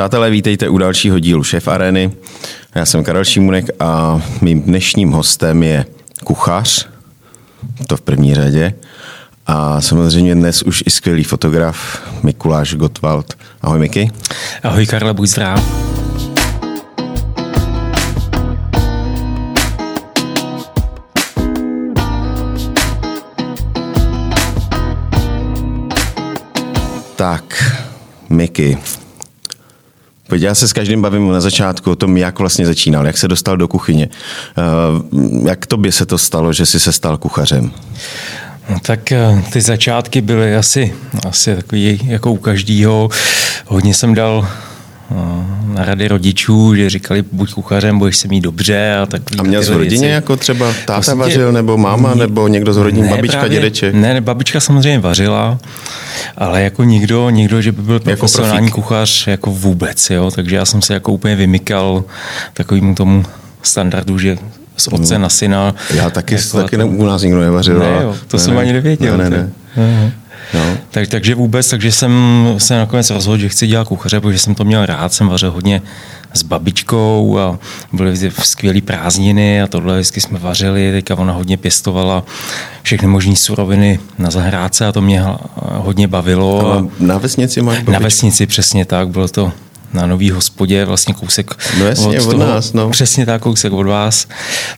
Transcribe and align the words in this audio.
Přátelé, 0.00 0.30
vítejte 0.30 0.68
u 0.68 0.78
dalšího 0.78 1.18
dílu 1.18 1.44
Šef 1.44 1.68
Areny. 1.68 2.12
Já 2.74 2.86
jsem 2.86 3.04
Karel 3.04 3.24
Šimunek 3.24 3.70
a 3.80 4.20
mým 4.40 4.62
dnešním 4.62 5.10
hostem 5.10 5.62
je 5.62 5.86
kuchař, 6.24 6.88
to 7.86 7.96
v 7.96 8.00
první 8.00 8.34
řadě, 8.34 8.74
a 9.46 9.80
samozřejmě 9.80 10.34
dnes 10.34 10.62
už 10.62 10.82
i 10.86 10.90
skvělý 10.90 11.24
fotograf 11.24 12.02
Mikuláš 12.22 12.74
Gottwald. 12.74 13.34
Ahoj 13.62 13.78
Miky. 13.78 14.10
Ahoj 14.62 14.86
Karle, 14.86 15.14
buď 15.14 15.28
zdrav. 15.28 15.64
Tak, 27.16 27.74
Miky. 28.30 28.78
Já 30.36 30.54
se 30.54 30.68
s 30.68 30.72
každým 30.72 31.02
bavím 31.02 31.32
na 31.32 31.40
začátku 31.40 31.90
o 31.90 31.96
tom, 31.96 32.16
jak 32.16 32.38
vlastně 32.38 32.66
začínal, 32.66 33.06
jak 33.06 33.18
se 33.18 33.28
dostal 33.28 33.56
do 33.56 33.68
kuchyně. 33.68 34.08
Uh, 35.12 35.46
jak 35.48 35.66
tobě 35.66 35.92
se 35.92 36.06
to 36.06 36.18
stalo, 36.18 36.52
že 36.52 36.66
jsi 36.66 36.80
se 36.80 36.92
stal 36.92 37.18
kuchařem? 37.18 37.70
No, 38.70 38.76
tak 38.82 39.12
eh, 39.12 39.42
ty 39.52 39.60
začátky 39.60 40.20
byly 40.20 40.56
asi, 40.56 40.94
asi 41.28 41.56
takový 41.56 42.00
jako 42.04 42.32
u 42.32 42.36
každého. 42.36 43.08
Hodně 43.66 43.94
jsem 43.94 44.14
dal 44.14 44.48
No, 45.10 45.46
na 45.74 45.84
rady 45.84 46.08
rodičů, 46.08 46.74
že 46.74 46.90
říkali, 46.90 47.24
buď 47.32 47.54
kuchařem, 47.54 47.98
budeš 47.98 48.16
se 48.16 48.28
mít 48.28 48.40
dobře 48.40 48.96
a 49.02 49.06
tak. 49.06 49.22
A 49.38 49.42
měl 49.42 49.62
z 49.62 49.68
rodině 49.68 50.00
věci. 50.00 50.06
jako 50.06 50.36
třeba 50.36 50.66
táta 50.72 50.92
vlastně 50.92 51.14
vařil, 51.14 51.52
nebo 51.52 51.76
máma, 51.76 52.14
mě, 52.14 52.20
nebo 52.20 52.48
někdo 52.48 52.72
z 52.72 52.76
rodin, 52.76 53.04
ne, 53.04 53.10
babička, 53.10 53.38
právě, 53.38 53.58
dědeček? 53.58 53.94
Ne, 53.94 54.20
babička 54.20 54.60
samozřejmě 54.60 54.98
vařila, 54.98 55.58
ale 56.36 56.62
jako 56.62 56.84
nikdo, 56.84 57.30
nikdo, 57.30 57.62
že 57.62 57.72
by 57.72 57.82
byl 57.82 57.94
jako 57.94 58.04
profesionální 58.04 58.66
jako 58.66 58.80
kuchař, 58.80 59.26
jako 59.26 59.50
vůbec, 59.50 60.10
jo, 60.10 60.30
takže 60.30 60.56
já 60.56 60.64
jsem 60.64 60.82
se 60.82 60.94
jako 60.94 61.12
úplně 61.12 61.36
vymykal 61.36 62.04
takovému 62.54 62.94
tomu 62.94 63.24
standardu, 63.62 64.18
že 64.18 64.36
z 64.76 64.88
otce 64.88 65.14
hmm. 65.14 65.22
na 65.22 65.28
syna. 65.28 65.74
Já 65.94 66.10
taky, 66.10 66.34
jako 66.34 66.62
taky 66.62 66.76
ne, 66.76 66.84
u 66.84 67.04
nás 67.04 67.22
nikdo 67.22 67.40
nevařil. 67.40 67.78
Ne, 67.78 67.98
jo, 68.02 68.16
to 68.28 68.36
ne, 68.36 68.42
jsem 68.42 68.54
ne, 68.54 68.60
ani 68.60 68.72
nevěděl. 68.72 69.16
Ne, 69.16 69.30
ne, 69.30 69.50
ne. 69.76 70.12
No. 70.54 70.76
Tak, 70.90 71.08
takže 71.08 71.34
vůbec, 71.34 71.68
takže 71.68 71.92
jsem 71.92 72.12
se 72.58 72.76
nakonec 72.76 73.10
rozhodl, 73.10 73.38
že 73.38 73.48
chci 73.48 73.66
dělat 73.66 73.88
kuchaře, 73.88 74.20
protože 74.20 74.38
jsem 74.38 74.54
to 74.54 74.64
měl 74.64 74.86
rád, 74.86 75.12
jsem 75.12 75.28
vařil 75.28 75.50
hodně 75.50 75.82
s 76.34 76.42
babičkou 76.42 77.38
a 77.38 77.58
byly 77.92 78.30
skvělé 78.42 78.80
prázdniny 78.80 79.62
a 79.62 79.66
tohle 79.66 79.94
vždycky 79.94 80.20
jsme 80.20 80.38
vařili, 80.38 80.92
teďka 80.92 81.14
ona 81.14 81.32
hodně 81.32 81.56
pěstovala 81.56 82.24
všechny 82.82 83.08
možné 83.08 83.36
suroviny 83.36 84.00
na 84.18 84.30
zahrádce 84.30 84.86
a 84.86 84.92
to 84.92 85.02
mě 85.02 85.24
hodně 85.56 86.08
bavilo. 86.08 86.72
A 86.72 86.86
na 87.00 87.18
vesnici 87.18 87.62
máš 87.62 87.76
babičku? 87.76 87.92
Na 87.92 87.98
vesnici, 87.98 88.46
přesně 88.46 88.84
tak, 88.84 89.08
bylo 89.08 89.28
to 89.28 89.52
na 89.92 90.06
nový 90.06 90.30
hospodě, 90.30 90.84
vlastně 90.84 91.14
kousek 91.14 91.54
no 91.78 91.86
jasně, 91.86 92.20
od, 92.20 92.26
od 92.26 92.30
toho, 92.30 92.46
nás. 92.46 92.72
No. 92.72 92.90
Přesně 92.90 93.26
tak, 93.26 93.42
kousek 93.42 93.72
od 93.72 93.86
vás. 93.86 94.26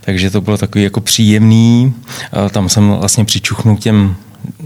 Takže 0.00 0.30
to 0.30 0.40
bylo 0.40 0.58
takový 0.58 0.84
jako 0.84 1.00
příjemný. 1.00 1.94
Tam 2.50 2.68
jsem 2.68 2.90
vlastně 2.90 3.24
přičuchnul 3.24 3.76
těm 3.76 4.16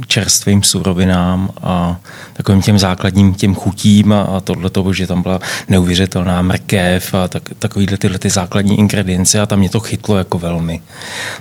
čerstvým 0.07 0.63
surovinám 0.63 1.51
a 1.63 1.97
takovým 2.33 2.63
těm 2.63 2.79
základním 2.79 3.35
těm 3.35 3.55
chutím 3.55 4.13
a, 4.13 4.23
a 4.23 4.41
tohle 4.41 4.71
toho, 4.71 4.93
že 4.93 5.07
tam 5.07 5.23
byla 5.23 5.41
neuvěřitelná 5.69 6.43
mrkev 6.43 7.15
a 7.15 7.29
tak, 7.29 7.43
takovýhle 7.59 7.99
tyhle 7.99 8.19
ty 8.19 8.31
základní 8.31 8.79
ingredience 8.79 9.41
a 9.41 9.47
tam 9.47 9.59
mě 9.59 9.69
to 9.69 9.81
chytlo 9.81 10.19
jako 10.19 10.39
velmi. 10.39 10.81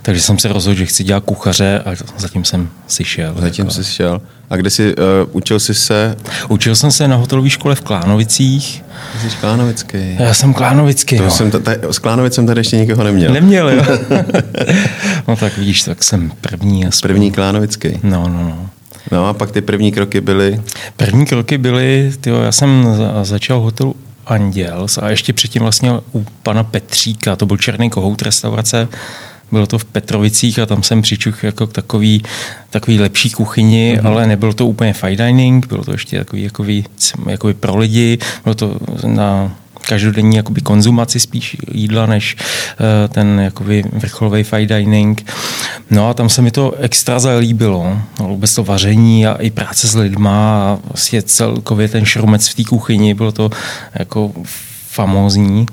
Takže 0.02 0.22
jsem 0.22 0.39
se 0.39 0.47
rozhodl, 0.47 0.77
že 0.77 0.85
chci 0.85 1.03
dělat 1.03 1.23
kuchaře 1.23 1.83
a 1.85 1.91
zatím 2.17 2.45
jsem 2.45 2.69
si 2.88 3.05
šel. 3.05 3.35
Zatím 3.39 3.66
jako. 3.66 3.73
jsi 3.73 3.83
šel. 3.83 4.22
A 4.49 4.55
kde 4.55 4.69
jsi, 4.69 4.95
uh, 4.95 5.03
učil 5.31 5.59
jsi 5.59 5.73
se? 5.73 6.16
Učil 6.50 6.75
jsem 6.75 6.91
se 6.91 7.07
na 7.07 7.16
hotelové 7.16 7.50
škole 7.50 7.75
v 7.75 7.81
Klánovicích. 7.81 8.83
Jsi 9.22 9.38
Klánovický. 9.38 10.16
Já 10.19 10.33
jsem 10.33 10.53
Klánovický, 10.53 11.17
to 11.17 11.23
no. 11.23 11.31
jsem 11.31 11.52
tady, 11.52 11.79
S 11.91 12.00
Klánovic 12.00 12.33
jsem 12.33 12.47
tady 12.47 12.59
ještě 12.59 12.77
nikoho 12.77 13.03
neměl. 13.03 13.33
Neměl, 13.33 13.69
jo. 13.69 13.83
no 15.27 15.35
tak 15.35 15.57
vidíš, 15.57 15.83
tak 15.83 16.03
jsem 16.03 16.31
první. 16.41 16.85
Aspoň. 16.85 17.07
První 17.07 17.31
Klánovický. 17.31 18.00
No, 18.03 18.28
no, 18.28 18.44
no. 18.44 18.54
No 19.11 19.27
a 19.27 19.33
pak 19.33 19.51
ty 19.51 19.61
první 19.61 19.91
kroky 19.91 20.21
byly? 20.21 20.61
První 20.97 21.25
kroky 21.25 21.57
byly, 21.57 22.11
tyjo, 22.21 22.41
já 22.41 22.51
jsem 22.51 22.88
začal 23.23 23.59
hotelu 23.59 23.95
Anděls 24.25 24.97
a 24.97 25.09
ještě 25.09 25.33
předtím 25.33 25.61
vlastně 25.61 25.91
u 26.13 26.25
pana 26.43 26.63
Petříka, 26.63 27.35
to 27.35 27.45
byl 27.45 27.57
Černý 27.57 27.89
kohout 27.89 28.21
restaurace, 28.21 28.88
bylo 29.51 29.67
to 29.67 29.77
v 29.77 29.85
Petrovicích 29.85 30.59
a 30.59 30.65
tam 30.65 30.83
jsem 30.83 31.01
přičuch 31.01 31.44
jako 31.44 31.67
k 31.67 31.73
takový, 31.73 32.23
takový 32.69 32.99
lepší 32.99 33.29
kuchyni, 33.29 33.97
mm-hmm. 33.97 34.07
ale 34.07 34.27
nebylo 34.27 34.53
to 34.53 34.67
úplně 34.67 34.94
fine 34.94 35.15
dining, 35.15 35.67
bylo 35.67 35.83
to 35.83 35.91
ještě 35.91 36.17
takový 36.17 36.44
jako 36.44 36.63
víc, 36.63 37.13
jako 37.29 37.53
pro 37.53 37.77
lidi, 37.77 38.17
bylo 38.44 38.55
to 38.55 38.77
na 39.05 39.55
každodenní 39.90 40.35
jakoby 40.35 40.62
konzumaci 40.62 41.19
spíš 41.19 41.57
jídla, 41.72 42.06
než 42.06 42.35
uh, 42.35 43.13
ten 43.13 43.40
jakoby 43.40 43.84
vrcholový 43.94 44.44
fine 44.44 44.66
dining. 44.66 45.31
No 45.91 46.09
a 46.09 46.13
tam 46.13 46.29
se 46.29 46.41
mi 46.41 46.51
to 46.51 46.72
extra 46.72 47.19
zalíbilo. 47.19 48.00
No, 48.19 48.28
vůbec 48.28 48.56
to 48.56 48.63
vaření 48.63 49.28
a 49.28 49.34
i 49.34 49.50
práce 49.50 49.88
s 49.88 49.95
lidma 49.95 50.62
a 50.62 50.78
vlastně 50.88 51.22
celkově 51.22 51.88
ten 51.88 52.06
šrumec 52.06 52.47
v 52.47 52.53
té 52.53 52.63
kuchyni, 52.63 53.13
bylo 53.13 53.31
to 53.31 53.50
jako 53.94 54.31
famózní, 54.90 55.66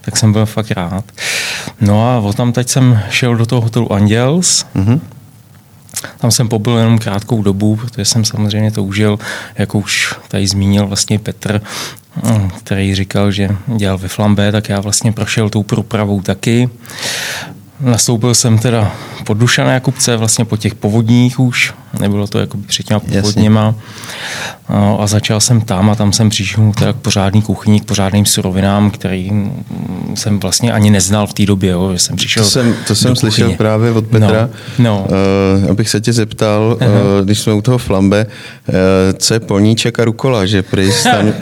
tak 0.00 0.16
jsem 0.16 0.32
byl 0.32 0.46
fakt 0.46 0.70
rád. 0.70 1.04
No 1.80 2.10
a 2.10 2.18
od 2.18 2.36
tam 2.36 2.52
teď 2.52 2.68
jsem 2.68 3.00
šel 3.10 3.36
do 3.36 3.46
toho 3.46 3.60
hotelu 3.60 3.92
Angels, 3.92 4.66
mm-hmm. 4.76 5.00
Tam 6.18 6.30
jsem 6.30 6.48
pobyl 6.48 6.78
jenom 6.78 6.98
krátkou 6.98 7.42
dobu, 7.42 7.76
protože 7.76 8.04
jsem 8.04 8.24
samozřejmě 8.24 8.70
to 8.70 8.84
užil, 8.84 9.18
jako 9.54 9.78
už 9.78 10.14
tady 10.28 10.46
zmínil 10.46 10.86
vlastně 10.86 11.18
Petr, 11.18 11.62
který 12.58 12.94
říkal, 12.94 13.30
že 13.30 13.48
dělal 13.66 13.98
ve 13.98 14.08
Flambé, 14.08 14.52
tak 14.52 14.68
já 14.68 14.80
vlastně 14.80 15.12
prošel 15.12 15.50
tou 15.50 15.62
průpravou 15.62 16.22
taky. 16.22 16.70
Nastoupil 17.80 18.34
jsem 18.34 18.58
teda 18.58 18.92
pod 19.26 19.38
Dušané 19.38 19.80
kupce, 19.80 20.16
vlastně 20.16 20.44
po 20.44 20.56
těch 20.56 20.74
povodních 20.74 21.40
už, 21.40 21.74
nebylo 21.98 22.26
to 22.26 22.38
jako 22.38 22.58
před 22.66 22.86
těma 22.86 23.00
povodněma. 23.00 23.74
No, 24.70 25.00
a 25.00 25.06
začal 25.06 25.40
jsem 25.40 25.60
tam 25.60 25.90
a 25.90 25.94
tam 25.94 26.12
jsem 26.12 26.30
přišel 26.30 26.72
teda 26.78 26.92
k 26.92 26.96
pořádný 26.96 27.42
kuchyni, 27.42 27.80
k 27.80 27.84
pořádným 27.84 28.26
surovinám, 28.26 28.90
který 28.90 29.30
jsem 30.14 30.40
vlastně 30.40 30.72
ani 30.72 30.90
neznal 30.90 31.26
v 31.26 31.34
té 31.34 31.46
době, 31.46 31.70
jo, 31.70 31.90
že 31.92 31.98
jsem 31.98 32.16
přišel 32.16 32.44
To 32.44 32.50
jsem, 32.50 32.74
to 32.86 32.94
jsem 32.94 33.16
slyšel 33.16 33.52
právě 33.52 33.90
od 33.90 34.06
Petra, 34.06 34.50
no, 34.78 34.84
no. 34.84 35.06
Uh, 35.64 35.70
abych 35.70 35.88
se 35.88 36.00
tě 36.00 36.12
zeptal, 36.12 36.78
uh, 36.80 37.24
když 37.24 37.38
jsme 37.38 37.52
u 37.52 37.62
toho 37.62 37.78
flambe, 37.78 38.26
uh, 38.68 38.74
co 39.18 39.34
je 39.34 39.40
polníček 39.40 40.00
a 40.00 40.04
rukola, 40.04 40.46
že 40.46 40.62
prý 40.62 40.90
tam... 41.02 41.32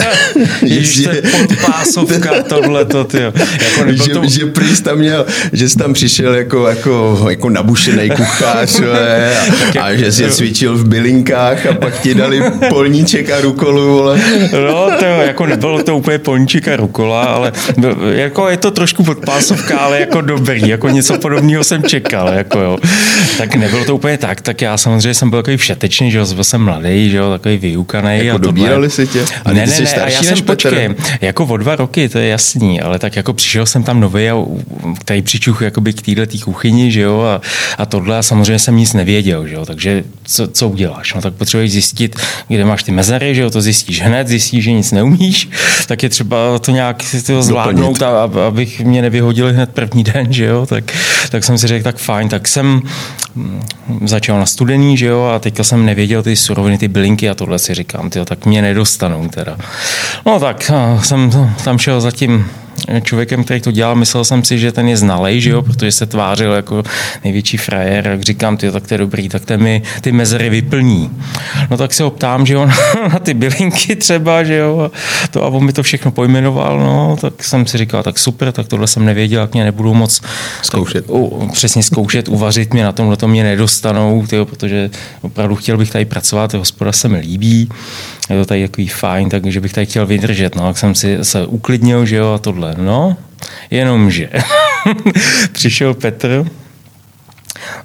Ježiš, 0.61 1.03
to 1.03 1.09
je 1.09 1.21
podpásovka, 1.47 2.43
tohleto, 2.43 3.03
tyjo. 3.03 3.33
Jako 3.77 3.91
že, 3.91 4.13
to... 4.13 4.27
že 4.27 4.45
prý 4.45 4.81
tam 4.81 4.97
měl, 4.97 5.25
že 5.53 5.69
jsi 5.69 5.77
tam 5.77 5.93
přišel 5.93 6.33
jako, 6.33 6.67
jako, 6.67 7.25
jako 7.29 7.49
nabušený 7.49 8.09
kuchař 8.09 8.79
a, 9.79 9.83
a 9.83 9.95
že 9.95 10.11
jsi 10.11 10.23
cvičil 10.39 10.77
v 10.77 10.87
bylinkách 10.87 11.65
a 11.65 11.73
pak 11.73 11.99
ti 11.99 12.15
dali 12.15 12.41
polníček 12.69 13.29
a 13.29 13.41
rukolu. 13.41 13.97
Vole. 13.99 14.19
No, 14.71 14.89
to 14.99 15.05
jako 15.05 15.45
nebylo 15.45 15.83
to 15.83 15.97
úplně 15.97 16.19
polníček 16.19 16.67
a 16.67 16.75
rukola, 16.75 17.23
ale 17.23 17.51
jako 18.11 18.49
je 18.49 18.57
to 18.57 18.71
trošku 18.71 19.03
podpásovka, 19.03 19.77
ale 19.77 19.99
jako 19.99 20.21
dobrý, 20.21 20.69
jako 20.69 20.89
něco 20.89 21.17
podobného 21.17 21.63
jsem 21.63 21.83
čekal, 21.83 22.27
jako 22.27 22.59
jo. 22.59 22.77
Tak 23.37 23.55
nebylo 23.55 23.85
to 23.85 23.95
úplně 23.95 24.17
tak, 24.17 24.41
tak 24.41 24.61
já 24.61 24.77
samozřejmě 24.77 25.13
jsem 25.13 25.29
byl 25.29 25.39
takový 25.39 25.57
všetečný, 25.57 26.11
že 26.11 26.17
jo, 26.17 26.25
byl 26.33 26.43
jsem 26.43 26.61
mladý, 26.61 27.09
že 27.09 27.17
jo, 27.17 27.29
takový 27.29 27.57
vyukaný. 27.57 28.25
Jako 28.25 28.35
a 28.35 28.37
dobírali 28.37 28.89
si 28.89 29.07
tě? 29.07 29.25
A 29.45 29.53
ne, 29.53 29.65
ne, 29.65 29.79
ne, 29.79 30.01
a 30.01 30.09
já 30.09 30.23
jsem, 30.23 30.41
počkej, 30.41 30.95
jako 31.21 31.45
o 31.45 31.57
dva 31.57 31.75
roky, 31.75 32.09
to 32.09 32.17
je 32.19 32.27
jasný, 32.27 32.81
ale 32.81 32.99
tak 32.99 33.15
jako 33.15 33.33
přišel 33.33 33.65
jsem 33.65 33.83
tam 33.83 33.99
nový 33.99 34.29
a 34.29 34.35
tady 35.05 35.21
přičuch 35.21 35.61
jakoby 35.61 35.93
k 35.93 36.01
téhle 36.01 36.27
kuchyni, 36.43 36.91
že 36.91 37.01
jo, 37.01 37.21
a, 37.21 37.41
a 37.77 37.85
tohle 37.85 38.17
a 38.17 38.23
samozřejmě 38.23 38.59
jsem 38.59 38.77
nic 38.77 38.93
nevěděl, 38.93 39.47
že 39.47 39.55
jo, 39.55 39.65
takže 39.65 40.03
co, 40.29 40.47
co 40.47 40.69
uděláš? 40.69 41.13
No 41.13 41.21
tak 41.21 41.33
potřebuješ 41.33 41.71
zjistit, 41.71 42.15
kde 42.47 42.65
máš 42.65 42.83
ty 42.83 42.91
mezery, 42.91 43.35
že 43.35 43.41
jo, 43.41 43.49
to 43.49 43.61
zjistíš 43.61 44.01
hned, 44.01 44.27
zjistíš, 44.27 44.63
že 44.63 44.71
nic 44.71 44.91
neumíš, 44.91 45.49
tak 45.87 46.03
je 46.03 46.09
třeba 46.09 46.59
to 46.59 46.71
nějak 46.71 47.03
to 47.25 47.43
zvládnout, 47.43 48.01
a, 48.01 48.29
abych 48.47 48.81
mě 48.81 49.01
nevyhodili 49.01 49.53
hned 49.53 49.69
první 49.69 50.03
den, 50.03 50.33
že 50.33 50.45
jo, 50.45 50.65
tak, 50.65 50.83
tak 51.29 51.43
jsem 51.43 51.57
si 51.57 51.67
řekl, 51.67 51.83
tak 51.83 51.97
fajn, 51.97 52.29
tak 52.29 52.47
jsem 52.47 52.81
mm, 53.35 53.61
začal 54.05 54.39
na 54.39 54.45
studený, 54.45 54.97
že 54.97 55.05
jo, 55.05 55.31
a 55.35 55.39
teďka 55.39 55.63
jsem 55.63 55.85
nevěděl 55.85 56.23
ty 56.23 56.35
suroviny, 56.35 56.77
ty 56.77 56.87
bylinky 56.87 57.29
a 57.29 57.35
tohle 57.35 57.59
si 57.59 57.73
říkám, 57.73 58.09
tyjo, 58.09 58.25
tak 58.25 58.45
mě 58.45 58.61
nedostanou 58.61 59.27
teda. 59.27 59.57
No 60.25 60.39
tak 60.39 60.71
jsem 61.01 61.31
tam 61.63 61.77
šel 61.77 62.01
zatím 62.01 62.45
člověkem, 63.03 63.43
který 63.43 63.61
to 63.61 63.71
dělal, 63.71 63.95
myslel 63.95 64.23
jsem 64.23 64.43
si, 64.43 64.59
že 64.59 64.71
ten 64.71 64.87
je 64.87 64.97
znalej, 64.97 65.41
že 65.41 65.49
jo, 65.49 65.61
protože 65.61 65.91
se 65.91 66.05
tvářil 66.05 66.53
jako 66.53 66.83
největší 67.23 67.57
frajer, 67.57 68.07
jak 68.07 68.21
říkám, 68.21 68.57
ty, 68.57 68.71
tak 68.71 68.87
to 68.87 68.93
je 68.93 68.97
dobrý, 68.97 69.29
tak 69.29 69.45
ten 69.45 69.61
mi 69.61 69.81
ty 70.01 70.11
mezery 70.11 70.49
vyplní. 70.49 71.11
No 71.69 71.77
tak 71.77 71.93
se 71.93 72.03
ho 72.03 72.11
ptám, 72.11 72.45
že 72.45 72.57
on 72.57 72.69
na 73.13 73.19
ty 73.19 73.33
bylinky 73.33 73.95
třeba, 73.95 74.43
že 74.43 74.55
jo, 74.55 74.91
to, 75.31 75.43
a 75.43 75.47
on 75.47 75.65
mi 75.65 75.73
to 75.73 75.83
všechno 75.83 76.11
pojmenoval, 76.11 76.79
no, 76.79 77.17
tak 77.21 77.43
jsem 77.43 77.67
si 77.67 77.77
říkal, 77.77 78.03
tak 78.03 78.19
super, 78.19 78.51
tak 78.51 78.67
tohle 78.67 78.87
jsem 78.87 79.05
nevěděl, 79.05 79.41
jak 79.41 79.53
mě 79.53 79.63
nebudou 79.63 79.93
moc 79.93 80.21
Zkoušet. 80.61 81.05
Tak, 81.05 81.15
u, 81.15 81.49
přesně 81.53 81.83
zkoušet, 81.83 82.27
uvařit 82.27 82.73
mě 82.73 82.83
na 82.83 82.91
tomhle 82.91 83.17
to 83.17 83.27
mě 83.27 83.43
nedostanou, 83.43 84.25
tyjo, 84.27 84.45
protože 84.45 84.89
opravdu 85.21 85.55
chtěl 85.55 85.77
bych 85.77 85.91
tady 85.91 86.05
pracovat, 86.05 86.53
hospoda 86.53 86.91
se 86.91 87.09
mi 87.09 87.19
líbí, 87.19 87.69
je 88.29 88.39
to 88.39 88.45
tady 88.45 88.67
takový 88.67 88.87
fajn, 88.87 89.29
takže 89.29 89.61
bych 89.61 89.73
tady 89.73 89.85
chtěl 89.85 90.05
vydržet, 90.05 90.55
no, 90.55 90.61
tak 90.61 90.77
jsem 90.77 90.95
si 90.95 91.17
se 91.21 91.45
uklidnil, 91.45 92.05
že 92.05 92.15
jo, 92.15 92.33
a 92.33 92.37
tohle, 92.37 92.75
no, 92.79 93.17
jenomže 93.71 94.29
přišel 95.51 95.93
Petr, 95.93 96.45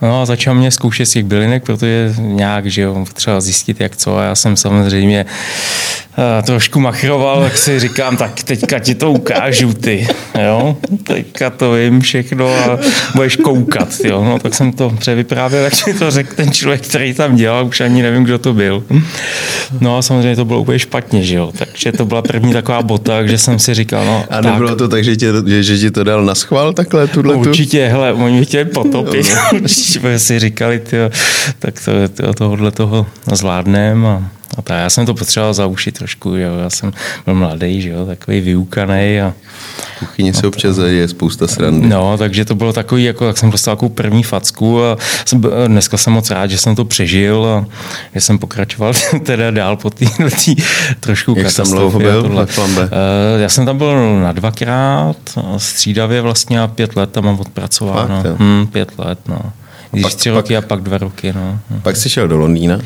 No 0.03 0.23
a 0.23 0.27
začal 0.27 0.55
mě 0.55 0.71
zkoušet 0.71 1.07
z 1.07 1.11
těch 1.11 1.25
bylinek, 1.25 1.65
protože 1.65 2.15
nějak, 2.19 2.67
že 2.67 2.83
jo, 2.83 3.05
třeba 3.13 3.41
zjistit 3.41 3.81
jak 3.81 3.97
co 3.97 4.19
a 4.19 4.23
já 4.23 4.35
jsem 4.35 4.57
samozřejmě 4.57 5.27
uh, 6.19 6.47
trošku 6.47 6.81
machroval, 6.81 7.41
tak 7.41 7.59
si 7.59 7.81
říkám, 7.81 8.17
tak 8.17 8.43
teďka 8.43 8.79
ti 8.79 8.95
to 8.95 9.13
ukážu 9.13 9.75
ty, 9.75 10.09
jo, 10.47 10.77
teďka 11.03 11.51
to 11.51 11.73
vím 11.73 12.01
všechno 12.01 12.49
a 12.49 12.79
budeš 13.15 13.37
koukat, 13.37 13.89
jo, 14.05 14.25
no 14.25 14.39
tak 14.39 14.55
jsem 14.55 14.73
to 14.73 14.91
převyprávěl, 14.99 15.65
jak 15.65 15.87
mi 15.87 15.95
to 15.95 16.11
řekl 16.11 16.35
ten 16.35 16.53
člověk, 16.53 16.81
který 16.89 17.15
tam 17.15 17.37
dělal, 17.37 17.67
už 17.67 17.81
ani 17.81 18.03
nevím, 18.03 18.25
kdo 18.25 18.39
to 18.39 18.53
byl. 18.53 18.85
No 19.81 19.99
a 19.99 20.03
samozřejmě 20.03 20.37
to 20.37 20.45
bylo 20.45 20.61
úplně 20.61 20.79
špatně, 20.79 21.23
že 21.23 21.37
jo, 21.37 21.53
takže 21.59 21.93
to 21.93 22.05
byla 22.05 22.23
první 22.23 22.53
taková 22.53 22.83
bota, 22.83 23.27
že 23.27 23.39
jsem 23.39 23.59
si 23.59 23.75
říkal, 23.75 24.05
no 24.05 24.25
A 24.31 24.41
nebylo 24.41 24.69
tak, 24.69 24.79
to 24.79 24.89
tak, 24.89 25.05
že 25.05 25.17
ti, 25.17 25.27
že, 25.47 25.63
že 25.63 25.79
ti 25.79 25.91
to 25.91 26.05
dal 26.05 26.25
na 26.25 26.35
schvál 26.35 26.73
takhle, 26.73 27.07
tuhle 27.07 27.35
Určitě, 27.35 27.89
hele, 27.89 28.13
oni 28.13 28.37
mě 28.37 28.45
chtěli 28.45 28.65
potopit, 28.65 29.37
no. 30.03 30.19
si 30.19 30.39
říkali, 30.39 30.79
tyjo, 30.79 31.11
tak 31.59 31.75
to, 31.85 32.09
to, 32.09 32.35
tohohle 32.35 32.71
toho 32.71 33.07
zvládneme 33.33 34.09
a 34.09 34.23
a 34.59 34.63
tak 34.63 34.77
já 34.77 34.91
jsem 34.91 35.07
to 35.07 35.15
potřeboval 35.15 35.55
za 35.55 35.67
uši 35.67 35.93
trošku, 35.93 36.29
jo. 36.29 36.59
já 36.63 36.71
jsem 36.71 36.93
byl 37.25 37.35
mladý, 37.35 37.83
že 37.83 37.91
jo, 37.91 38.07
takový 38.07 38.41
vyukaný. 38.41 39.21
A, 39.21 39.35
kuchyni 39.99 40.35
se 40.35 40.47
občas 40.47 40.77
je 40.77 41.09
spousta 41.09 41.47
srandy. 41.47 41.89
No, 41.89 42.19
takže 42.19 42.45
to 42.45 42.55
bylo 42.55 42.73
takový, 42.73 43.05
jako, 43.05 43.27
tak 43.27 43.39
jsem 43.39 43.51
dostal 43.51 43.77
takovou 43.77 43.89
první 43.89 44.23
facku 44.23 44.85
a 44.85 44.97
jsem, 45.25 45.41
dneska 45.67 45.97
jsem 45.97 46.13
moc 46.13 46.31
rád, 46.31 46.47
že 46.47 46.59
jsem 46.59 46.77
to 46.77 46.85
přežil 46.85 47.47
a 47.47 47.67
že 48.15 48.21
jsem 48.21 48.39
pokračoval 48.39 48.93
teda 49.23 49.51
dál 49.51 49.77
po 49.77 49.91
té 49.91 50.07
trošku 51.01 51.35
Jak 51.37 51.51
jsem 51.51 51.71
dlouho 51.71 51.99
byl. 51.99 52.47
Eh, 52.81 53.41
já 53.41 53.49
jsem 53.49 53.67
tam 53.67 53.79
byl 53.79 54.21
na 54.21 54.33
dvakrát, 54.33 55.17
střídavě 55.57 56.21
vlastně 56.21 56.61
a 56.61 56.67
pět 56.67 56.97
let 56.97 57.11
tam 57.11 57.25
mám 57.25 57.41
odpracoval. 57.41 58.09
no. 58.09 58.37
hmm, 58.39 58.67
pět 58.67 58.99
let, 58.99 59.19
no. 59.29 59.41
Když 59.91 60.15
tři 60.15 60.31
roky 60.31 60.57
a 60.57 60.61
pak 60.61 60.83
dva 60.83 60.99
roky. 60.99 61.33
No. 61.33 61.59
Pak 61.83 61.97
jsi 61.97 62.11
šel 62.11 62.29
do 62.29 62.37
Londýna? 62.37 62.79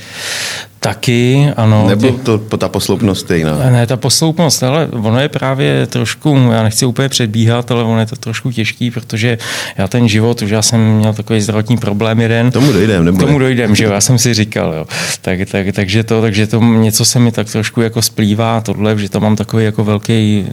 Taky, 0.80 1.52
ano. 1.56 1.88
Nebo 1.88 2.10
to, 2.12 2.38
ta 2.38 2.68
posloupnost 2.68 3.20
stejná? 3.20 3.70
Ne, 3.70 3.86
ta 3.86 3.96
posloupnost, 3.96 4.62
ale 4.62 4.86
ono 4.86 5.20
je 5.20 5.28
právě 5.28 5.86
trošku, 5.86 6.48
já 6.52 6.62
nechci 6.62 6.86
úplně 6.86 7.08
předbíhat, 7.08 7.70
ale 7.70 7.82
ono 7.82 8.00
je 8.00 8.06
to 8.06 8.16
trošku 8.16 8.52
těžký, 8.52 8.90
protože 8.90 9.38
já 9.78 9.88
ten 9.88 10.08
život, 10.08 10.42
už 10.42 10.50
já 10.50 10.62
jsem 10.62 10.80
měl 10.80 11.14
takový 11.14 11.40
zdravotní 11.40 11.76
problém 11.76 12.20
jeden. 12.20 12.50
Tomu 12.50 12.72
dojdem, 12.72 13.04
nebo 13.04 13.18
Tomu 13.18 13.38
dojdem, 13.38 13.74
že 13.74 13.84
jo, 13.84 13.92
já 13.92 14.00
jsem 14.08 14.18
si 14.18 14.34
říkal, 14.34 14.74
jo. 14.74 14.86
Tak, 15.22 15.38
tak, 15.50 15.66
takže, 15.72 16.04
to, 16.04 16.20
takže 16.20 16.46
to 16.46 16.60
něco 16.60 17.04
se 17.04 17.18
mi 17.18 17.32
tak 17.32 17.50
trošku 17.50 17.80
jako 17.80 18.02
splývá, 18.02 18.60
tohle, 18.60 18.98
že 18.98 19.08
to 19.08 19.20
mám 19.20 19.36
takový 19.36 19.64
jako 19.64 19.84
velký 19.84 20.46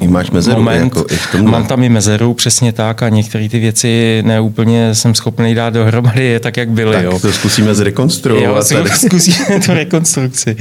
I 0.00 0.08
máš 0.08 0.30
mezeru, 0.30 0.58
moment. 0.58 0.84
Jako 0.84 1.06
i 1.10 1.16
v 1.16 1.42
mám 1.42 1.66
tam 1.66 1.82
i 1.82 1.88
mezeru, 1.88 2.34
přesně 2.34 2.72
tak, 2.72 3.02
a 3.02 3.08
některé 3.08 3.48
ty 3.48 3.58
věci 3.58 4.22
neúplně 4.26 4.94
jsem 4.94 5.14
schopný 5.14 5.54
dát 5.54 5.74
dohromady, 5.74 6.40
tak, 6.40 6.56
jak 6.56 6.70
byly. 6.70 6.96
Tak 6.96 7.04
jo. 7.04 7.18
to 7.18 7.32
zkusíme 7.32 7.74
zrekonstruovat. 7.74 8.70
Jo, 8.70 8.84
zkusíme 8.94 9.60
to 9.66 9.71
rekonstrukci. 9.74 10.56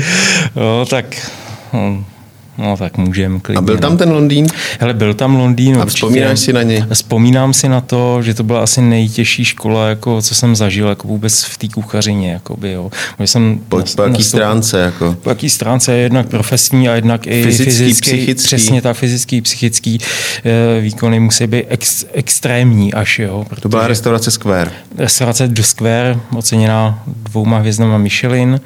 Jo, 0.55 0.85
tak 0.89 1.31
hm, 1.73 2.03
No 2.57 2.77
tak 2.77 2.97
můžeme 2.97 3.39
klidně. 3.39 3.57
A 3.57 3.61
byl 3.61 3.77
tam 3.77 3.91
no. 3.91 3.97
ten 3.97 4.11
Londýn? 4.11 4.47
Hele, 4.79 4.93
byl 4.93 5.13
tam 5.13 5.35
Londýn. 5.35 5.77
A 5.81 5.85
vzpomínáš 5.85 6.39
si 6.39 6.53
na 6.53 6.63
něj? 6.63 6.85
Vzpomínám 6.93 7.53
si 7.53 7.69
na 7.69 7.81
to, 7.81 8.21
že 8.21 8.33
to 8.33 8.43
byla 8.43 8.63
asi 8.63 8.81
nejtěžší 8.81 9.45
škola, 9.45 9.87
jako, 9.87 10.21
co 10.21 10.35
jsem 10.35 10.55
zažil 10.55 10.87
jako 10.87 11.07
vůbec 11.07 11.43
v 11.43 11.57
té 11.57 11.67
kuchařině. 11.67 12.31
Jakoby, 12.31 12.71
jo. 12.71 12.91
jsem 13.19 13.59
po, 13.69 13.83
po 13.95 14.01
jaký 14.01 14.13
nastup, 14.13 14.27
stránce? 14.27 14.79
Jako? 14.79 15.15
Po 15.21 15.29
jaký 15.29 15.49
stránce, 15.49 15.93
jednak 15.93 16.27
profesní 16.27 16.89
a 16.89 16.95
jednak 16.95 17.27
i 17.27 17.43
fyzický, 17.43 17.65
fyzický 17.65 18.01
psychický. 18.01 18.47
Přesně 18.47 18.81
tak, 18.81 18.97
fyzický, 18.97 19.41
psychický 19.41 19.97
e, 20.77 20.81
výkony 20.81 21.19
musí 21.19 21.47
být 21.47 21.65
ex, 21.69 22.05
extrémní 22.13 22.93
až. 22.93 23.19
Jo, 23.19 23.45
protože 23.49 23.61
to 23.61 23.69
byla 23.69 23.87
restaurace 23.87 24.31
Square. 24.31 24.71
Restaurace 24.97 25.47
The 25.47 25.61
Square, 25.61 26.19
oceněná 26.35 27.03
dvouma 27.07 27.57
hvězdama 27.57 27.97
Michelin 27.97 28.59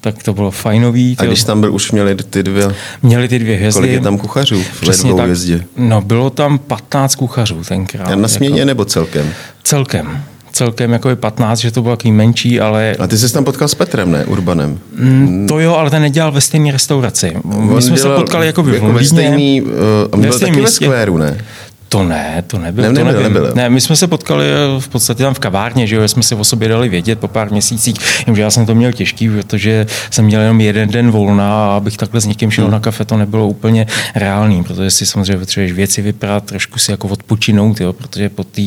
tak 0.00 0.22
to 0.22 0.32
bylo 0.32 0.50
fajnový. 0.50 1.16
A 1.18 1.24
když 1.24 1.44
tam 1.44 1.60
byl, 1.60 1.74
už 1.74 1.92
měli 1.92 2.14
ty 2.14 2.42
dvě? 2.42 2.74
Měli 3.02 3.28
ty 3.28 3.38
dvě 3.38 3.56
hvězdy. 3.56 3.78
Kolik 3.78 3.92
je 3.92 4.00
tam 4.00 4.18
kuchařů 4.18 4.62
ve 4.86 4.96
dvou 4.96 5.16
tak, 5.16 5.24
hvězdě? 5.24 5.64
No, 5.76 6.00
bylo 6.00 6.30
tam 6.30 6.58
15 6.58 7.14
kuchařů 7.14 7.64
tenkrát. 7.64 8.08
A 8.08 8.14
na 8.14 8.28
směně 8.28 8.58
jako, 8.58 8.66
nebo 8.66 8.84
celkem? 8.84 9.32
Celkem 9.62 10.22
celkem 10.58 10.92
jako 10.92 11.08
je 11.08 11.16
15, 11.16 11.58
že 11.58 11.70
to 11.70 11.82
bylo 11.82 11.96
takový 11.96 12.12
menší, 12.12 12.60
ale... 12.60 12.96
A 12.98 13.06
ty 13.06 13.18
jsi 13.18 13.32
tam 13.32 13.44
potkal 13.44 13.68
s 13.68 13.74
Petrem, 13.74 14.12
ne? 14.12 14.24
Urbanem. 14.24 14.78
Mm, 14.98 15.46
to 15.48 15.60
jo, 15.60 15.74
ale 15.74 15.90
ten 15.90 16.02
nedělal 16.02 16.32
ve 16.32 16.40
stejné 16.40 16.72
restauraci. 16.72 17.32
My 17.44 17.74
On 17.74 17.82
jsme 17.82 17.96
se 17.96 18.08
potkali 18.08 18.46
jako 18.46 18.62
v 18.62 18.74
jako 18.74 18.92
Ve 18.92 19.04
stejný, 19.04 19.62
uh, 19.62 19.70
on 20.10 20.20
byl 20.20 20.38
taky 20.38 20.60
ve 20.60 20.68
Squareu, 20.68 21.16
ne? 21.16 21.44
To 21.88 22.04
ne, 22.04 22.44
to 22.46 22.58
nebylo. 22.58 22.88
Ne, 22.88 22.98
to 22.98 23.04
nebyl, 23.04 23.22
nebyl. 23.22 23.52
Ne, 23.54 23.70
my 23.70 23.80
jsme 23.80 23.96
se 23.96 24.06
potkali 24.06 24.46
eh, 24.46 24.80
v 24.80 24.88
podstatě 24.88 25.22
tam 25.22 25.34
v 25.34 25.38
kavárně, 25.38 25.86
že 25.86 25.96
jo, 25.96 26.08
jsme 26.08 26.22
si 26.22 26.34
o 26.34 26.44
sobě 26.44 26.68
dali 26.68 26.88
vědět 26.88 27.18
po 27.18 27.28
pár 27.28 27.50
měsících, 27.50 27.96
že 28.34 28.42
já 28.42 28.50
jsem 28.50 28.66
to 28.66 28.74
měl 28.74 28.92
těžký, 28.92 29.28
protože 29.28 29.86
jsem 30.10 30.24
měl 30.24 30.40
jenom 30.40 30.60
jeden 30.60 30.88
den 30.88 31.10
volna 31.10 31.66
a 31.66 31.76
abych 31.76 31.96
takhle 31.96 32.20
s 32.20 32.26
někým 32.26 32.50
šel 32.50 32.64
hmm. 32.64 32.72
na 32.72 32.80
kafe, 32.80 33.04
to 33.04 33.16
nebylo 33.16 33.48
úplně 33.48 33.86
reálný, 34.14 34.64
protože 34.64 34.90
si 34.90 35.06
samozřejmě 35.06 35.38
potřebuješ 35.38 35.72
věci 35.72 36.02
vyprat, 36.02 36.44
trošku 36.44 36.78
si 36.78 36.90
jako 36.90 37.08
odpočinout, 37.08 37.80
jo, 37.80 37.92
protože 37.92 38.28
po 38.28 38.44
té 38.44 38.62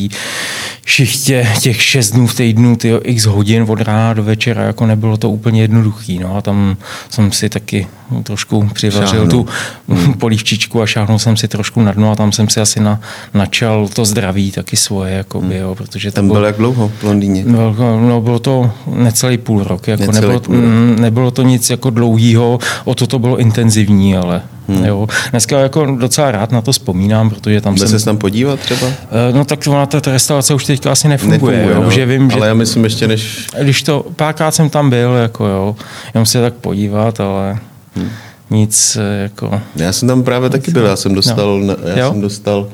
šichtě 0.86 1.48
těch 1.60 1.82
šest 1.82 2.10
dnů 2.10 2.26
v 2.26 2.34
týdnu, 2.34 2.76
tyjo, 2.76 3.00
x 3.04 3.24
hodin 3.24 3.64
od 3.68 3.80
rána 3.80 4.14
do 4.14 4.24
večera, 4.24 4.62
jako 4.62 4.86
nebylo 4.86 5.16
to 5.16 5.30
úplně 5.30 5.60
jednoduchý, 5.60 6.18
no 6.18 6.36
a 6.36 6.42
tam 6.42 6.76
jsem 7.10 7.32
si 7.32 7.48
taky 7.48 7.86
trošku 8.22 8.70
přivařil 8.72 9.28
tu 9.28 9.46
polívčičku 10.18 10.82
a 10.82 10.86
šáhnul 10.86 11.18
jsem 11.18 11.36
si 11.36 11.48
trošku 11.48 11.82
na 11.82 11.92
dno 11.92 12.12
a 12.12 12.16
tam 12.16 12.32
jsem 12.32 12.48
si 12.48 12.60
asi 12.60 12.80
na 12.80 13.00
načal 13.34 13.88
to 13.88 14.04
zdraví 14.04 14.52
taky 14.52 14.76
svoje, 14.76 15.14
jakoby, 15.14 15.56
jo, 15.56 15.74
protože 15.74 16.10
Tam 16.10 16.28
byl 16.28 16.44
jak 16.44 16.56
dlouho 16.56 16.92
v 16.98 17.02
Londýně? 17.02 17.44
No, 17.46 17.76
no, 18.08 18.20
bylo 18.20 18.38
to 18.38 18.70
necelý 18.86 19.38
půl 19.38 19.64
rok, 19.64 19.88
jako 19.88 20.02
necelý 20.02 20.20
nebylo, 20.20 20.40
půl 20.40 20.56
rok. 20.56 20.64
Mm, 20.64 20.96
nebylo 21.00 21.30
to 21.30 21.42
nic 21.42 21.70
jako 21.70 21.90
dlouhýho, 21.90 22.58
o 22.84 22.94
to 22.94 23.06
to 23.06 23.18
bylo 23.18 23.38
intenzivní, 23.38 24.16
ale 24.16 24.42
Hmm. 24.68 24.84
Jo. 24.84 25.06
Dneska 25.30 25.58
jako 25.58 25.86
docela 25.86 26.30
rád 26.30 26.52
na 26.52 26.60
to 26.60 26.72
vzpomínám, 26.72 27.30
protože 27.30 27.60
tam 27.60 27.74
Jde 27.74 27.88
jsem... 27.88 27.98
se 27.98 28.04
tam 28.04 28.16
podívat 28.16 28.60
třeba? 28.60 28.86
Eh, 28.86 29.32
no 29.32 29.44
tak 29.44 29.66
ona 29.66 29.86
ta 29.86 30.00
restaurace 30.12 30.54
už 30.54 30.64
teďka 30.64 30.92
asi 30.92 31.08
nefunguje, 31.08 31.58
nefunguje 31.58 31.76
jo, 31.76 31.82
no. 31.82 31.90
že 31.90 32.06
vím, 32.06 32.30
že... 32.30 32.36
Ale 32.36 32.48
já 32.48 32.54
myslím 32.54 32.84
ještě 32.84 33.08
než... 33.08 33.46
Když 33.62 33.82
to, 33.82 34.06
párkrát 34.16 34.50
jsem 34.50 34.70
tam 34.70 34.90
byl, 34.90 35.12
jako 35.12 35.46
jo, 35.46 35.76
jenom 36.14 36.26
se 36.26 36.40
tak 36.40 36.54
podívat, 36.54 37.20
ale... 37.20 37.58
Hmm 37.96 38.10
nic 38.52 38.96
eh, 39.00 39.22
jako... 39.22 39.60
Já 39.76 39.92
jsem 39.92 40.08
tam 40.08 40.22
právě 40.22 40.50
taky 40.50 40.70
byl, 40.70 40.84
já 40.84 40.96
jsem 40.96 41.14
dostal, 41.14 41.60
no. 41.60 41.76
já 41.94 42.10
jsem 42.10 42.20
dostal 42.20 42.68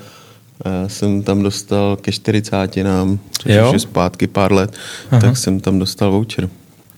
já 0.64 0.88
jsem 0.88 1.22
tam 1.22 1.42
dostal 1.42 1.96
ke 1.96 2.12
40 2.12 2.76
nám, 2.76 3.18
což 3.42 3.52
jo? 3.52 3.66
už 3.66 3.72
je 3.72 3.78
zpátky 3.78 4.26
pár 4.26 4.52
let, 4.52 4.72
Aha. 5.10 5.20
tak 5.20 5.36
jsem 5.36 5.60
tam 5.60 5.78
dostal 5.78 6.10
voucher. 6.10 6.48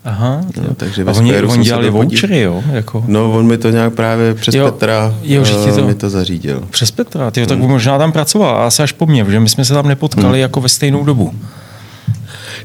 Aha, 0.04 0.40
no, 0.56 0.74
takže 0.74 1.04
a 1.04 1.12
oni, 1.12 1.42
oni 1.42 1.64
dělali 1.64 1.90
vouchery, 1.90 2.40
jo? 2.40 2.62
Jako... 2.72 3.04
No, 3.06 3.32
on 3.32 3.46
mi 3.46 3.58
to 3.58 3.70
nějak 3.70 3.94
právě 3.94 4.34
přes 4.34 4.54
jo, 4.54 4.64
Petra 4.64 5.14
jo, 5.22 5.44
že 5.44 5.54
ti 5.54 5.72
to, 5.72 5.86
mi 5.86 5.94
to 5.94 6.10
zařídil. 6.10 6.68
Přes 6.70 6.90
Petra, 6.90 7.30
tyjo, 7.30 7.46
tak 7.46 7.58
hmm. 7.58 7.68
možná 7.68 7.98
tam 7.98 8.12
pracoval, 8.12 8.62
asi 8.62 8.82
až 8.82 8.92
po 8.92 9.06
mně, 9.06 9.26
že 9.28 9.40
my 9.40 9.48
jsme 9.48 9.64
se 9.64 9.74
tam 9.74 9.88
nepotkali 9.88 10.28
hmm. 10.28 10.40
jako 10.40 10.60
ve 10.60 10.68
stejnou 10.68 11.04
dobu. 11.04 11.34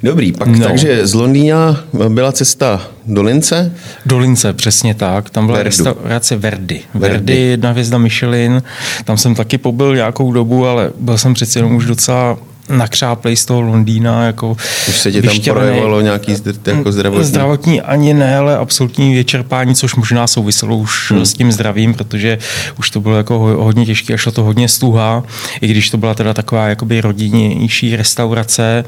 Dobrý, 0.04 0.32
pak 0.32 0.48
no. 0.48 0.68
takže 0.68 1.08
z 1.08 1.13
Londýna 1.13 1.84
byla 2.10 2.32
cesta 2.32 2.82
do 3.06 3.24
Lince? 3.24 3.72
Do 4.06 4.18
Lince, 4.18 4.54
přesně 4.54 4.94
tak. 4.94 5.30
Tam 5.30 5.46
byla 5.46 5.58
Verdu. 5.58 5.68
restaurace 5.68 6.36
Verdi. 6.36 6.82
Verdi. 6.94 7.13
Verdi, 7.13 7.42
jedna 7.42 7.72
hvězda 7.72 7.98
Michelin. 7.98 8.63
Tam 9.06 9.18
jsem 9.18 9.36
taky 9.36 9.58
pobyl 9.58 9.96
nějakou 9.96 10.32
dobu, 10.32 10.68
ale 10.68 10.92
byl 11.00 11.18
jsem 11.18 11.34
přeci 11.34 11.60
jenom 11.60 11.75
už 11.75 11.86
docela 11.86 12.38
nakřáplej 12.69 13.36
z 13.36 13.45
toho 13.45 13.62
Londýna. 13.62 14.24
Jako 14.25 14.57
Už 14.89 14.98
se 14.98 15.12
ti 15.12 15.22
tam 15.22 15.39
projevilo 15.39 16.01
nějaký 16.01 16.36
jako 16.65 16.91
zdravotní? 16.91 17.25
Zdravotní 17.25 17.81
ani 17.81 18.13
ne, 18.13 18.38
ale 18.38 18.57
absolutní 18.57 19.15
vyčerpání, 19.15 19.75
což 19.75 19.95
možná 19.95 20.27
souviselo 20.27 20.77
už 20.77 21.12
hmm. 21.12 21.25
s 21.25 21.34
tím 21.34 21.51
zdravím, 21.51 21.93
protože 21.93 22.38
už 22.79 22.89
to 22.89 23.01
bylo 23.01 23.17
jako 23.17 23.39
hodně 23.39 23.86
těžké 23.86 24.13
a 24.13 24.17
šlo 24.17 24.31
to 24.31 24.43
hodně 24.43 24.69
stuha, 24.69 25.24
i 25.62 25.67
když 25.67 25.89
to 25.89 25.98
byla 25.98 26.13
teda 26.13 26.34
taková 26.34 26.67
jakoby 26.67 27.01
rodinnější 27.01 27.95
restaurace, 27.95 28.86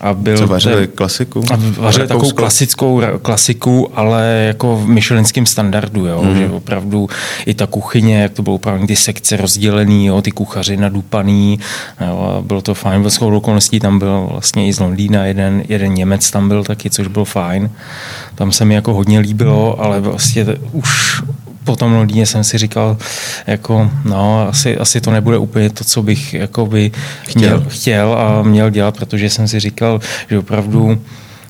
a 0.00 0.14
byl 0.14 0.38
Co 0.38 0.46
vařili 0.46 0.86
ten, 0.86 0.96
klasiku? 0.96 1.44
A 1.52 1.56
vařili 1.56 1.82
Rakousko? 1.82 2.06
takovou 2.06 2.30
klasickou 2.30 3.02
klasiku, 3.22 3.90
ale 3.94 4.44
jako 4.46 4.76
v 4.76 4.88
myšelinském 4.88 5.46
standardu, 5.46 6.06
jo, 6.06 6.22
mm. 6.22 6.38
že 6.38 6.48
opravdu 6.48 7.08
i 7.46 7.54
ta 7.54 7.66
kuchyně, 7.66 8.22
jak 8.22 8.32
to 8.32 8.42
bylo 8.42 8.56
opravdu 8.56 8.86
ty 8.86 8.96
sekce 8.96 9.36
rozdělený, 9.36 10.06
jo, 10.06 10.22
ty 10.22 10.30
kuchaři 10.30 10.76
nadupaný, 10.76 11.58
jo, 12.06 12.42
bylo 12.46 12.62
to 12.62 12.74
fajn, 12.74 13.02
byl 13.08 13.14
shodou 13.14 13.36
okolností, 13.36 13.80
tam 13.80 13.98
byl 13.98 14.28
vlastně 14.30 14.68
i 14.68 14.72
z 14.72 14.80
Londýna 14.80 15.24
jeden, 15.24 15.62
jeden 15.68 15.94
Němec 15.94 16.30
tam 16.30 16.48
byl 16.48 16.64
taky, 16.64 16.90
což 16.90 17.06
bylo 17.06 17.24
fajn. 17.24 17.70
Tam 18.34 18.52
se 18.52 18.64
mi 18.64 18.74
jako 18.74 18.94
hodně 18.94 19.18
líbilo, 19.18 19.80
ale 19.80 20.00
vlastně 20.00 20.46
už 20.72 21.22
po 21.64 21.76
tom 21.76 21.92
Londýně 21.92 22.26
jsem 22.26 22.44
si 22.44 22.58
říkal, 22.58 22.96
jako, 23.46 23.90
no, 24.04 24.48
asi, 24.48 24.78
asi 24.78 25.00
to 25.00 25.10
nebude 25.10 25.38
úplně 25.38 25.70
to, 25.70 25.84
co 25.84 26.02
bych 26.02 26.34
jakoby 26.34 26.90
chtěl, 27.22 27.64
chtěl 27.68 28.12
a 28.12 28.42
měl 28.42 28.70
dělat, 28.70 28.96
protože 28.96 29.30
jsem 29.30 29.48
si 29.48 29.60
říkal, 29.60 30.00
že 30.30 30.38
opravdu 30.38 31.00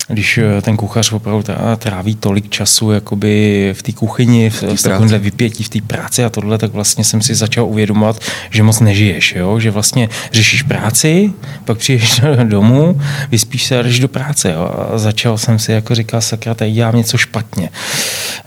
když 0.08 0.38
eh, 0.38 0.62
ten 0.62 0.76
kuchař 0.76 1.12
opravdu 1.12 1.44
tráví 1.78 2.14
tolik 2.14 2.48
času 2.48 2.90
jakoby 2.90 3.74
v 3.78 3.82
té 3.82 3.92
kuchyni, 3.92 4.50
v, 4.50 4.62
v 4.62 4.82
takovémhle 4.82 5.18
vypětí, 5.18 5.64
v 5.64 5.68
té 5.68 5.80
práci 5.80 6.24
a 6.24 6.30
tohle, 6.30 6.58
tak 6.58 6.72
vlastně 6.72 7.04
jsem 7.04 7.22
si 7.22 7.34
začal 7.34 7.64
uvědomovat, 7.64 8.20
že 8.50 8.62
moc 8.62 8.80
nežiješ, 8.80 9.34
jo? 9.34 9.60
že 9.60 9.70
vlastně 9.70 10.08
řešíš 10.32 10.62
práci, 10.62 11.32
pak 11.64 11.78
přijdeš 11.78 12.20
domů, 12.44 13.00
vyspíš 13.30 13.64
se 13.64 13.78
a 13.78 13.82
jdeš 13.82 14.00
do 14.00 14.08
práce. 14.08 14.52
Jo? 14.52 14.70
A 14.92 14.98
začal 14.98 15.38
jsem 15.38 15.58
si 15.58 15.72
jako 15.72 15.94
říkal, 15.94 16.20
sakra, 16.20 16.54
tady 16.54 16.72
dělám 16.72 16.96
něco 16.96 17.18
špatně. 17.18 17.70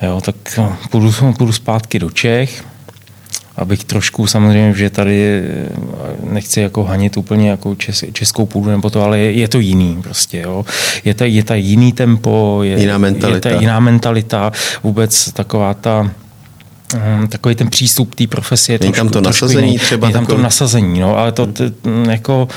Jo? 0.02 0.22
Tak 0.22 0.36
no, 0.58 0.78
půjdu, 0.90 1.14
půjdu 1.38 1.54
zpátky 1.54 2.00
do 2.00 2.10
Čech, 2.10 2.64
abych 3.56 3.84
trošku 3.84 4.28
samozřejmě, 4.28 4.74
že 4.74 4.90
tady 4.90 5.24
eh, 5.24 5.70
nechci 6.24 6.62
jako 6.62 6.84
hanit 6.84 7.18
úplně 7.18 7.50
jako 7.50 7.76
čes, 7.76 8.04
českou 8.14 8.46
půdu 8.46 8.70
nebo 8.70 8.90
to, 8.90 9.04
ale 9.04 9.20
je, 9.20 9.32
je 9.32 9.48
to 9.48 9.60
jiný 9.60 9.98
prostě, 10.04 10.40
jo. 10.40 10.66
Je 11.04 11.14
to, 11.14 11.24
je 11.24 11.44
to 11.44 11.54
jiný 11.54 11.94
tempo, 11.94 12.60
je, 12.64 12.80
jiná 12.80 12.98
mentalita. 12.98 13.50
je 13.50 13.56
to 13.56 13.62
jiná 13.62 13.80
mentalita, 13.80 14.52
vůbec 14.84 15.32
taková 15.32 15.74
ta 15.74 16.12
Hm, 16.96 17.28
takový 17.28 17.56
ten 17.56 17.70
přístup 17.70 18.16
té 18.16 18.28
profesie. 18.28 18.76
Je 18.76 18.80
trošku, 18.80 18.96
tam 18.96 19.10
to 19.10 19.22
nasazení 19.22 19.68
jiný. 19.68 19.80
třeba? 19.80 20.08
Je 20.08 20.14
tam 20.14 20.24
takový... 20.24 20.38
to 20.38 20.44
nasazení, 20.44 21.00
no, 21.00 21.18
ale 21.18 21.32
to 21.32 21.46
t, 21.46 21.74
jako 22.10 22.48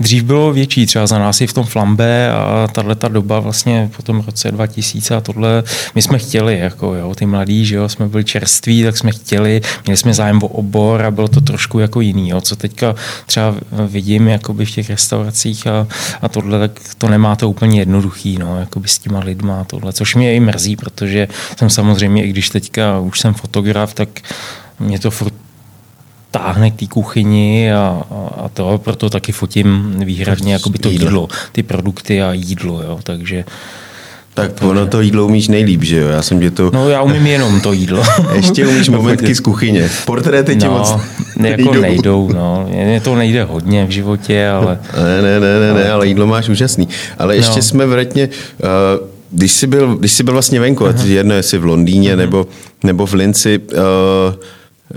dřív 0.00 0.22
bylo 0.22 0.52
větší, 0.52 0.86
třeba 0.86 1.06
za 1.06 1.18
nás 1.18 1.40
i 1.40 1.46
v 1.46 1.52
tom 1.52 1.64
flambe 1.64 2.32
a 2.32 2.68
tahle 2.72 2.94
ta 2.94 3.08
doba 3.08 3.40
vlastně 3.40 3.90
po 3.96 4.02
tom 4.02 4.22
roce 4.26 4.52
2000 4.52 5.16
a 5.16 5.20
tohle, 5.20 5.62
my 5.94 6.02
jsme 6.02 6.18
chtěli, 6.18 6.58
jako 6.58 6.94
jo, 6.94 7.14
ty 7.14 7.26
mladí, 7.26 7.66
že 7.66 7.76
jo, 7.76 7.88
jsme 7.88 8.08
byli 8.08 8.24
čerství, 8.24 8.82
tak 8.82 8.96
jsme 8.96 9.12
chtěli, 9.12 9.60
měli 9.86 9.96
jsme 9.96 10.14
zájem 10.14 10.42
o 10.42 10.48
obor 10.48 11.02
a 11.02 11.10
bylo 11.10 11.28
to 11.28 11.40
trošku 11.40 11.78
jako 11.78 12.00
jiný, 12.00 12.28
jo, 12.28 12.40
co 12.40 12.56
teďka 12.56 12.94
třeba 13.26 13.54
vidím 13.86 14.28
jakoby 14.28 14.66
v 14.66 14.70
těch 14.70 14.90
restauracích 14.90 15.66
a, 15.66 15.86
a 16.22 16.28
tohle, 16.28 16.58
tak 16.58 16.80
to 16.98 17.08
nemá 17.08 17.36
to 17.36 17.50
úplně 17.50 17.80
jednoduchý, 17.80 18.38
no, 18.38 18.60
jakoby 18.60 18.88
s 18.88 18.98
těma 18.98 19.18
lidma 19.20 19.60
a 19.60 19.64
tohle, 19.64 19.92
což 19.92 20.14
mě 20.14 20.34
i 20.34 20.40
mrzí, 20.40 20.76
protože 20.76 21.28
jsem 21.56 21.70
samozřejmě, 21.70 22.24
i 22.24 22.28
když 22.28 22.50
teďka 22.50 22.98
už 22.98 23.20
jsem 23.20 23.34
fotograf, 23.34 23.77
fotograf, 23.86 23.94
tak 23.94 24.08
mě 24.80 24.98
to 24.98 25.10
furt 25.10 25.34
táhne 26.30 26.70
k 26.70 26.76
té 26.76 26.86
kuchyni 26.86 27.72
a, 27.72 28.02
a 28.36 28.48
to, 28.48 28.78
proto 28.78 29.10
taky 29.10 29.32
fotím 29.32 29.94
výhradně 30.04 30.52
jakoby 30.52 30.78
to 30.78 30.90
jídlo, 30.90 31.28
ty 31.52 31.62
produkty 31.62 32.22
a 32.22 32.32
jídlo, 32.32 32.82
jo, 32.82 32.98
takže 33.02 33.44
tak 34.34 34.62
ono 34.62 34.86
to 34.86 35.00
jídlo 35.00 35.26
umíš 35.26 35.48
nejlíp, 35.48 35.82
že 35.82 35.96
jo? 35.98 36.08
Já 36.08 36.22
jsem 36.22 36.40
tě 36.40 36.50
to... 36.50 36.70
No 36.74 36.88
já 36.88 37.02
umím 37.02 37.26
jenom 37.36 37.60
to 37.60 37.72
jídlo. 37.72 38.02
Ještě 38.32 38.66
umíš 38.66 38.88
momentky 38.94 39.34
z 39.34 39.40
kuchyně. 39.40 39.90
Portréty 40.06 40.56
ti 40.56 40.66
no, 40.66 40.78
moc 40.78 40.94
jako 41.40 41.72
nejdou. 41.72 41.80
nejdou, 41.80 42.32
no. 42.32 42.68
Mně 42.70 43.00
to 43.00 43.16
nejde 43.16 43.44
hodně 43.44 43.86
v 43.86 43.90
životě, 43.90 44.48
ale... 44.48 44.78
Ne, 44.94 45.22
ne, 45.22 45.40
ne, 45.40 45.60
ne, 45.60 45.74
ne 45.74 45.90
ale 45.90 46.06
jídlo 46.06 46.26
máš 46.26 46.48
úžasný. 46.48 46.88
Ale 47.18 47.36
ještě 47.36 47.56
no. 47.56 47.62
jsme 47.62 47.86
vratně... 47.86 48.28
Uh, 48.62 49.17
když 49.30 49.52
jsi 49.52 49.66
byl, 49.66 49.96
když 49.96 50.12
jsi 50.12 50.22
byl 50.22 50.32
vlastně 50.32 50.60
venku, 50.60 50.84
uh-huh. 50.84 51.06
jedno 51.06 51.34
jestli 51.34 51.58
v 51.58 51.64
Londýně 51.64 52.14
uh-huh. 52.14 52.18
nebo, 52.18 52.46
nebo 52.84 53.06
v 53.06 53.14
Linci, 53.14 53.58
uh, 53.58 53.74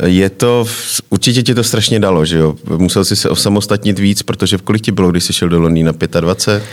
je 0.05 0.29
to, 0.29 0.65
určitě 1.09 1.43
ti 1.43 1.55
to 1.55 1.63
strašně 1.63 1.99
dalo, 1.99 2.25
že 2.25 2.37
jo? 2.37 2.55
Musel 2.77 3.05
jsi 3.05 3.15
se 3.15 3.29
osamostatnit 3.29 3.99
víc, 3.99 4.21
protože 4.23 4.57
v 4.57 4.61
kolik 4.61 4.81
ti 4.81 4.91
bylo, 4.91 5.11
když 5.11 5.23
jsi 5.23 5.33
šel 5.33 5.49
do 5.49 5.59
Londýna? 5.59 5.93
25? 6.19 6.63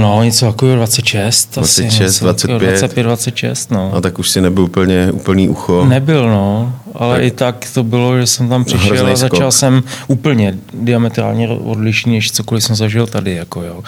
No, 0.00 0.22
něco 0.22 0.46
jako 0.46 0.74
26, 0.74 1.54
26, 1.54 2.02
asi, 2.02 2.24
25. 2.24 2.58
25, 2.58 3.02
26, 3.02 3.70
no. 3.70 3.90
No 3.94 4.00
tak 4.00 4.18
už 4.18 4.30
si 4.30 4.40
nebyl 4.40 4.64
úplně 4.64 5.12
úplný 5.12 5.48
ucho. 5.48 5.84
Nebyl, 5.84 6.28
no, 6.28 6.72
ale 6.94 7.16
tak. 7.16 7.24
i 7.24 7.30
tak 7.30 7.66
to 7.74 7.84
bylo, 7.84 8.18
že 8.18 8.26
jsem 8.26 8.48
tam 8.48 8.64
přišel 8.64 9.06
a 9.06 9.16
začal 9.16 9.52
skok. 9.52 9.60
jsem 9.60 9.82
úplně 10.08 10.54
diametrálně 10.74 11.48
odlišný, 11.48 12.14
než 12.14 12.32
cokoliv 12.32 12.64
jsem 12.64 12.76
zažil 12.76 13.06
tady, 13.06 13.34
jako 13.34 13.62
jo. 13.62 13.82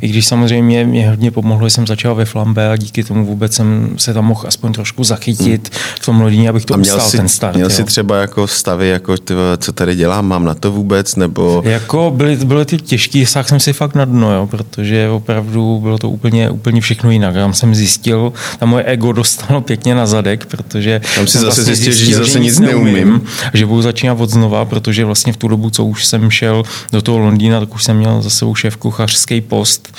I 0.00 0.08
když 0.08 0.26
samozřejmě 0.26 0.84
mě 0.84 1.10
hodně 1.10 1.30
pomohlo, 1.30 1.66
že 1.66 1.74
jsem 1.74 1.86
začal 1.86 2.14
ve 2.14 2.24
Flambe 2.24 2.70
a 2.70 2.76
díky 2.76 3.04
tomu 3.04 3.26
vůbec 3.26 3.54
jsem 3.54 3.94
se 3.96 4.14
tam 4.14 4.24
mohl 4.24 4.44
aspoň 4.46 4.72
trošku 4.72 5.04
zachytit 5.04 5.70
hmm. 5.74 5.80
v 6.00 6.06
tom 6.06 6.20
lodině, 6.20 6.48
abych 6.48 6.64
to 6.64 6.74
ustál 6.74 7.10
ten 7.10 7.28
start. 7.28 7.54
Měl 7.54 7.66
jo. 7.66 7.76
jsi 7.76 7.84
třeba 7.84 8.16
jako 8.16 8.46
stavy, 8.46 8.88
jako 8.88 9.16
ty, 9.16 9.34
co 9.58 9.72
tady 9.72 9.94
dělám, 9.94 10.28
mám 10.28 10.44
na 10.44 10.54
to 10.54 10.72
vůbec, 10.72 11.16
nebo... 11.16 11.62
Jako 11.64 12.12
byly, 12.16 12.36
byly 12.36 12.64
ty 12.64 12.76
těžký, 12.76 13.26
sáhl 13.26 13.48
jsem 13.48 13.60
si 13.60 13.72
fakt 13.72 13.94
na 13.94 14.04
dno, 14.04 14.34
jo, 14.34 14.46
protože 14.46 14.96
opravdu 15.22 15.78
bylo 15.80 15.98
to 15.98 16.10
úplně, 16.10 16.50
úplně 16.50 16.80
všechno 16.80 17.10
jinak. 17.10 17.34
Tam 17.34 17.54
jsem 17.54 17.74
zjistil, 17.74 18.32
tam 18.58 18.68
moje 18.68 18.84
ego 18.84 19.12
dostalo 19.12 19.60
pěkně 19.60 19.94
na 19.94 20.06
zadek, 20.06 20.46
protože 20.46 21.00
tam 21.14 21.26
si 21.26 21.38
zase 21.38 21.46
vlastně 21.46 21.64
zjistil, 21.64 21.92
zjistil, 21.92 22.18
že 22.18 22.24
zase 22.24 22.40
nic 22.40 22.58
neumím, 22.58 22.94
neumím, 22.94 23.22
že 23.54 23.66
budu 23.66 23.82
začínat 23.82 24.20
od 24.20 24.30
znova, 24.30 24.64
protože 24.64 25.04
vlastně 25.04 25.32
v 25.32 25.36
tu 25.36 25.48
dobu, 25.48 25.70
co 25.70 25.84
už 25.84 26.04
jsem 26.04 26.30
šel 26.30 26.62
do 26.92 27.02
toho 27.02 27.18
Londýna, 27.18 27.60
tak 27.60 27.74
už 27.74 27.84
jsem 27.84 27.96
měl 27.96 28.22
za 28.22 28.30
sebou 28.30 28.54
šéf 28.54 28.76
kuchařský 28.76 29.40
post 29.40 29.94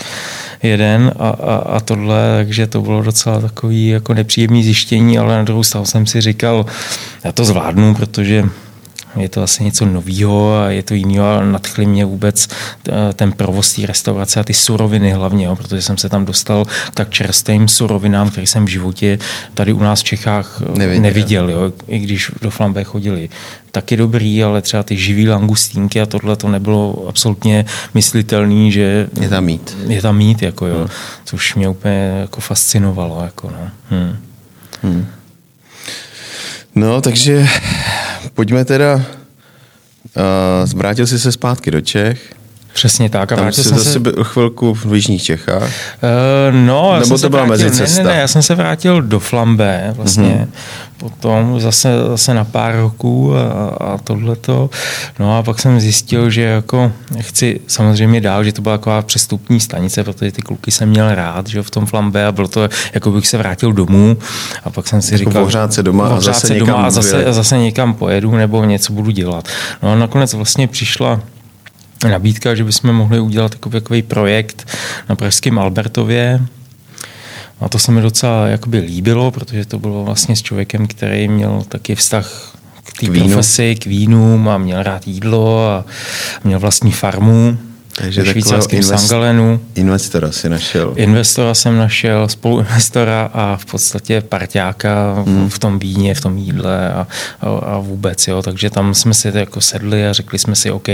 jeden 0.63 1.11
a, 1.19 1.29
a, 1.29 1.55
a 1.55 1.79
tohle, 1.79 2.21
takže 2.37 2.67
to 2.67 2.81
bylo 2.81 3.03
docela 3.03 3.39
takový 3.39 3.87
jako 3.87 4.13
nepříjemný 4.13 4.63
zjištění, 4.63 5.17
ale 5.17 5.35
na 5.35 5.43
druhou 5.43 5.63
stranu 5.63 5.85
jsem 5.85 6.05
si 6.05 6.21
říkal, 6.21 6.65
já 7.23 7.31
to 7.31 7.45
zvládnu, 7.45 7.95
protože 7.95 8.43
je 9.15 9.29
to 9.29 9.43
asi 9.43 9.63
něco 9.63 9.85
nového 9.85 10.57
a 10.57 10.69
je 10.69 10.83
to 10.83 10.93
jiného 10.93 11.25
a 11.25 11.43
nadchli 11.43 11.85
mě 11.85 12.05
vůbec 12.05 12.47
eh, 12.89 13.13
ten 13.13 13.31
provoz 13.31 13.73
té 13.73 13.85
restaurace 13.85 14.39
a 14.39 14.43
ty 14.43 14.53
suroviny 14.53 15.11
hlavně, 15.11 15.45
jo, 15.45 15.55
protože 15.55 15.81
jsem 15.81 15.97
se 15.97 16.09
tam 16.09 16.25
dostal 16.25 16.65
k 16.65 16.93
tak 16.93 17.09
čerstvým 17.09 17.67
surovinám, 17.67 18.29
které 18.29 18.47
jsem 18.47 18.65
v 18.65 18.69
životě 18.69 19.19
tady 19.53 19.73
u 19.73 19.79
nás 19.79 19.99
v 19.99 20.03
Čechách 20.03 20.61
eh, 20.61 20.79
neviděl, 20.79 21.01
neviděl 21.01 21.49
jo, 21.49 21.73
i 21.87 21.99
když 21.99 22.31
do 22.41 22.49
Flambé 22.49 22.83
chodili. 22.83 23.29
Taky 23.71 23.97
dobrý, 23.97 24.43
ale 24.43 24.61
třeba 24.61 24.83
ty 24.83 24.97
živý 24.97 25.29
langustínky 25.29 26.01
a 26.01 26.05
tohle 26.05 26.35
to 26.35 26.47
nebylo 26.47 27.05
absolutně 27.09 27.65
myslitelný, 27.93 28.71
že 28.71 29.07
je 29.21 29.29
tam 29.29 29.45
mít. 29.45 29.77
Je 29.87 30.01
tam 30.01 30.17
mít, 30.17 30.41
jako 30.41 30.67
jo, 30.67 30.77
hmm. 30.77 30.87
což 31.25 31.55
mě 31.55 31.69
úplně 31.69 32.13
jako 32.21 32.41
fascinovalo. 32.41 33.23
Jako 33.23 33.51
no. 33.51 33.69
hmm. 33.89 34.17
Hmm. 34.83 35.05
No, 36.75 37.01
takže 37.01 37.47
pojďme 38.33 38.65
teda, 38.65 38.95
uh, 38.95 39.03
vrátil 40.75 41.07
jsi 41.07 41.19
se 41.19 41.31
zpátky 41.31 41.71
do 41.71 41.81
Čech. 41.81 42.33
Přesně 42.73 43.09
tak. 43.09 43.31
A 43.31 43.35
Tam 43.35 43.51
jsi 43.51 43.63
jsem 43.63 43.77
zase 43.77 43.99
byl 43.99 44.23
chvilku 44.23 44.73
v 44.73 44.95
Jižních 44.95 45.23
Čechách? 45.23 45.63
Uh, 45.63 45.69
no, 46.65 46.99
Nebo 46.99 47.17
to 47.17 47.29
byla 47.29 47.45
mezi 47.45 47.63
Ne, 47.69 47.87
ne, 47.97 48.03
ne, 48.03 48.19
já 48.19 48.27
jsem 48.27 48.41
se 48.41 48.55
vrátil 48.55 49.01
do 49.01 49.19
Flambé 49.19 49.93
vlastně. 49.97 50.47
Mm-hmm 50.51 50.83
potom 51.03 51.59
zase, 51.59 51.89
zase 52.07 52.33
na 52.33 52.43
pár 52.43 52.75
roků 52.75 53.35
a, 53.35 53.67
a 53.85 53.97
tohleto. 53.97 54.69
No 55.19 55.37
a 55.37 55.43
pak 55.43 55.59
jsem 55.59 55.79
zjistil, 55.79 56.29
že 56.29 56.41
jako 56.41 56.91
chci 57.19 57.59
samozřejmě 57.67 58.21
dál, 58.21 58.43
že 58.43 58.53
to 58.53 58.61
byla 58.61 58.77
taková 58.77 59.01
přestupní 59.01 59.59
stanice, 59.59 60.03
protože 60.03 60.31
ty 60.31 60.41
kluky 60.41 60.71
jsem 60.71 60.89
měl 60.89 61.15
rád, 61.15 61.47
že 61.47 61.63
v 61.63 61.71
tom 61.71 61.85
flambe 61.85 62.25
a 62.25 62.31
bylo 62.31 62.47
to, 62.47 62.69
jako 62.93 63.11
bych 63.11 63.27
se 63.27 63.37
vrátil 63.37 63.73
domů 63.73 64.17
a 64.63 64.69
pak 64.69 64.87
jsem 64.87 65.01
si 65.01 65.13
jako 65.13 65.29
říkal, 65.29 65.43
ohřát 65.43 65.73
se 65.73 65.83
doma 65.83 66.07
a 66.07 66.19
zase, 66.19 66.47
se 66.47 66.53
doma 66.53 66.73
a 66.73 66.89
zase, 66.89 67.25
a 67.25 67.33
zase 67.33 67.57
někam 67.57 67.93
pojedu 67.93 68.31
nebo 68.31 68.63
něco 68.63 68.93
budu 68.93 69.11
dělat. 69.11 69.47
No 69.83 69.91
a 69.91 69.95
nakonec 69.95 70.33
vlastně 70.33 70.67
přišla 70.67 71.19
nabídka, 72.09 72.55
že 72.55 72.63
bychom 72.63 72.93
mohli 72.93 73.19
udělat 73.19 73.51
takový, 73.51 73.73
takový 73.73 74.01
projekt 74.01 74.67
na 75.09 75.15
Pražském 75.15 75.59
Albertově, 75.59 76.39
a 77.59 77.69
to 77.69 77.79
se 77.79 77.91
mi 77.91 78.01
docela 78.01 78.47
jakoby 78.47 78.79
líbilo, 78.79 79.31
protože 79.31 79.65
to 79.65 79.79
bylo 79.79 80.03
vlastně 80.03 80.35
s 80.35 80.41
člověkem, 80.41 80.87
který 80.87 81.27
měl 81.27 81.63
taky 81.69 81.95
vztah 81.95 82.55
k 82.83 82.99
té 82.99 83.05
profesi, 83.05 83.75
k 83.75 83.85
vínům 83.85 84.49
a 84.49 84.57
měl 84.57 84.83
rád 84.83 85.07
jídlo 85.07 85.67
a 85.67 85.85
měl 86.43 86.59
vlastní 86.59 86.91
farmu. 86.91 87.57
Takže 87.95 88.23
ve 88.23 88.31
švýcarském 88.31 88.79
invest, 88.79 89.07
Sangalenu. 89.07 89.59
Investora 89.75 90.31
si 90.31 90.49
našel. 90.49 90.93
Investora 90.95 91.53
jsem 91.53 91.77
našel, 91.77 92.27
spoluinvestora 92.27 93.29
a 93.33 93.57
v 93.57 93.65
podstatě 93.65 94.21
parťáka 94.21 95.23
hmm. 95.27 95.49
v 95.49 95.59
tom 95.59 95.79
víně, 95.79 96.15
v 96.15 96.21
tom 96.21 96.37
jídle 96.37 96.93
a, 96.93 97.07
a, 97.41 97.47
a 97.49 97.77
vůbec. 97.79 98.27
Jo. 98.27 98.41
Takže 98.41 98.69
tam 98.69 98.93
jsme 98.93 99.13
si 99.13 99.31
jako 99.33 99.61
sedli 99.61 100.07
a 100.07 100.13
řekli 100.13 100.39
jsme 100.39 100.55
si, 100.55 100.71
OK, 100.71 100.87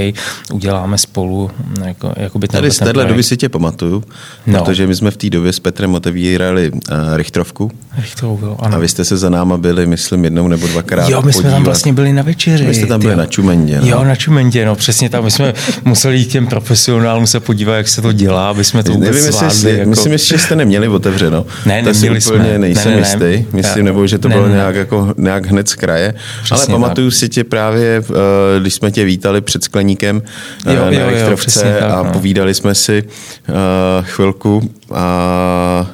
uděláme 0.53 0.98
spolu. 0.98 1.51
Jako, 1.86 2.13
jako 2.18 2.39
by 2.39 2.48
Tady 2.48 2.72
z 2.72 2.77
téhle 2.77 3.06
doby 3.06 3.24
si 3.24 3.38
tě 3.38 3.50
pamatuju, 3.50 4.03
no. 4.48 4.60
protože 4.60 4.88
my 4.88 4.96
jsme 4.96 5.12
v 5.12 5.18
té 5.18 5.29
době 5.29 5.53
s 5.53 5.60
Petrem 5.60 5.96
otevírali 5.96 6.72
uh, 6.72 6.79
Richtrovku. 7.15 7.72
Richtrovku, 7.98 8.46
jo, 8.46 8.58
ano. 8.60 8.75
A 8.75 8.79
vy 8.79 8.88
jste 8.88 9.06
se 9.06 9.18
za 9.18 9.29
náma 9.29 9.58
byli, 9.58 9.88
myslím, 9.88 10.24
jednou 10.24 10.48
nebo 10.48 10.68
dvakrát 10.68 11.10
Jo, 11.10 11.22
my 11.22 11.34
jsme 11.34 11.41
podívat. 11.41 11.56
tam 11.56 11.63
vlastně 11.63 11.94
byli 11.94 12.13
na 12.13 12.24
večeři. 12.24 12.65
Vy 12.65 12.74
jste 12.74 12.86
tam 12.86 13.00
byli 13.00 13.13
jo. 13.13 13.18
na 13.18 13.25
Čumendě. 13.25 13.79
No. 13.82 13.88
Jo, 13.88 14.03
na 14.03 14.15
Čumendě, 14.15 14.65
no 14.65 14.75
přesně 14.75 15.10
tam. 15.10 15.24
My 15.24 15.32
jsme 15.32 15.53
museli 15.86 16.18
jít 16.18 16.25
těm 16.25 16.48
profesionálům 16.89 17.27
se 17.27 17.39
podívat, 17.39 17.75
jak 17.75 17.88
se 17.88 18.01
to 18.01 18.12
dělá, 18.12 18.50
aby 18.50 18.63
jsme 18.63 18.84
to 18.84 18.91
vůbec 18.91 19.10
Nevím, 19.10 19.31
zvládli. 19.31 19.48
jestli, 19.48 19.77
jako... 19.77 19.89
Myslím, 19.89 20.17
že 20.17 20.38
jste 20.38 20.55
neměli 20.55 20.88
otevřeno. 20.88 21.46
Ne, 21.65 21.84
to 21.84 21.93
si 21.93 22.01
neměli 22.01 22.25
úplně 22.25 22.50
jsme. 22.50 22.60
nejsem 22.60 22.91
Ne, 22.91 22.96
ne, 22.96 23.00
jistý. 23.01 23.19
ne. 23.19 23.46
Myslím, 23.53 23.86
nebo 23.86 24.08
že 24.08 24.17
to 24.17 24.27
ne, 24.27 24.36
bylo 24.36 24.48
ne. 24.48 24.53
nějak, 24.53 24.75
jako, 24.75 25.13
nějak 25.17 25.46
hned 25.46 25.69
z 25.69 25.75
kraje. 25.75 26.13
Přesně 26.43 26.55
Ale 26.58 26.65
pamatuju 26.65 27.12
si 27.12 27.29
tě 27.29 27.43
právě, 27.43 28.03
eh, 28.10 28.60
když 28.60 28.74
jsme 28.74 28.91
tě 28.91 29.05
vítali 29.05 29.41
před 29.41 29.63
skleníkem 29.63 30.22
eh, 30.65 30.74
Jo, 30.74 30.79
jo, 30.79 30.86
na 30.86 30.91
jo, 30.91 31.10
Richtrovce 31.10 31.77
tak, 31.79 31.91
a 31.91 32.03
no. 32.03 32.12
povídali 32.12 32.53
jsme 32.53 32.75
si 32.75 33.03
eh, 33.03 33.53
chvilku 34.01 34.72
a 34.93 35.91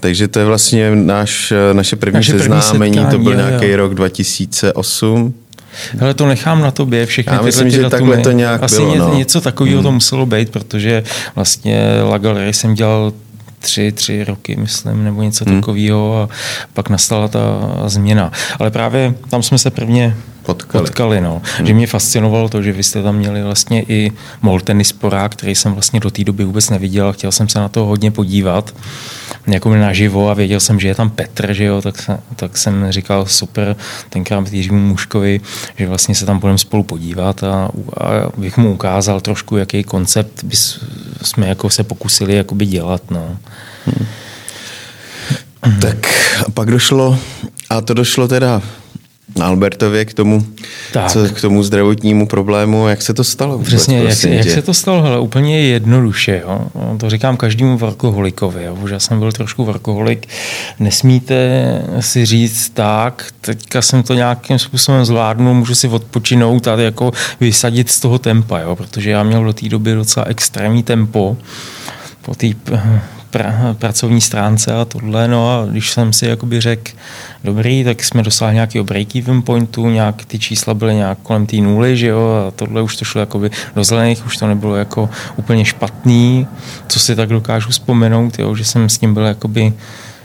takže 0.00 0.28
to 0.28 0.38
je 0.38 0.44
vlastně 0.44 0.90
náš, 0.94 1.52
naše 1.72 1.96
první 1.96 2.16
Naše 2.18 2.32
první 2.32 2.60
seznámení, 2.62 2.96
to 2.96 3.00
setkání, 3.02 3.24
byl 3.24 3.32
jo, 3.32 3.38
jo. 3.40 3.46
nějaký 3.48 3.76
rok 3.76 3.94
2008. 3.94 5.34
Hele, 5.98 6.14
to 6.14 6.26
nechám 6.26 6.60
na 6.62 6.70
tobě, 6.70 7.06
všechny 7.06 7.32
Já 7.36 7.42
myslím, 7.42 7.64
ty 7.64 7.70
že 7.76 7.82
datumy. 7.82 7.98
takhle 8.10 8.18
to 8.24 8.30
nějak 8.32 8.62
Asi 8.62 8.76
bylo, 8.76 8.92
ně, 8.92 8.98
no. 8.98 9.14
něco 9.14 9.40
takového 9.40 9.82
to 9.82 9.92
muselo 9.92 10.26
být, 10.26 10.50
protože 10.50 11.02
vlastně 11.34 11.82
La 12.10 12.18
Galerie 12.18 12.52
jsem 12.54 12.74
dělal 12.74 13.12
tři, 13.58 13.92
tři 13.92 14.24
roky, 14.24 14.56
myslím, 14.56 15.04
nebo 15.04 15.22
něco 15.22 15.44
Hmm. 15.44 15.60
takového 15.60 16.22
a 16.22 16.28
pak 16.74 16.88
nastala 16.90 17.28
ta 17.28 17.40
změna. 17.86 18.32
Ale 18.58 18.70
právě 18.70 19.14
tam 19.30 19.42
jsme 19.42 19.58
se 19.58 19.70
prvně 19.70 20.16
Potkali. 20.46 20.84
potkali 20.84 21.20
no. 21.20 21.42
Že 21.64 21.74
mě 21.74 21.86
fascinovalo 21.86 22.48
to, 22.48 22.62
že 22.62 22.72
vy 22.72 22.82
jste 22.82 23.02
tam 23.02 23.16
měli 23.16 23.42
vlastně 23.42 23.82
i 23.88 24.12
Molteny 24.42 24.84
sporák, 24.84 25.32
který 25.32 25.54
jsem 25.54 25.72
vlastně 25.72 26.00
do 26.00 26.10
té 26.10 26.24
doby 26.24 26.44
vůbec 26.44 26.70
neviděl 26.70 27.08
a 27.08 27.12
chtěl 27.12 27.32
jsem 27.32 27.48
se 27.48 27.58
na 27.58 27.68
to 27.68 27.84
hodně 27.84 28.10
podívat 28.10 28.74
jako 29.46 29.74
naživo 29.74 30.30
a 30.30 30.34
věděl 30.34 30.60
jsem, 30.60 30.80
že 30.80 30.88
je 30.88 30.94
tam 30.94 31.10
Petr, 31.10 31.52
že 31.52 31.64
jo, 31.64 31.82
tak, 31.82 32.10
tak 32.36 32.58
jsem 32.58 32.92
říkal 32.92 33.26
super 33.26 33.76
tenkrát 34.08 34.52
Jiřímu 34.52 34.78
Muškovi, 34.78 35.40
že 35.76 35.88
vlastně 35.88 36.14
se 36.14 36.26
tam 36.26 36.38
budeme 36.38 36.58
spolu 36.58 36.82
podívat 36.82 37.44
a, 37.44 37.70
a 38.00 38.30
bych 38.36 38.56
mu 38.56 38.72
ukázal 38.74 39.20
trošku, 39.20 39.56
jaký 39.56 39.84
koncept 39.84 40.44
bys, 40.44 40.78
jsme 41.22 41.48
jako 41.48 41.70
se 41.70 41.84
pokusili 41.84 42.34
jakoby 42.34 42.66
dělat. 42.66 43.02
No. 43.10 43.36
Tak 45.80 45.96
a 46.46 46.50
pak 46.50 46.70
došlo, 46.70 47.18
a 47.70 47.80
to 47.80 47.94
došlo 47.94 48.28
teda 48.28 48.62
Albertově 49.40 50.04
k 50.04 50.14
tomu, 50.14 50.46
Tak. 50.92 51.10
co, 51.10 51.28
k 51.28 51.40
tomu 51.40 51.62
zdravotnímu 51.62 52.26
problému, 52.26 52.88
jak 52.88 53.02
se 53.02 53.14
to 53.14 53.24
stalo? 53.24 53.52
vůbec, 53.52 53.68
Přesně, 53.68 53.98
jak, 53.98 54.24
jak 54.24 54.50
se 54.50 54.62
to 54.62 54.74
stalo? 54.74 55.02
Hele, 55.02 55.18
úplně 55.20 55.60
jednoduše. 55.60 56.42
Jo? 56.44 56.60
To 56.98 57.10
říkám 57.10 57.36
každému 57.36 57.78
workoholikovi. 57.78 58.64
Jo? 58.64 58.74
Už 58.74 58.90
já 58.90 58.98
jsem 58.98 59.18
byl 59.18 59.32
trošku 59.32 59.64
workoholik. 59.64 60.28
Nesmíte 60.80 61.62
si 62.00 62.26
říct 62.26 62.70
tak, 62.74 63.26
teďka 63.40 63.82
jsem 63.82 64.02
to 64.02 64.14
nějakým 64.14 64.58
způsobem 64.58 65.04
zvládnul, 65.04 65.54
můžu 65.54 65.74
si 65.74 65.88
odpočinout 65.88 66.68
a 66.68 66.80
jako 66.80 67.12
vysadit 67.40 67.90
z 67.90 68.00
toho 68.00 68.18
tempa, 68.18 68.58
jo? 68.58 68.76
protože 68.76 69.10
já 69.10 69.22
měl 69.22 69.44
do 69.44 69.52
té 69.52 69.68
doby 69.68 69.94
docela 69.94 70.26
extrémní 70.26 70.82
tempo 70.82 71.36
po 72.22 72.34
té 72.34 72.46
pra, 73.32 73.76
pracovní 73.78 74.20
stránce 74.20 74.74
a 74.74 74.84
tohle. 74.84 75.28
No 75.28 75.50
a 75.50 75.66
když 75.66 75.92
jsem 75.92 76.12
si 76.12 76.26
jakoby 76.26 76.60
řekl, 76.60 76.90
dobrý, 77.44 77.84
tak 77.84 78.04
jsme 78.04 78.22
dosáhli 78.22 78.54
nějakého 78.54 78.84
break-even 78.84 79.42
pointu, 79.42 79.90
nějak 79.90 80.24
ty 80.24 80.38
čísla 80.38 80.74
byly 80.74 80.94
nějak 80.94 81.18
kolem 81.22 81.46
té 81.46 81.56
nuly, 81.56 81.96
že 81.96 82.06
jo, 82.06 82.44
a 82.48 82.50
tohle 82.50 82.82
už 82.82 82.96
to 82.96 83.04
šlo 83.04 83.20
jakoby 83.20 83.50
do 83.76 83.84
zelených, 83.84 84.26
už 84.26 84.36
to 84.36 84.46
nebylo 84.46 84.76
jako 84.76 85.10
úplně 85.36 85.64
špatný, 85.64 86.46
co 86.88 87.00
si 87.00 87.16
tak 87.16 87.28
dokážu 87.28 87.70
vzpomenout, 87.70 88.38
jo, 88.38 88.54
že 88.54 88.64
jsem 88.64 88.88
s 88.88 88.98
tím 88.98 89.14
byl 89.14 89.24
jakoby 89.24 89.72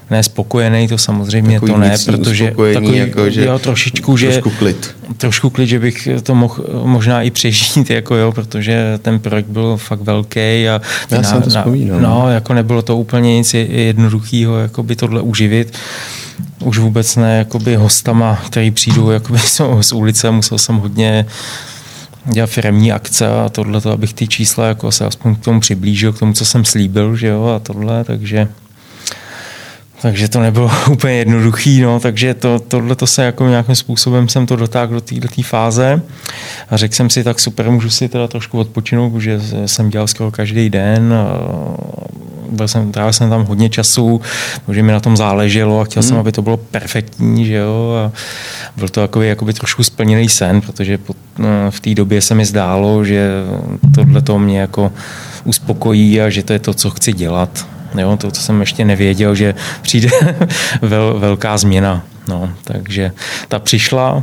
ne 0.10 0.24
spokojený, 0.24 0.88
to 0.88 0.98
samozřejmě 0.98 1.54
Takový 1.54 1.72
to 1.72 1.78
ne, 1.78 1.88
vnitřní 1.88 2.14
protože 2.14 2.54
takový, 2.74 2.98
jako, 2.98 3.30
že 3.30 3.46
jo, 3.46 3.60
trošičku, 3.60 4.18
že 4.18 4.28
trošku 4.28 4.50
klid. 4.50 4.96
trošku 5.18 5.50
klid, 5.50 5.68
že 5.68 5.80
bych 5.80 6.08
to 6.24 6.36
mohl 6.36 6.66
možná 6.84 7.22
i 7.22 7.32
přežít, 7.32 7.90
jako 7.90 8.16
jo, 8.16 8.32
protože 8.32 9.00
ten 9.02 9.20
projekt 9.20 9.48
byl 9.48 9.78
fakt 9.78 10.02
velký 10.02 10.40
a 10.40 10.82
Já 11.12 11.24
jsem 11.24 11.42
to 11.42 11.50
vzpomínal, 11.50 12.00
no, 12.00 12.32
jako 12.32 12.54
nebylo 12.54 12.82
to 12.82 12.98
úplně 12.98 13.38
nic 13.38 13.54
jednoduchého, 13.54 14.60
jako 14.60 14.84
by 14.84 14.96
tohle 14.96 15.22
uživit. 15.22 15.74
Už 16.64 16.78
vůbec 16.78 17.16
ne 17.16 17.38
jakoby 17.38 17.76
hostama, 17.76 18.40
který 18.46 18.72
přijdou 18.72 19.10
jakoby 19.10 19.40
z 19.82 19.92
ulice, 19.92 20.32
musel 20.32 20.58
jsem 20.58 20.76
hodně 20.76 21.26
dělat 22.26 22.50
firmní 22.50 22.92
akce 22.92 23.28
a 23.28 23.50
tohle, 23.50 23.82
abych 23.94 24.14
ty 24.14 24.28
čísla 24.28 24.68
jako 24.68 24.92
se 24.92 25.06
aspoň 25.06 25.36
k 25.36 25.40
tomu 25.44 25.60
přiblížil, 25.60 26.14
k 26.14 26.20
tomu, 26.20 26.34
co 26.34 26.46
jsem 26.46 26.66
slíbil, 26.66 27.16
že 27.16 27.28
jo, 27.28 27.46
a 27.46 27.60
tohle, 27.60 28.04
takže 28.04 28.48
takže 30.01 30.27
to 30.27 30.39
nebylo 30.39 30.72
úplně 30.92 31.13
jednoduchý, 31.13 31.82
no, 31.82 32.00
takže 32.00 32.34
to, 32.34 32.60
tohle 32.60 32.96
to 32.96 33.08
se 33.08 33.24
jako 33.24 33.48
nějakým 33.48 33.75
způsobem 33.75 34.30
jsem 34.30 34.46
to 34.46 34.56
dotáhl 34.56 34.94
do 34.94 35.01
této 35.01 35.42
fáze 35.44 36.01
a 36.70 36.77
řekl 36.77 36.96
jsem 36.96 37.10
si, 37.10 37.24
tak 37.24 37.39
super, 37.39 37.72
můžu 37.72 37.89
si 37.89 38.10
teda 38.10 38.27
trošku 38.27 38.60
odpočinout, 38.60 39.10
protože 39.10 39.42
jsem 39.66 39.89
dělal 39.89 40.08
skoro 40.08 40.32
každý 40.32 40.70
den, 40.70 41.13
byl 42.51 42.68
jsem, 42.68 42.92
trávil 42.92 43.13
jsem 43.13 43.30
tam 43.30 43.46
hodně 43.46 43.70
času, 43.70 44.22
protože 44.66 44.84
mi 44.84 44.92
na 44.92 45.00
tom 45.00 45.18
záleželo 45.18 45.80
a 45.80 45.84
chtěl 45.84 46.04
hmm. 46.04 46.10
jsem, 46.10 46.18
aby 46.18 46.32
to 46.32 46.42
bylo 46.42 46.58
perfektní, 46.58 47.46
že 47.46 47.54
jo, 47.54 47.94
a 48.06 48.12
byl 48.77 48.89
to 48.89 49.01
jakoby, 49.01 49.27
jakoby 49.27 49.54
trošku 49.54 49.84
splněný 49.84 50.30
sen, 50.30 50.62
protože 50.62 50.98
po, 50.98 51.13
no, 51.38 51.48
v 51.70 51.80
té 51.80 51.96
době 51.96 52.22
se 52.22 52.36
mi 52.36 52.46
zdálo, 52.46 53.06
že 53.06 53.30
tohle 53.96 54.22
to 54.22 54.39
mě 54.39 54.60
jako 54.60 54.91
uspokojí 55.43 56.21
a 56.21 56.30
že 56.30 56.43
to 56.43 56.54
je 56.54 56.60
to, 56.60 56.74
co 56.74 56.89
chci 56.89 57.13
dělat. 57.13 57.67
Jo, 57.97 58.17
to, 58.17 58.32
to 58.32 58.39
jsem 58.39 58.60
ještě 58.60 58.86
nevěděl, 58.86 59.36
že 59.36 59.56
přijde 59.82 60.10
vel, 60.82 61.19
velká 61.19 61.58
změna. 61.58 62.04
No, 62.28 62.50
takže 62.63 63.12
ta 63.47 63.60
přišla. 63.60 64.21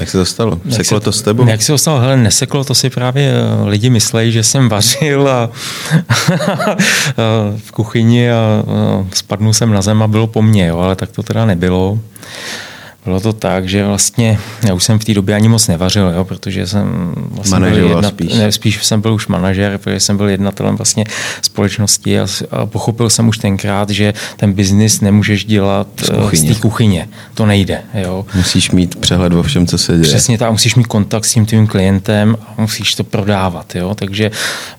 Jak 0.00 0.10
se 0.10 0.18
to 0.18 0.24
stalo? 0.24 0.60
Seklo 0.70 1.00
se, 1.00 1.04
to 1.04 1.12
s 1.12 1.22
tebou? 1.22 1.46
Jak 1.46 1.62
se 1.62 1.72
to 1.72 1.78
stalo? 1.78 2.00
Hele, 2.00 2.16
neseklo, 2.16 2.64
to 2.64 2.74
si 2.74 2.90
právě 2.90 3.32
lidi 3.64 3.90
myslejí, 3.90 4.32
že 4.32 4.42
jsem 4.42 4.68
vařil 4.68 5.28
a 5.28 5.50
v 7.56 7.72
kuchyni 7.72 8.30
a 8.30 8.62
spadnul 9.14 9.52
jsem 9.52 9.72
na 9.72 9.82
zem 9.82 10.02
a 10.02 10.08
bylo 10.08 10.26
po 10.26 10.42
mně, 10.42 10.66
jo, 10.66 10.78
ale 10.78 10.96
tak 10.96 11.10
to 11.10 11.22
teda 11.22 11.46
nebylo. 11.46 11.98
Bylo 13.04 13.20
to 13.20 13.32
tak, 13.32 13.68
že 13.68 13.86
vlastně 13.86 14.38
já 14.66 14.74
už 14.74 14.84
jsem 14.84 14.98
v 14.98 15.04
té 15.04 15.14
době 15.14 15.34
ani 15.34 15.48
moc 15.48 15.68
nevařil, 15.68 16.12
jo, 16.16 16.24
protože 16.24 16.66
jsem 16.66 17.14
vlastně 17.30 17.60
byl 17.60 17.88
jedna, 17.88 18.08
spíš. 18.08 18.34
Ne, 18.34 18.52
spíš 18.52 18.84
jsem 18.84 19.00
byl 19.00 19.14
už 19.14 19.26
manažer, 19.26 19.78
protože 19.78 20.00
jsem 20.00 20.16
byl 20.16 20.28
jednatelem 20.28 20.76
vlastně 20.76 21.04
společnosti 21.42 22.20
a, 22.20 22.26
a 22.50 22.66
pochopil 22.66 23.10
jsem 23.10 23.28
už 23.28 23.38
tenkrát, 23.38 23.90
že 23.90 24.14
ten 24.36 24.52
biznis 24.52 25.00
nemůžeš 25.00 25.44
dělat 25.44 25.86
z, 26.32 26.38
z 26.38 26.44
té 26.44 26.54
kuchyně. 26.54 27.08
To 27.34 27.46
nejde. 27.46 27.82
Jo. 27.94 28.26
Musíš 28.34 28.70
mít 28.70 28.94
přehled 28.94 29.32
o 29.32 29.42
všem, 29.42 29.66
co 29.66 29.78
se 29.78 29.92
děje. 29.92 30.04
Přesně 30.04 30.38
tak, 30.38 30.50
musíš 30.50 30.74
mít 30.74 30.86
kontakt 30.86 31.24
s 31.24 31.32
tím 31.32 31.46
tvým 31.46 31.66
klientem 31.66 32.36
a 32.56 32.60
musíš 32.60 32.94
to 32.94 33.04
prodávat. 33.04 33.74
Jo. 33.74 33.94
Takže 33.94 34.30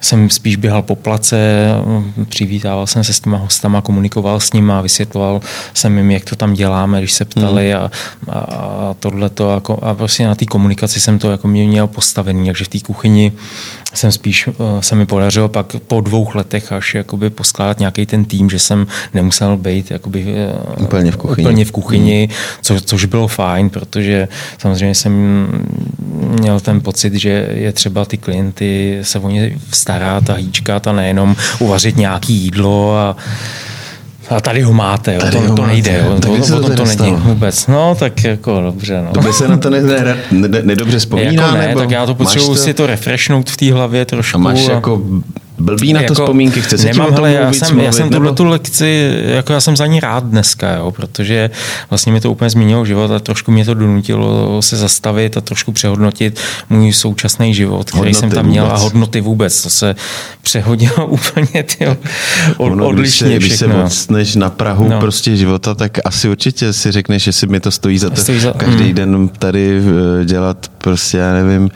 jsem 0.02 0.30
spíš 0.30 0.56
běhal 0.56 0.82
po 0.82 0.96
place, 0.96 1.68
přivítával 2.30 2.88
jsem 2.88 3.04
se 3.04 3.14
s 3.14 3.20
těma 3.20 3.38
hostama, 3.38 3.82
komunikoval 3.82 4.40
s 4.40 4.54
nimi 4.54 4.72
a 4.72 4.82
vysvětloval 4.82 5.42
jsem 5.74 5.98
jim, 5.98 6.12
jak 6.12 6.26
to 6.26 6.36
tam 6.36 6.54
děláme, 6.54 7.00
když 7.00 7.14
se 7.14 7.26
ptali 7.26 7.72
hmm. 7.72 7.82
a 7.82 7.92
a 8.30 8.96
tohle 9.00 9.30
to 9.30 9.52
jako, 9.52 9.80
a 9.82 9.94
prostě 9.94 10.28
na 10.28 10.36
té 10.36 10.46
komunikaci 10.46 11.00
jsem 11.00 11.20
to 11.20 11.32
jako 11.32 11.48
mě 11.48 11.68
měl 11.68 11.88
postavený, 11.88 12.46
takže 12.46 12.66
v 12.66 12.68
té 12.68 12.80
kuchyni 12.80 13.32
jsem 13.94 14.12
spíš, 14.12 14.50
se 14.80 14.96
mi 14.96 15.06
podařilo 15.06 15.50
pak 15.50 15.76
po 15.88 16.02
dvou 16.02 16.28
letech 16.34 16.72
až 16.72 16.96
jakoby 16.96 17.30
poskládat 17.30 17.80
nějaký 17.80 18.06
ten 18.06 18.26
tým, 18.26 18.50
že 18.50 18.60
jsem 18.60 18.88
nemusel 19.14 19.58
být 19.58 19.92
jakoby 19.92 20.36
úplně 20.78 21.12
v 21.12 21.18
kuchyni, 21.18 21.44
úplně 21.44 21.66
v 21.66 21.72
kuchyni 21.72 22.28
hmm. 22.30 22.38
co, 22.62 22.82
což 22.82 23.06
bylo 23.06 23.28
fajn, 23.28 23.70
protože 23.70 24.28
samozřejmě 24.58 24.96
jsem 24.96 25.14
měl 26.40 26.60
ten 26.60 26.82
pocit, 26.82 27.14
že 27.14 27.50
je 27.54 27.72
třeba 27.72 28.06
ty 28.06 28.18
klienty 28.18 29.00
se 29.02 29.20
o 29.20 29.30
ně 29.30 29.58
starat 29.72 30.30
a 30.30 30.34
hýčkat 30.34 30.88
a 30.88 30.92
nejenom 30.92 31.36
uvařit 31.60 31.98
nějaký 31.98 32.34
jídlo 32.34 32.98
a 32.98 33.18
a 34.36 34.42
tady 34.42 34.62
ho 34.62 34.74
máte, 34.74 35.14
jo. 35.14 35.20
Tady 35.20 35.38
to, 35.38 35.42
ho 35.42 35.56
to 35.56 35.68
nejde, 35.68 36.04
jo. 36.06 36.20
Tak 36.20 36.32
to, 36.32 36.44
se 36.44 36.54
to, 36.54 36.76
to, 36.76 36.86
není 36.86 37.12
vůbec. 37.12 37.68
No, 37.68 37.96
tak 38.00 38.24
jako 38.24 38.62
dobře. 38.62 39.02
No. 39.06 39.12
To 39.12 39.22
by 39.22 39.34
se 39.34 39.48
na 39.48 39.58
to 39.58 39.70
nedobře 39.70 40.16
ne, 40.32 40.48
ne, 40.48 40.76
ne, 40.86 41.00
vzpomíná? 41.00 41.44
Jako 41.44 41.58
ne, 41.58 41.68
nebo 41.68 41.80
tak 41.80 41.92
já 41.92 42.06
to 42.06 42.16
potřebuji 42.16 42.56
to... 42.56 42.56
si 42.56 42.74
to 42.74 42.88
refreshnout 42.88 43.50
v 43.50 43.58
té 43.58 43.74
hlavě 43.74 44.06
trošku. 44.06 44.38
A 44.38 44.40
máš 44.40 44.68
a... 44.68 44.72
jako 44.72 45.02
blbý 45.64 45.94
na 45.94 46.00
to 46.00 46.04
jako, 46.04 46.14
vzpomínky, 46.14 46.62
chce 46.62 46.78
se 46.78 46.88
nemám, 46.88 47.12
hele, 47.14 47.34
já 47.34 47.42
mluvit, 47.44 47.60
jsem, 47.60 47.68
mluvit, 47.68 47.86
já 47.86 47.92
jsem 47.92 48.04
nebo- 48.10 48.16
tuhle 48.18 48.32
tu 48.34 48.46
lekci, 48.46 49.14
jako 49.26 49.54
já 49.54 49.62
jsem 49.62 49.76
za 49.78 49.86
ní 49.86 50.00
rád 50.00 50.24
dneska, 50.24 50.72
jo, 50.76 50.92
protože 50.92 51.50
vlastně 51.90 52.12
mi 52.12 52.22
to 52.22 52.32
úplně 52.32 52.50
změnilo 52.50 52.86
život 52.86 53.12
a 53.12 53.20
trošku 53.20 53.52
mě 53.52 53.66
to 53.66 53.74
donutilo 53.74 54.62
se 54.62 54.78
zastavit 54.78 55.38
a 55.38 55.42
trošku 55.42 55.72
přehodnotit 55.72 56.40
můj 56.70 56.94
současný 56.94 57.54
život, 57.54 57.84
který 57.84 58.00
Hodnoty 58.00 58.20
jsem 58.20 58.30
tam 58.30 58.46
měl 58.46 58.64
vůbec. 58.64 58.80
a 58.80 58.84
hodnoty 58.84 59.22
vůbec. 59.22 59.62
To 59.64 59.70
se 59.70 59.96
přehodilo 60.42 61.06
úplně 61.08 61.64
tyjo, 61.78 61.98
od, 62.58 62.72
Ono, 62.72 62.88
odlišně 62.88 63.28
když 63.38 63.58
se, 63.58 63.66
když 63.66 63.76
se 63.78 63.84
odstneš 63.84 64.36
na 64.36 64.50
Prahu 64.50 64.90
No. 64.90 65.00
prostě 65.00 65.36
života, 65.36 65.76
tak 65.76 65.98
asi 66.06 66.30
určitě 66.30 66.74
si 66.74 66.92
řekneš, 66.92 67.28
jestli 67.28 67.48
mi 67.48 67.60
to 67.60 67.72
stojí 67.72 67.98
za 68.00 68.10
to 68.10 68.22
Stojí 68.22 68.40
za- 68.40 68.54
každý 68.54 68.84
mm. 68.84 68.94
den 68.94 69.30
tady 69.40 69.82
eh, 70.22 70.26
dělat 70.26 70.72
prostě, 70.78 71.18
já 71.18 71.34
nevím, 71.34 71.72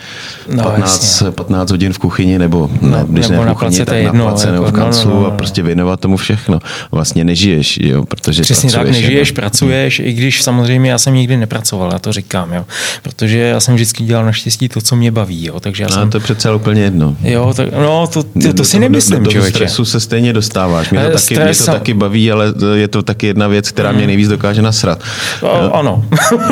No, 0.51 0.63
15, 0.63 1.03
jasně. 1.03 1.31
15 1.31 1.71
hodin 1.71 1.93
v 1.93 1.97
kuchyni, 1.97 2.39
nebo, 2.39 2.69
No, 2.81 2.89
ne, 2.89 3.05
když 3.09 3.27
nebo 3.27 3.45
ne 3.45 3.51
v 3.51 3.53
kuchyni, 3.53 3.76
to 3.85 3.91
tak 3.91 4.01
jedno, 4.01 4.27
place 4.27 4.51
nebo 4.51 4.63
v 4.63 4.65
jako, 4.65 4.77
no, 4.77 4.83
no, 4.85 4.91
kanclu 4.91 5.13
no, 5.13 5.19
no. 5.21 5.27
a 5.27 5.31
prostě 5.31 5.63
věnovat 5.63 5.99
tomu 5.99 6.17
všechno. 6.17 6.59
Vlastně 6.91 7.23
nežiješ, 7.23 7.79
jo, 7.81 8.05
protože 8.05 8.41
Přesně 8.41 8.71
tak, 8.71 8.87
nežiješ, 8.87 9.27
jenom. 9.29 9.35
pracuješ, 9.35 9.99
i 9.99 10.13
když 10.13 10.43
samozřejmě 10.43 10.91
já 10.91 10.97
jsem 10.97 11.13
nikdy 11.13 11.37
nepracoval, 11.37 11.89
já 11.93 11.99
to 11.99 12.13
říkám, 12.13 12.53
jo. 12.53 12.65
Protože 13.03 13.37
já 13.39 13.59
jsem 13.59 13.75
vždycky 13.75 14.03
dělal 14.03 14.25
naštěstí 14.25 14.69
to, 14.69 14.81
co 14.81 14.95
mě 14.95 15.11
baví, 15.11 15.45
jo. 15.45 15.59
Takže 15.59 15.83
já 15.83 15.87
No, 15.89 15.95
jsem... 15.95 16.09
to 16.09 16.17
je 16.17 16.21
přece 16.21 16.53
úplně 16.53 16.81
jedno. 16.81 17.15
Jo, 17.23 17.53
tak, 17.57 17.67
no, 17.71 18.07
to, 18.07 18.23
to, 18.23 18.29
to 18.41 18.51
Do 18.53 18.63
si 18.63 18.79
nemyslím, 18.79 19.19
do, 19.19 19.25
do 19.25 19.31
člověče. 19.31 19.55
stresu 19.55 19.85
se 19.85 19.99
stejně 19.99 20.33
dostáváš. 20.33 20.89
Mě 20.89 20.99
to, 21.05 21.17
taky, 21.17 21.35
mě 21.39 21.53
to 21.55 21.65
taky 21.65 21.93
baví, 21.93 22.31
ale 22.31 22.53
je 22.75 22.87
to 22.87 23.01
taky 23.01 23.27
jedna 23.27 23.47
věc, 23.47 23.71
která 23.71 23.91
mě 23.91 24.07
nejvíc 24.07 24.27
dokáže 24.29 24.61
nasrat. 24.61 25.01
O, 25.41 25.75
ano. 25.75 26.05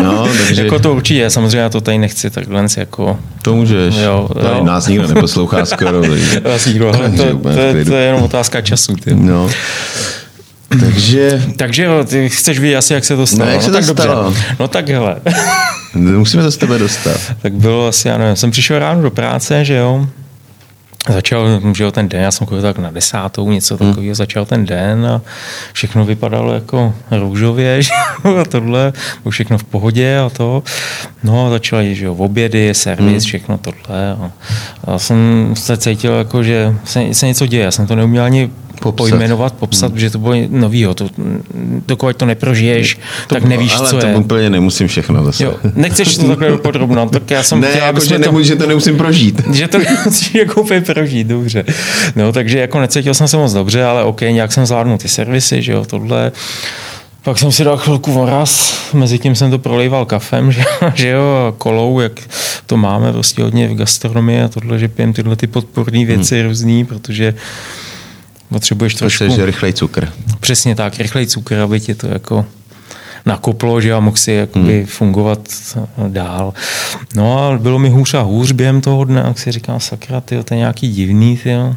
No, 0.04 0.28
takže- 0.48 0.64
jako 0.64 0.80
to 0.80 0.94
určitě, 0.94 1.30
samozřejmě 1.30 1.58
já 1.58 1.70
to 1.70 1.82
tady 1.82 1.98
nechci 1.98 2.30
takhle 2.30 2.66
jako... 2.78 3.20
To 3.42 3.56
můžeš. 3.56 3.96
Jo, 3.96 4.30
Tady 4.34 4.58
jo. 4.58 4.64
nás 4.66 4.88
nikdo 4.88 5.08
neposlouchá 5.08 5.66
skoro. 5.66 6.02
Vás 6.44 6.66
nikdo, 6.66 6.92
to, 7.10 7.24
to, 7.24 7.38
klidu. 7.72 7.90
to, 7.90 7.96
je 7.96 8.06
jenom 8.06 8.24
otázka 8.24 8.62
času. 8.62 8.96
Ty. 8.96 9.16
No. 9.16 9.50
Takže 10.80 11.42
Takže 11.58 11.84
jo, 11.84 12.04
ty 12.04 12.30
chceš 12.30 12.60
vidět 12.60 12.78
asi, 12.78 12.94
jak 12.94 13.06
se 13.06 13.16
to 13.16 13.28
stalo. 13.28 13.46
No, 13.46 13.52
jak 13.52 13.62
se 13.62 13.72
no, 13.72 13.80
to 13.80 13.94
tak 13.94 14.06
stalo? 14.06 14.24
dobře. 14.24 14.44
No 14.60 14.68
tak 14.68 14.90
hele. 14.90 15.16
musíme 15.96 16.44
to 16.44 16.52
z 16.52 16.58
tebe 16.58 16.80
dostat. 16.80 17.22
tak 17.42 17.54
bylo 17.54 17.88
asi, 17.88 18.08
já 18.08 18.18
nevím, 18.18 18.36
jsem 18.36 18.52
přišel 18.52 18.80
ráno 18.80 19.02
do 19.02 19.12
práce, 19.12 19.66
že 19.66 19.74
jo, 19.74 20.08
Začal, 21.14 21.48
že 21.76 21.92
ten 21.92 22.10
den, 22.10 22.22
já 22.22 22.32
jsem 22.32 22.48
chodil 22.48 22.62
tak 22.62 22.78
na 22.78 22.92
desátou, 22.92 23.52
něco 23.52 23.78
Hmm. 23.78 23.90
takového, 23.90 24.16
začal 24.16 24.46
ten 24.46 24.66
den 24.66 25.06
a 25.06 25.22
všechno 25.74 26.06
vypadalo 26.06 26.54
jako 26.54 26.94
růžově, 27.12 27.82
že 27.84 27.90
jo, 28.26 28.38
a 28.38 28.46
tohle, 28.46 28.94
bylo 29.24 29.32
všechno 29.32 29.58
v 29.58 29.64
pohodě 29.64 30.18
a 30.20 30.30
to. 30.30 30.64
No 31.24 31.48
a 31.48 31.50
začaly, 31.50 31.96
že 31.96 32.06
jo, 32.06 32.16
obědy, 32.16 32.74
servis, 32.74 33.10
Hmm. 33.12 33.20
všechno 33.20 33.58
tohle. 33.58 34.12
A, 34.12 34.32
a 34.88 35.00
jsem 35.00 35.52
se 35.58 35.78
cítil 35.78 36.14
jako, 36.14 36.44
že 36.44 36.76
se, 36.86 37.14
se 37.14 37.28
něco 37.28 37.46
děje, 37.46 37.64
já 37.64 37.72
jsem 37.72 37.88
to 37.88 37.96
neuměl 37.96 38.24
ani 38.24 38.50
Popsat. 38.80 39.10
pojmenovat, 39.10 39.54
popsat, 39.54 39.92
hmm. 39.92 40.00
že 40.00 40.10
to 40.10 40.20
bylo 40.20 40.34
novýho. 40.50 40.94
To, 40.94 41.10
dokud 41.88 42.16
to 42.16 42.26
neprožiješ, 42.26 43.00
to, 43.28 43.36
tak 43.36 43.44
nevíš, 43.44 43.76
ale 43.76 43.90
co 43.90 43.98
to 43.98 44.08
je. 44.08 44.16
úplně 44.16 44.50
nemusím 44.50 44.88
všechno 44.88 45.26
zase. 45.26 45.44
Jo, 45.44 45.56
nechceš 45.76 46.18
to 46.18 46.28
takhle 46.28 46.58
podrobno, 46.58 47.10
tak 47.10 47.32
já 47.32 47.44
jsem 47.44 47.60
ne, 47.62 47.68
chtěl, 47.70 47.86
jako, 47.86 48.06
že, 48.06 48.18
mi 48.18 48.24
to- 48.24 48.32
nemůžu, 48.32 48.44
že 48.44 48.56
to 48.56 48.68
nemusím 48.68 48.98
prožít. 48.98 49.42
že 49.52 49.68
to 49.68 49.78
musíš 50.06 50.36
jako 50.36 50.62
úplně 50.62 50.82
prožít, 50.82 51.28
dobře. 51.28 51.64
No, 52.16 52.32
takže 52.32 52.60
jako 52.60 52.80
necítil 52.80 53.14
jsem 53.14 53.28
se 53.28 53.38
moc 53.38 53.54
dobře, 53.54 53.84
ale 53.84 54.04
OK, 54.04 54.22
nějak 54.22 54.52
jsem 54.52 54.66
zvládnul 54.66 54.98
ty 54.98 55.08
servisy, 55.08 55.62
že 55.62 55.72
jo, 55.72 55.86
tohle. 55.86 56.32
Pak 57.24 57.38
jsem 57.38 57.52
si 57.52 57.64
dal 57.64 57.78
chvilku 57.78 58.12
voraz, 58.12 58.78
mezi 58.94 59.20
tím 59.20 59.36
jsem 59.36 59.52
to 59.52 59.60
prolejval 59.60 60.06
kafem, 60.06 60.52
že, 60.52 60.64
že 60.94 61.08
jo, 61.08 61.24
a 61.48 61.54
kolou, 61.58 62.00
jak 62.00 62.12
to 62.66 62.78
máme 62.78 63.14
prostě 63.14 63.44
hodně 63.44 63.68
v 63.68 63.76
gastronomii 63.76 64.42
a 64.42 64.48
tohle, 64.48 64.80
že 64.80 64.88
pijem 64.88 65.14
tyhle 65.14 65.36
ty 65.36 65.48
podporné 65.48 66.06
věci 66.06 66.40
hmm. 66.40 66.48
různý, 66.48 66.86
protože 66.86 67.34
potřebuješ 68.50 68.96
trošku... 68.96 69.24
Trošku. 69.24 69.46
rychlej 69.46 69.74
cukr. 69.74 70.08
Přesně 70.40 70.76
tak, 70.76 71.00
rychlej 71.00 71.28
cukr, 71.28 71.56
aby 71.56 71.80
ti 71.80 71.96
to 71.96 72.08
jako 72.08 72.46
nakoplo, 73.26 73.82
že 73.82 73.94
a 73.94 74.00
mohl 74.00 74.18
si 74.18 74.32
jakoby 74.32 74.78
hmm. 74.78 74.86
fungovat 74.86 75.40
dál. 76.08 76.54
No 77.16 77.40
a 77.40 77.58
bylo 77.58 77.80
mi 77.80 77.90
hůř 77.90 78.14
a 78.14 78.22
hůř 78.22 78.52
během 78.52 78.82
toho 78.82 79.04
dne, 79.04 79.24
jak 79.28 79.40
si 79.40 79.52
říkám, 79.52 79.80
sakra, 79.80 80.22
tyjo, 80.22 80.44
to 80.44 80.54
je 80.54 80.58
nějaký 80.58 80.92
divný, 80.92 81.38
tyjo. 81.38 81.76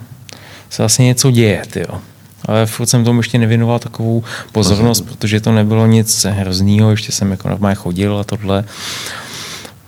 se 0.70 0.84
asi 0.84 1.02
něco 1.02 1.30
děje, 1.30 1.62
tyjo. 1.70 2.00
Ale 2.44 2.66
furt 2.66 2.86
jsem 2.86 3.04
tomu 3.04 3.20
ještě 3.20 3.38
nevěnoval 3.38 3.78
takovou 3.78 4.24
pozornost, 4.52 5.00
protože 5.00 5.40
to 5.40 5.52
nebylo 5.52 5.86
nic 5.86 6.26
hroznýho, 6.30 6.90
ještě 6.90 7.12
jsem 7.12 7.30
jako 7.30 7.48
normálně 7.48 7.74
chodil 7.74 8.18
a 8.18 8.24
tohle. 8.24 8.64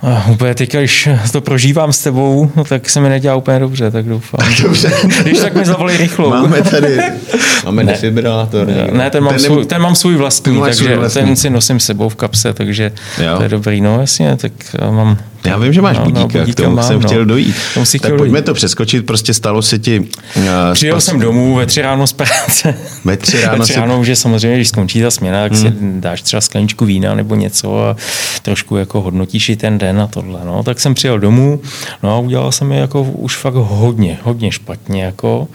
A 0.02 0.26
úplně 0.30 0.54
teď, 0.54 0.76
když 0.76 1.08
to 1.32 1.40
prožívám 1.40 1.92
s 1.92 1.98
tebou, 2.02 2.50
no, 2.56 2.64
tak 2.64 2.88
se 2.90 3.00
mi 3.00 3.08
nedělá 3.08 3.36
úplně 3.36 3.58
dobře, 3.58 3.90
tak 3.90 4.04
doufám. 4.06 4.40
Dobře. 4.62 4.92
Když 5.22 5.38
tak 5.38 5.54
mi 5.54 5.64
zavolej 5.64 5.96
rychlou. 5.96 6.30
Máme 6.30 6.62
tady, 6.62 6.98
máme 7.64 7.84
defibrilátor. 7.84 8.66
Ne, 8.92 9.10
ten 9.10 9.24
mám, 9.24 9.32
Ten 9.34 9.42
svůj, 9.42 9.64
ten 9.66 9.82
mám 9.82 9.94
svůj 9.94 10.16
vlastní, 10.16 10.52
Ty 10.52 10.58
máš 10.60 10.76
svůj 10.76 10.86
takže 10.86 10.98
vlastní. 11.00 11.22
ten 11.22 11.36
si 11.36 11.50
nosím 11.50 11.80
s 11.80 11.84
sebou 11.86 12.08
v 12.08 12.14
kapse, 12.14 12.52
takže 12.52 12.92
Jo. 13.24 13.36
to 13.36 13.42
je 13.42 13.48
dobrý. 13.48 13.80
No 13.80 14.00
jasně, 14.00 14.36
tak 14.36 14.52
já 14.82 14.90
mám... 14.90 15.18
Já 15.44 15.58
vím, 15.58 15.72
že 15.72 15.82
máš 15.82 15.98
no, 15.98 16.04
budíka, 16.04 16.38
no, 16.38 16.52
k 16.52 16.54
tomu 16.54 16.76
mám, 16.76 16.84
jsem 16.84 17.00
no. 17.00 17.08
chtěl 17.08 17.24
dojít. 17.24 17.56
Tomu 17.74 17.86
si 17.86 17.98
tak 17.98 18.08
chtěl 18.08 18.18
pojďme 18.18 18.38
dojít. 18.38 18.44
to 18.44 18.54
přeskočit, 18.54 19.06
prostě 19.06 19.34
stalo 19.34 19.62
se 19.62 19.78
ti... 19.78 20.00
Uh, 20.00 20.44
Přijel 20.72 21.00
jsem 21.00 21.20
domů 21.20 21.54
ve 21.54 21.66
tři 21.66 21.82
ráno 21.82 22.06
z 22.06 22.12
práce. 22.12 22.74
Ve 23.04 23.16
tři 23.16 23.40
ráno 23.40 23.58
ve 23.58 23.64
tři 23.64 23.72
si- 23.72 23.80
ráno, 23.80 24.04
že 24.04 24.16
samozřejmě, 24.16 24.56
když 24.56 24.68
skončí 24.68 25.02
ta 25.02 25.10
směna, 25.10 25.42
tak 25.42 25.56
si 25.56 25.72
dáš 25.80 26.22
třeba 26.22 26.40
skleničku 26.40 26.84
vína 26.84 27.14
nebo 27.14 27.34
něco 27.34 27.84
a 27.84 27.96
trošku 28.42 28.76
jako 28.76 29.00
hodnotíš 29.00 29.48
i 29.48 29.56
ten 29.56 29.78
den 29.78 30.00
a 30.00 30.06
tohle. 30.06 30.40
No. 30.44 30.62
Tak 30.62 30.80
jsem 30.80 30.94
přijel 30.94 31.18
domů, 31.18 31.60
no 32.02 32.14
a 32.14 32.18
udělal 32.18 32.52
jsem 32.52 32.72
je 32.72 32.80
jako 32.80 33.02
už 33.02 33.36
fakt 33.36 33.54
hodně, 33.54 34.18
hodně 34.22 34.52
špatně. 34.52 35.02
Jako. 35.02 35.48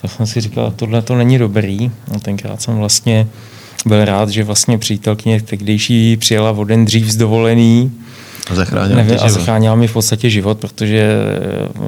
Tak 0.00 0.10
jsem 0.10 0.26
si 0.26 0.40
říkal, 0.40 0.72
tohle 0.76 1.02
to 1.02 1.14
není 1.14 1.38
dobrý. 1.38 1.90
No, 2.12 2.20
tenkrát 2.20 2.62
jsem 2.62 2.76
vlastně 2.76 3.26
byl 3.86 4.04
rád, 4.04 4.28
že 4.28 4.44
vlastně 4.44 4.78
přítelkyně 4.78 5.42
tehdejší 5.42 6.16
přijela 6.16 6.50
o 6.50 6.64
den 6.64 6.84
dřív 6.84 7.10
z 7.10 7.16
dovolený, 7.16 7.92
Zachránil 8.50 8.96
Nevím, 8.96 9.16
tě 9.16 9.24
a 9.24 9.28
zachránila 9.28 9.74
mi 9.74 9.86
v 9.86 9.92
podstatě 9.92 10.30
život, 10.30 10.58
protože 10.58 11.16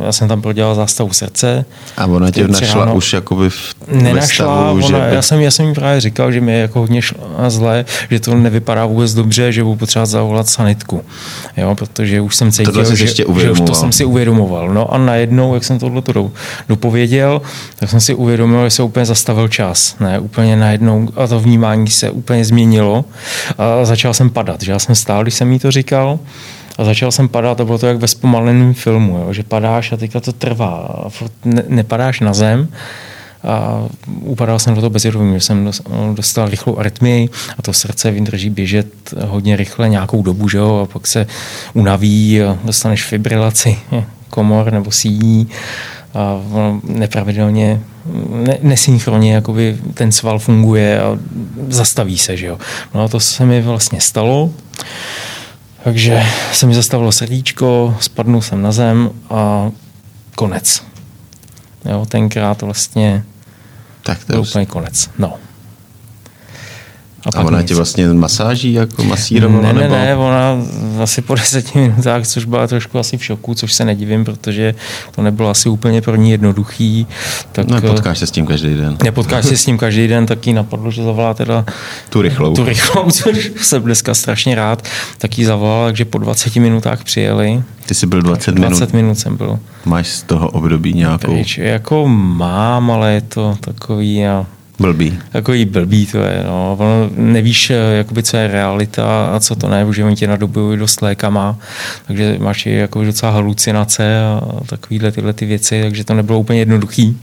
já 0.05 0.13
jsem 0.13 0.29
tam 0.29 0.43
prodělal 0.43 0.75
zástavu 0.75 1.13
srdce. 1.13 1.65
A 1.97 2.07
ona 2.07 2.31
tě 2.31 2.49
našla 2.49 2.85
ráno- 2.85 2.97
už 2.97 3.13
jakoby 3.13 3.51
v 3.51 3.75
Nenašla, 3.89 4.45
stavu, 4.47 4.85
ona, 4.85 5.09
že... 5.09 5.15
já, 5.15 5.23
jsem, 5.23 5.41
já 5.41 5.51
jsem 5.51 5.67
jí 5.67 5.75
právě 5.75 6.01
říkal, 6.01 6.33
že 6.33 6.41
mi 6.41 6.53
je 6.53 6.59
jako 6.59 6.79
hodně 6.79 7.03
šlo 7.03 7.19
zle, 7.49 7.85
že 8.11 8.21
to 8.21 8.35
nevypadá 8.35 8.87
vůbec 8.87 9.15
dobře, 9.15 9.53
že 9.53 9.65
budu 9.65 9.77
potřebovat 9.77 10.07
zavolat 10.07 10.49
sanitku. 10.49 11.05
Jo, 11.57 11.75
protože 11.75 12.21
už 12.21 12.37
jsem 12.37 12.53
cítil, 12.53 12.95
že, 12.95 13.05
ještě 13.05 13.25
že 13.41 13.51
už 13.51 13.61
to 13.61 13.75
jsem 13.75 13.93
si 13.93 14.05
uvědomoval. 14.05 14.69
No 14.69 14.95
a 14.95 14.99
najednou, 14.99 15.55
jak 15.55 15.65
jsem 15.65 15.79
tohle 15.79 16.03
do, 16.13 16.31
dopověděl, 16.69 17.43
tak 17.77 17.91
jsem 17.91 18.01
si 18.01 18.15
uvědomil, 18.15 18.65
že 18.65 18.71
se 18.71 18.83
úplně 18.83 19.07
zastavil 19.07 19.49
čas. 19.49 19.97
Ne, 20.01 20.19
úplně 20.19 20.57
najednou 20.57 21.09
a 21.17 21.27
to 21.27 21.41
vnímání 21.41 21.91
se 21.91 22.11
úplně 22.11 22.45
změnilo 22.45 23.05
a 23.59 23.85
začal 23.85 24.15
jsem 24.15 24.31
padat. 24.31 24.63
Že 24.63 24.73
já 24.73 24.79
jsem 24.79 24.95
stál, 24.95 25.23
když 25.23 25.35
jsem 25.35 25.53
jí 25.53 25.59
to 25.59 25.71
říkal, 25.71 26.19
a 26.79 26.85
začal 26.85 27.13
jsem 27.13 27.29
padat 27.29 27.61
a 27.61 27.65
bylo 27.65 27.79
to 27.79 27.87
jak 27.87 27.97
ve 27.97 28.09
zpomaleném 28.09 28.75
filmu, 28.75 29.19
jo? 29.19 29.33
že 29.33 29.43
padáš 29.43 29.93
a 29.93 29.97
teďka 29.97 30.21
to 30.21 30.33
trvá. 30.33 31.05
Furt 31.09 31.33
ne, 31.45 31.63
nepadáš 31.69 32.21
na 32.21 32.35
zem, 32.35 32.69
a 33.45 33.85
upadal 34.21 34.59
jsem 34.59 34.75
do 34.75 34.81
toho 34.81 34.91
bezvědomí, 34.91 35.35
že 35.35 35.41
jsem 35.41 35.65
dos- 35.65 35.83
dostal 36.15 36.49
rychlou 36.49 36.79
arytmii 36.79 37.29
a 37.59 37.63
to 37.63 37.73
srdce 37.73 38.11
vydrží 38.11 38.51
běžet 38.51 38.87
hodně 39.27 39.57
rychle 39.57 39.89
nějakou 39.89 40.23
dobu, 40.23 40.49
že 40.49 40.59
jo, 40.59 40.87
a 40.89 40.93
pak 40.93 41.07
se 41.07 41.27
unaví 41.75 42.43
a 42.43 42.59
dostaneš 42.65 43.05
fibrilaci 43.05 43.79
komor 44.31 44.73
nebo 44.73 44.91
síní 44.91 45.49
a 46.15 46.41
nepravidelně, 46.85 47.81
ne, 48.47 48.59
nesynchronně 48.63 49.35
jakoby 49.35 49.79
ten 49.95 50.13
sval 50.13 50.39
funguje 50.39 51.01
a 51.01 51.19
zastaví 51.69 52.19
se, 52.19 52.37
že 52.37 52.47
jo. 52.47 52.59
No 52.95 53.05
a 53.05 53.09
to 53.09 53.21
se 53.21 53.47
mi 53.47 53.63
vlastně 53.63 54.01
stalo. 54.01 54.51
Takže 55.85 56.23
se 56.53 56.67
mi 56.67 56.75
zastavilo 56.75 57.13
srdíčko, 57.13 57.97
spadnul 58.01 58.43
jsem 58.43 58.63
na 58.63 58.73
zem 58.73 59.11
a 59.31 59.71
konec. 60.35 60.85
Jo, 61.85 62.07
tenkrát 62.07 62.63
vlastně 62.63 63.25
Tak 64.03 64.25
to 64.25 64.33
byl 64.33 64.41
úplně 64.41 64.67
konec. 64.67 65.11
No. 65.19 65.35
A 67.27 67.31
pak 67.33 67.47
ona 67.47 67.59
nic. 67.61 67.69
tě 67.69 67.75
vlastně 67.75 68.09
masáží 68.09 68.73
jako 68.73 69.05
masírovala? 69.05 69.63
Ne, 69.63 69.73
ne, 69.73 69.81
nebo... 69.81 69.95
ne, 69.95 70.17
ona 70.17 70.57
asi 71.03 71.23
po 71.23 71.35
deseti 71.35 71.79
minutách, 71.79 72.27
což 72.27 72.45
byla 72.45 72.67
trošku 72.67 72.99
asi 72.99 73.17
v 73.19 73.25
šoku, 73.25 73.55
což 73.55 73.73
se 73.73 73.85
nedivím, 73.85 74.25
protože 74.25 74.75
to 75.15 75.23
nebylo 75.23 75.49
asi 75.51 75.69
úplně 75.69 76.01
pro 76.03 76.17
ní 76.17 76.31
jednoduchý. 76.31 77.07
Tak 77.53 77.69
No, 77.69 77.77
eh, 77.77 77.81
potkáš 77.81 78.19
se 78.19 78.27
s 78.27 78.31
tím 78.31 78.47
každý 78.47 78.75
den. 78.75 78.97
nepotkáš 79.05 79.45
se 79.45 79.57
s 79.57 79.67
ním 79.67 79.79
každý 79.79 80.09
den, 80.09 80.27
tak 80.27 80.47
jí 80.47 80.53
napadlo, 80.53 80.91
že 80.91 81.03
zavolá 81.05 81.35
teda 81.35 81.65
Tu 82.11 82.23
rychlou. 82.23 82.55
tu 82.55 82.65
rychlou, 82.65 83.11
což 83.11 83.53
jsem 83.61 83.83
dneska 83.83 84.15
strašně 84.15 84.55
rád, 84.55 84.83
tak 85.19 85.39
jí 85.39 85.45
zavolal, 85.45 85.87
takže 85.89 86.05
po 86.05 86.19
20 86.19 86.57
minutách 86.57 87.05
přijeli. 87.05 87.63
Ty 87.87 87.95
jsi 87.95 88.07
byl 88.07 88.23
20 88.23 88.55
minut. 88.55 88.69
20 88.69 88.93
minut 88.93 89.19
jsem 89.19 89.37
byl 89.37 89.59
Máš 89.85 90.09
z 90.09 90.23
toho 90.23 90.49
období 90.51 90.93
nějakou 90.93 91.33
pryč. 91.33 91.59
Jako 91.59 92.09
mám, 92.09 92.91
ale 92.91 93.13
je 93.13 93.21
to 93.21 93.57
takový, 93.61 94.27
a 94.27 94.47
blbý. 94.79 95.19
takový 95.33 95.65
blbý 95.65 96.07
to 96.07 96.19
je. 96.19 96.43
No. 96.47 96.77
Ono 96.79 97.11
nevíš, 97.17 97.71
eh, 97.71 97.75
jakoby, 97.97 98.23
co 98.23 98.37
je 98.37 98.49
realita 98.49 99.27
a 99.27 99.41
co 99.41 99.57
to 99.57 99.69
ne, 99.69 99.85
protože 99.87 100.05
oni 100.05 100.17
tě 100.17 100.27
nadobují 100.27 100.79
dost 100.79 101.03
lékama, 101.03 101.57
takže 102.07 102.37
máš 102.41 102.67
i 102.67 102.73
jako 102.75 103.05
docela 103.05 103.33
halucinace 103.33 104.21
a 104.25 104.41
takovýhle 104.67 105.13
tyhle 105.13 105.33
ty 105.33 105.47
věci, 105.47 105.83
takže 105.83 106.05
to 106.05 106.15
nebylo 106.15 106.41
úplně 106.41 106.59
jednoduchý. 106.59 107.17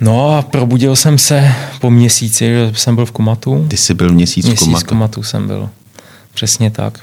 No 0.00 0.36
a 0.38 0.42
probudil 0.42 0.96
jsem 0.96 1.18
se 1.18 1.52
po 1.80 1.90
měsíci, 1.90 2.46
že 2.46 2.72
jsem 2.74 2.94
byl 2.94 3.06
v 3.06 3.12
komatu. 3.12 3.66
Ty 3.68 3.76
jsi 3.76 3.94
byl 3.94 4.12
měsíc, 4.12 4.46
Měsíc 4.46 4.60
v 4.62 4.64
komatu. 4.68 4.84
v 4.84 4.88
komatu 4.88 5.22
jsem 5.22 5.46
byl. 5.46 5.68
Přesně 6.34 6.70
tak. 6.70 6.98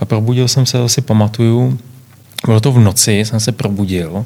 A 0.00 0.04
probudil 0.04 0.48
jsem 0.48 0.66
se, 0.66 0.78
to 0.78 0.88
si 0.88 1.00
pamatuju, 1.00 1.78
bylo 2.46 2.60
to 2.60 2.72
v 2.72 2.78
noci, 2.78 3.12
jsem 3.12 3.40
se 3.40 3.52
probudil. 3.52 4.24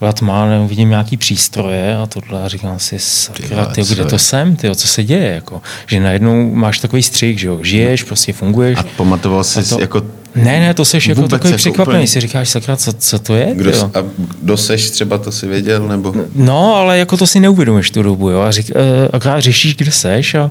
Byla 0.00 0.12
tma, 0.12 0.46
vidím 0.66 0.88
nějaký 0.88 1.16
přístroje 1.16 1.96
a 1.96 2.06
tohle 2.06 2.42
a 2.44 2.48
říkám 2.48 2.78
si, 2.78 2.98
sakra, 2.98 3.66
co 3.66 3.94
kde 3.94 4.02
je? 4.02 4.06
to 4.06 4.18
jsem, 4.18 4.56
tyjo, 4.56 4.74
co 4.74 4.88
se 4.88 5.04
děje, 5.04 5.34
jako, 5.34 5.62
že 5.86 6.00
najednou 6.00 6.54
máš 6.54 6.78
takový 6.78 7.02
střih, 7.02 7.38
že 7.40 7.46
jo, 7.46 7.58
žiješ, 7.62 8.02
prostě 8.02 8.32
funguješ. 8.32 8.78
A 8.78 8.84
pamatoval 8.96 9.44
jsi 9.44 9.68
to- 9.68 9.80
jako... 9.80 10.02
Ne, 10.34 10.60
ne, 10.60 10.74
to 10.74 10.84
seš 10.84 11.06
jako 11.06 11.28
takový 11.28 11.50
jako 11.50 11.58
překvapený, 11.58 11.94
úplně- 11.96 12.06
si 12.06 12.20
říkáš, 12.20 12.48
sakra, 12.48 12.76
co, 12.76 12.92
co 12.92 13.18
to 13.18 13.34
je, 13.34 13.50
Kdo, 13.54 13.70
tyjo? 13.72 13.90
a 13.94 14.04
kdo 14.42 14.56
seš 14.56 14.90
třeba, 14.90 15.18
to 15.18 15.32
si 15.32 15.46
věděl, 15.46 15.88
nebo... 15.88 16.14
No, 16.34 16.74
ale 16.74 16.98
jako 16.98 17.16
to 17.16 17.26
si 17.26 17.40
neuvědomíš 17.40 17.90
tu 17.90 18.02
dobu, 18.02 18.30
jo. 18.30 18.40
A 18.40 18.50
řík, 18.50 18.70
eh, 18.74 19.08
akorát 19.12 19.40
řešíš, 19.40 19.76
kde 19.76 19.92
seš 19.92 20.34
a 20.34 20.50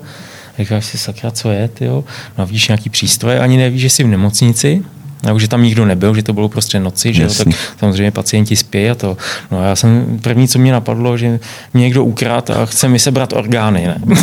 říkáš 0.60 0.86
si, 0.86 0.98
sakra, 0.98 1.32
co 1.32 1.52
je, 1.52 1.68
ty 1.68 1.86
jo. 1.86 2.04
No 2.38 2.42
a 2.44 2.46
vidíš 2.48 2.68
nějaký 2.68 2.90
přístroje, 2.90 3.40
ani 3.40 3.58
nevíš, 3.58 3.82
že 3.82 3.90
jsi 3.90 4.04
v 4.04 4.08
nemocnici, 4.08 4.82
nebo 5.24 5.40
že 5.40 5.48
tam 5.48 5.64
nikdo 5.64 5.86
nebyl, 5.86 6.16
že 6.16 6.24
to 6.24 6.34
bylo 6.34 6.50
prostě 6.50 6.80
noci, 6.80 7.14
že 7.14 7.24
jo, 7.24 7.30
tak 7.38 7.48
samozřejmě 7.80 8.12
pacienti 8.12 8.56
spí 8.56 8.90
a 8.90 8.96
to. 8.96 9.18
No 9.52 9.60
a 9.60 9.64
já 9.64 9.76
jsem, 9.76 10.20
první, 10.22 10.48
co 10.48 10.60
mě 10.60 10.72
napadlo, 10.72 11.18
že 11.18 11.40
mě 11.74 11.84
někdo 11.84 12.04
ukrát 12.04 12.50
a 12.50 12.66
chce 12.66 12.88
mi 12.88 13.00
sebrat 13.00 13.34
orgány, 13.34 13.88
ne? 13.88 14.02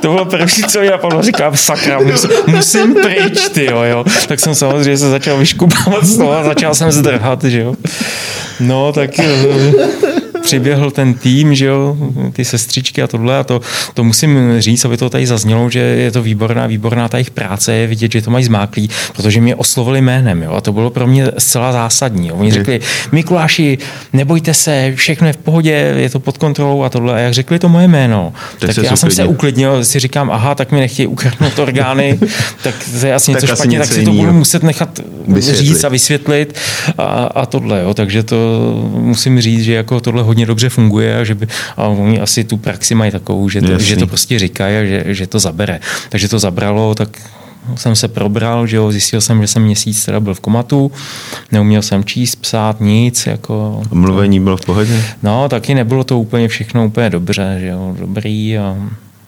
to 0.00 0.08
bylo 0.08 0.24
první, 0.24 0.62
co 0.68 0.80
mě 0.80 0.90
napadlo, 0.90 1.22
říkám, 1.22 1.56
sakra, 1.56 1.98
musím, 1.98 2.30
musím 2.46 2.94
pryč, 2.94 3.48
ty 3.48 3.64
jo, 3.64 3.82
jo. 3.82 4.04
Tak 4.28 4.40
jsem 4.40 4.54
samozřejmě 4.54 4.96
se 4.96 5.10
začal 5.10 5.38
vyškupávat 5.38 6.04
z 6.04 6.16
toho 6.16 6.32
a 6.32 6.44
začal 6.44 6.74
jsem 6.74 6.92
zdrhat, 6.92 7.44
že 7.44 7.60
jo. 7.60 7.74
No, 8.60 8.92
tak 8.92 9.18
eh, 9.18 10.11
přiběhl 10.42 10.90
ten 10.90 11.14
tým, 11.14 11.54
že 11.54 11.66
jo, 11.66 11.96
ty 12.32 12.44
sestřičky 12.44 13.02
a 13.02 13.06
tohle 13.06 13.38
a 13.38 13.44
to, 13.44 13.60
to 13.94 14.04
musím 14.04 14.38
říct, 14.58 14.84
aby 14.84 14.96
to 14.96 15.10
tady 15.10 15.26
zaznělo, 15.26 15.70
že 15.70 15.78
je 15.78 16.10
to 16.10 16.22
výborná, 16.22 16.66
výborná 16.66 17.08
ta 17.08 17.16
jejich 17.16 17.30
práce, 17.30 17.72
je 17.72 17.86
vidět, 17.86 18.12
že 18.12 18.22
to 18.22 18.30
mají 18.30 18.44
zmáklý, 18.44 18.90
protože 19.16 19.40
mě 19.40 19.54
oslovili 19.56 20.00
jménem, 20.00 20.42
jo, 20.42 20.52
a 20.52 20.60
to 20.60 20.72
bylo 20.72 20.90
pro 20.90 21.06
mě 21.06 21.26
zcela 21.38 21.72
zásadní, 21.72 22.28
jo. 22.28 22.34
Oni 22.34 22.50
řekli, 22.52 22.80
Mikuláši, 23.12 23.78
nebojte 24.12 24.54
se, 24.54 24.92
všechno 24.96 25.26
je 25.26 25.32
v 25.32 25.36
pohodě, 25.36 25.94
je 25.96 26.10
to 26.10 26.20
pod 26.20 26.38
kontrolou 26.38 26.82
a 26.82 26.88
tohle, 26.88 27.14
a 27.14 27.18
jak 27.18 27.32
řekli 27.34 27.58
to 27.58 27.68
moje 27.68 27.88
jméno, 27.88 28.32
Tak 28.58 28.74
tak, 28.74 28.84
já 28.84 28.96
jsem 28.96 29.10
se 29.10 29.24
uklidnil. 29.24 29.84
si 29.84 29.98
říkám, 29.98 30.30
aha, 30.30 30.54
tak 30.54 30.72
mi 30.72 30.80
nechtějí 30.80 31.06
ukradnout 31.06 31.58
orgány, 31.58 32.18
tak 32.62 32.74
to 33.00 33.06
je 33.06 33.14
asi 33.14 33.30
něco 33.30 33.46
Tak 33.46 33.52
asi 33.52 33.60
špatně, 33.62 33.78
tak 33.78 33.88
něco 33.88 34.00
si 34.00 34.04
to 34.04 34.12
budu 34.12 34.32
muset 34.32 34.62
nechat 34.62 35.00
Vysvětlit. 35.28 35.66
říct 35.66 35.84
a 35.84 35.88
vysvětlit 35.88 36.58
a, 36.98 37.04
a 37.34 37.46
tohle, 37.46 37.82
jo. 37.82 37.94
takže 37.94 38.22
to 38.22 38.36
musím 38.94 39.40
říct, 39.40 39.64
že 39.64 39.72
jako 39.74 40.00
tohle 40.00 40.22
hodně 40.32 40.46
dobře 40.46 40.68
funguje 40.68 41.20
a 41.20 41.24
že 41.24 41.34
by, 41.34 41.46
a 41.76 41.86
oni 41.86 42.20
asi 42.20 42.44
tu 42.44 42.56
praxi 42.56 42.94
mají 42.94 43.12
takovou, 43.12 43.48
že 43.48 43.60
to, 43.60 43.72
Jasný. 43.72 43.86
že 43.86 43.96
to 43.96 44.06
prostě 44.06 44.38
říkají 44.38 44.76
a 44.76 44.84
že, 44.84 45.14
že, 45.14 45.26
to 45.26 45.38
zabere. 45.38 45.80
Takže 46.08 46.28
to 46.28 46.38
zabralo, 46.38 46.94
tak 46.94 47.08
jsem 47.74 47.96
se 47.96 48.08
probral, 48.08 48.66
že 48.66 48.76
jo, 48.76 48.92
zjistil 48.92 49.20
jsem, 49.20 49.42
že 49.42 49.48
jsem 49.48 49.62
měsíc 49.62 50.04
teda 50.04 50.20
byl 50.20 50.34
v 50.34 50.40
komatu, 50.40 50.92
neuměl 51.52 51.82
jsem 51.82 52.04
číst, 52.04 52.36
psát, 52.36 52.80
nic, 52.80 53.26
jako 53.26 53.82
Mluvení 53.92 54.40
bylo 54.40 54.56
v 54.56 54.64
pohodě? 54.66 55.04
No, 55.22 55.48
taky 55.48 55.74
nebylo 55.74 56.04
to 56.04 56.18
úplně 56.18 56.48
všechno 56.48 56.86
úplně 56.86 57.10
dobře, 57.10 57.56
že 57.60 57.66
jo, 57.66 57.96
dobrý 57.98 58.58
a 58.58 58.76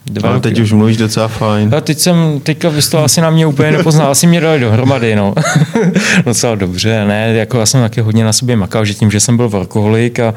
dva 0.07 0.29
Ale 0.29 0.37
roky- 0.39 0.49
teď 0.49 0.59
už 0.59 0.73
mluvíš 0.73 0.97
docela 0.97 1.29
fajn. 1.29 1.75
a 1.75 1.81
teď 1.81 1.99
jsem, 1.99 2.41
teďka 2.43 2.69
vy 2.69 2.83
jsi 2.83 2.91
to 2.91 3.05
asi 3.05 3.21
na 3.21 3.31
mě 3.31 3.47
úplně 3.47 3.71
nepoznal, 3.73 4.11
asi 4.11 4.27
mě 4.27 4.41
dali 4.41 4.61
dohromady, 4.61 5.17
no. 5.17 5.35
Docela 6.25 6.55
dobře, 6.55 7.05
ne, 7.05 7.33
jako 7.35 7.59
já 7.59 7.67
jsem 7.67 7.81
taky 7.81 8.01
hodně 8.01 8.25
na 8.25 8.33
sobě 8.33 8.57
makal, 8.57 8.85
že 8.85 8.95
tím, 8.95 9.11
že 9.11 9.21
jsem 9.21 9.37
byl 9.37 9.49
workoholik 9.49 10.21
a 10.21 10.35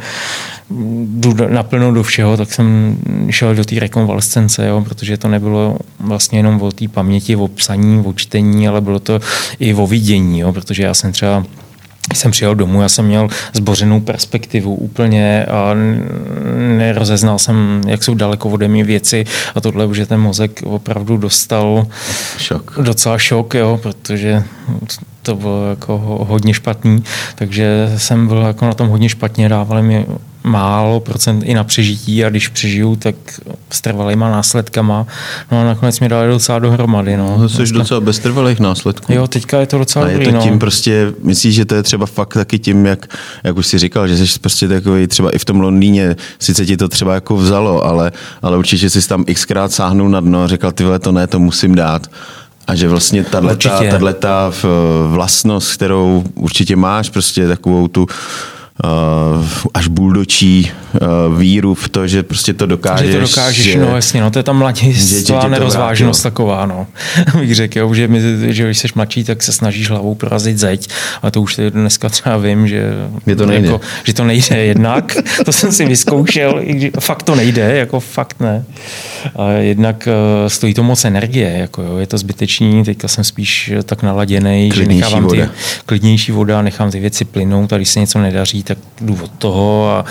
jdu 1.08 1.34
do- 1.34 1.50
naplno 1.50 1.92
do 1.94 2.04
všeho, 2.04 2.38
tak 2.38 2.54
jsem 2.54 2.98
šel 3.30 3.56
do 3.56 3.64
té 3.66 3.80
rekonvalescence, 3.80 4.68
jo, 4.68 4.82
protože 4.82 5.18
to 5.18 5.28
nebylo 5.28 5.78
vlastně 6.00 6.40
jenom 6.40 6.62
o 6.62 6.72
té 6.72 6.88
paměti, 6.88 7.36
o 7.36 7.48
psaní, 7.48 8.00
o 8.06 8.14
čtení, 8.14 8.68
ale 8.68 8.82
bylo 8.82 9.00
to 9.00 9.20
i 9.60 9.74
o 9.74 9.88
vidění, 9.88 10.40
jo, 10.40 10.54
protože 10.54 10.84
já 10.84 10.94
jsem 10.94 11.12
třeba 11.12 11.44
jsem 12.16 12.32
přijel 12.32 12.56
domů, 12.56 12.82
já 12.82 12.90
jsem 12.90 13.06
měl 13.06 13.28
zbořenou 13.54 14.00
perspektivu 14.00 14.76
úplně 14.76 15.46
a 15.46 15.74
nerozeznal 16.78 17.40
jsem, 17.40 17.82
jak 17.88 18.04
jsou 18.04 18.14
daleko 18.16 18.50
ode 18.50 18.68
mě 18.68 18.84
věci 18.84 19.26
a 19.56 19.62
tohle, 19.62 19.96
že 19.96 20.06
ten 20.06 20.20
mozek 20.20 20.60
opravdu 20.66 21.18
dostal 21.18 21.88
Šok. 22.38 22.80
docela 22.82 23.18
šok, 23.18 23.54
jo, 23.54 23.80
protože 23.84 24.44
to 25.22 25.36
bylo 25.36 25.70
jako 25.70 25.98
ho- 25.98 26.26
hodně 26.26 26.54
špatný, 26.54 27.04
takže 27.36 27.94
jsem 27.98 28.28
byl 28.28 28.38
jako 28.38 28.66
na 28.66 28.74
tom 28.74 28.88
hodně 28.88 29.10
špatně, 29.10 29.50
dávali 29.50 29.82
mi 29.84 30.06
málo 30.48 31.00
procent 31.00 31.44
i 31.44 31.54
na 31.54 31.64
přežití 31.64 32.26
a 32.26 32.30
když 32.30 32.48
přežiju, 32.48 32.96
tak 32.96 33.16
s 33.72 33.82
trvalýma 33.82 34.30
následkama. 34.30 35.06
No 35.52 35.62
a 35.62 35.64
nakonec 35.64 36.00
mi 36.00 36.10
dali 36.10 36.28
docela 36.28 36.60
dohromady. 36.60 37.18
No. 37.18 37.38
To 37.38 37.50
jsi 37.50 37.74
docela 37.74 38.00
bez 38.00 38.20
trvalých 38.20 38.60
následků. 38.60 39.14
Jo, 39.14 39.28
teďka 39.28 39.60
je 39.60 39.66
to 39.66 39.78
docela 39.78 40.06
A 40.06 40.08
je 40.08 40.14
dobrý, 40.14 40.26
to 40.26 40.36
no. 40.38 40.44
tím 40.44 40.60
prostě, 40.60 41.14
myslíš, 41.24 41.56
že 41.56 41.66
to 41.66 41.76
je 41.76 41.84
třeba 41.84 42.06
fakt 42.06 42.34
taky 42.34 42.60
tím, 42.60 42.86
jak, 42.86 43.18
jak 43.44 43.58
už 43.58 43.68
si 43.68 43.80
říkal, 43.80 44.08
že 44.08 44.28
jsi 44.28 44.40
prostě 44.40 44.68
takový 44.68 45.08
třeba 45.08 45.30
i 45.30 45.38
v 45.38 45.46
tom 45.46 45.60
Londýně, 45.60 46.16
sice 46.40 46.66
ti 46.66 46.78
to 46.78 46.88
třeba 46.88 47.14
jako 47.14 47.36
vzalo, 47.36 47.86
ale, 47.86 48.12
ale 48.42 48.58
určitě 48.58 48.90
jsi 48.90 49.08
tam 49.08 49.26
xkrát 49.34 49.72
sáhnul 49.72 50.10
na 50.10 50.20
dno 50.20 50.44
a 50.44 50.48
říkal, 50.48 50.72
ty 50.72 50.84
vole, 50.84 51.00
to 51.00 51.12
ne, 51.12 51.28
to 51.28 51.40
musím 51.40 51.76
dát. 51.76 52.08
A 52.68 52.76
že 52.76 52.88
vlastně 52.88 53.24
tato, 53.24 53.56
tato 53.56 54.54
vlastnost, 55.08 55.74
kterou 55.74 56.24
určitě 56.36 56.76
máš, 56.76 57.10
prostě 57.10 57.48
takovou 57.48 57.88
tu 57.88 58.08
až 59.74 59.88
buldočí 59.88 60.72
uh, 60.94 61.38
víru 61.38 61.74
v 61.74 61.90
to, 61.90 62.08
že 62.08 62.24
prostě 62.24 62.54
to 62.54 62.66
dokážeš. 62.66 63.08
Že 63.08 63.14
to 63.14 63.22
dokážeš, 63.22 63.66
že, 63.66 63.80
no 63.80 63.96
jasně, 63.96 64.22
no 64.22 64.32
to 64.32 64.40
je 64.40 64.44
ti 64.44 64.52
mladistvá 64.52 65.48
nerozvážnost 65.48 66.24
vrátilo. 66.24 66.32
taková, 66.32 66.66
no. 66.66 66.88
Bych 67.40 67.56
řekl, 67.56 67.80
jo, 67.80 67.94
že, 67.94 68.08
my, 68.08 68.22
že 68.54 68.66
když 68.66 68.78
jsi 68.78 68.88
mladší, 68.96 69.24
tak 69.24 69.44
se 69.44 69.54
snažíš 69.54 69.90
hlavou 69.90 70.16
prorazit 70.16 70.58
zeď, 70.58 70.90
a 71.22 71.32
to 71.32 71.42
už 71.42 71.60
dneska 71.70 72.10
třeba 72.10 72.38
vím, 72.38 72.68
že, 72.68 72.92
Že 73.28 73.36
to 73.36 73.46
nejde. 73.46 73.68
Jako, 73.68 73.82
že 74.04 74.14
to 74.14 74.24
nejde 74.24 74.58
jednak, 74.66 75.18
to 75.46 75.52
jsem 75.52 75.72
si 75.72 75.86
vyzkoušel, 75.86 76.60
i 76.62 76.74
když 76.74 76.92
fakt 77.00 77.24
to 77.24 77.36
nejde, 77.36 77.78
jako 77.78 78.00
fakt 78.00 78.40
ne. 78.40 78.66
A 79.36 79.50
jednak 79.50 80.08
eh, 80.08 80.50
stojí 80.50 80.74
to 80.74 80.84
moc 80.84 81.06
energie, 81.06 81.58
jako 81.58 81.82
jo, 81.82 81.98
je 81.98 82.08
to 82.08 82.18
zbytečný, 82.18 82.84
teďka 82.84 83.08
jsem 83.08 83.24
spíš 83.24 83.72
eh, 83.78 83.84
tak 83.84 84.04
naladěný, 84.04 84.72
že 84.76 84.86
nechávám 84.86 85.24
voda. 85.24 85.46
ty 85.46 85.52
klidnější 85.86 86.32
voda, 86.32 86.62
nechám 86.62 86.92
ty 86.92 87.00
věci 87.00 87.26
plynout 87.26 87.74
a 87.74 87.78
když 87.78 87.90
se 87.90 88.00
něco 88.00 88.20
nedaří, 88.20 88.64
tak 88.68 88.78
jdu 89.02 89.18
od 89.24 89.32
toho 89.32 89.90
a 89.92 90.06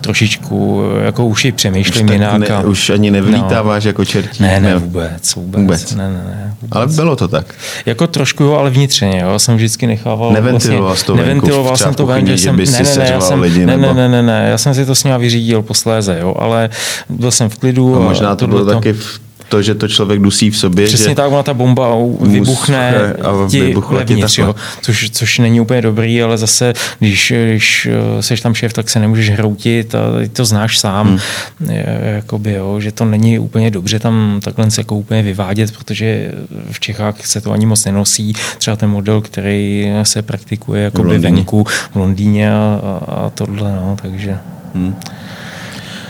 trošičku 0.00 0.82
jako 1.04 1.26
už 1.26 1.44
i 1.44 1.52
přemýšlím 1.52 2.06
tak 2.06 2.14
jinak. 2.14 2.38
ne, 2.38 2.46
a, 2.46 2.60
už 2.60 2.90
ani 2.90 3.10
nevylítáváš 3.10 3.84
jako 3.84 4.04
čertí. 4.04 4.42
ne, 4.42 4.60
ne, 4.60 4.76
vůbec, 4.76 5.34
vůbec. 5.34 5.60
Vůbec. 5.60 5.94
Ne, 5.94 6.08
ne, 6.08 6.22
ne, 6.26 6.54
vůbec. 6.62 6.76
Ale 6.76 6.86
bylo 6.86 7.16
to 7.16 7.28
tak. 7.28 7.54
Jako 7.86 8.06
trošku 8.06 8.44
jo, 8.44 8.52
ale 8.54 8.70
vnitřně, 8.70 9.20
jo. 9.20 9.38
Jsem 9.38 9.56
vždycky 9.56 9.86
nechával 9.86 10.32
Neventiloval 10.32 10.86
vlastně, 10.86 11.06
to 11.06 11.14
venku, 11.16 11.26
neventiloval 11.26 11.76
jsem 11.76 11.94
to 11.94 12.06
ven, 12.06 12.20
kuchyni, 12.20 12.38
že 12.38 12.42
jsem, 12.44 12.56
ne, 12.56 12.64
ne, 12.64 12.96
ne, 12.96 13.10
já 13.12 13.20
jsem, 13.20 13.40
lidi, 13.40 13.66
ne, 13.66 13.76
nebo- 13.76 13.94
ne, 13.94 13.94
ne, 13.94 14.08
ne, 14.08 14.22
ne, 14.22 14.48
já 14.50 14.58
jsem 14.58 14.74
si 14.74 14.86
to 14.86 14.94
s 14.94 15.04
ním 15.04 15.14
vyřídil 15.18 15.62
posléze, 15.62 16.18
jo, 16.20 16.34
ale 16.38 16.70
byl 17.08 17.30
jsem 17.30 17.48
v 17.48 17.58
klidu. 17.58 17.96
A 17.96 17.98
možná 17.98 18.36
to 18.36 18.46
bylo 18.46 18.64
taky 18.64 18.92
v 18.92 19.20
to, 19.50 19.62
že 19.62 19.74
to 19.74 19.88
člověk 19.88 20.20
dusí 20.20 20.50
v 20.50 20.56
sobě, 20.56 20.86
Přesně 20.86 21.08
že 21.08 21.14
tak, 21.14 21.32
ona 21.32 21.42
ta 21.42 21.54
bomba 21.54 21.96
vybuchne 22.20 23.12
a 23.12 23.48
ti 23.50 23.60
vybuchla 23.60 24.04
ti 24.04 24.12
levnitř, 24.14 24.38
jo, 24.38 24.54
což, 24.82 25.10
což 25.10 25.38
není 25.38 25.60
úplně 25.60 25.82
dobrý, 25.82 26.22
ale 26.22 26.38
zase, 26.38 26.72
když, 26.98 27.32
když 27.46 27.88
seš 28.20 28.40
tam 28.40 28.54
šéf, 28.54 28.72
tak 28.72 28.90
se 28.90 29.00
nemůžeš 29.00 29.30
hroutit 29.30 29.94
a 29.94 30.00
to 30.32 30.44
znáš 30.44 30.78
sám, 30.78 31.06
hmm. 31.08 31.76
jakoby, 32.14 32.52
jo, 32.52 32.80
že 32.80 32.92
to 32.92 33.04
není 33.04 33.38
úplně 33.38 33.70
dobře 33.70 33.98
tam 33.98 34.40
takhle 34.44 34.70
se 34.70 34.80
jako 34.80 34.96
úplně 34.96 35.22
vyvádět, 35.22 35.72
protože 35.72 36.32
v 36.70 36.80
Čechách 36.80 37.26
se 37.26 37.40
to 37.40 37.52
ani 37.52 37.66
moc 37.66 37.84
nenosí, 37.84 38.32
třeba 38.58 38.76
ten 38.76 38.90
model, 38.90 39.20
který 39.20 39.92
se 40.02 40.22
praktikuje 40.22 40.82
jakoby 40.82 41.08
Londýně. 41.08 41.34
venku 41.34 41.66
v 41.92 41.96
Londýně 41.96 42.52
a, 42.52 42.80
a, 42.82 43.14
a 43.14 43.30
tohle, 43.30 43.72
no, 43.72 43.96
takže... 44.02 44.38
Hmm. 44.74 44.94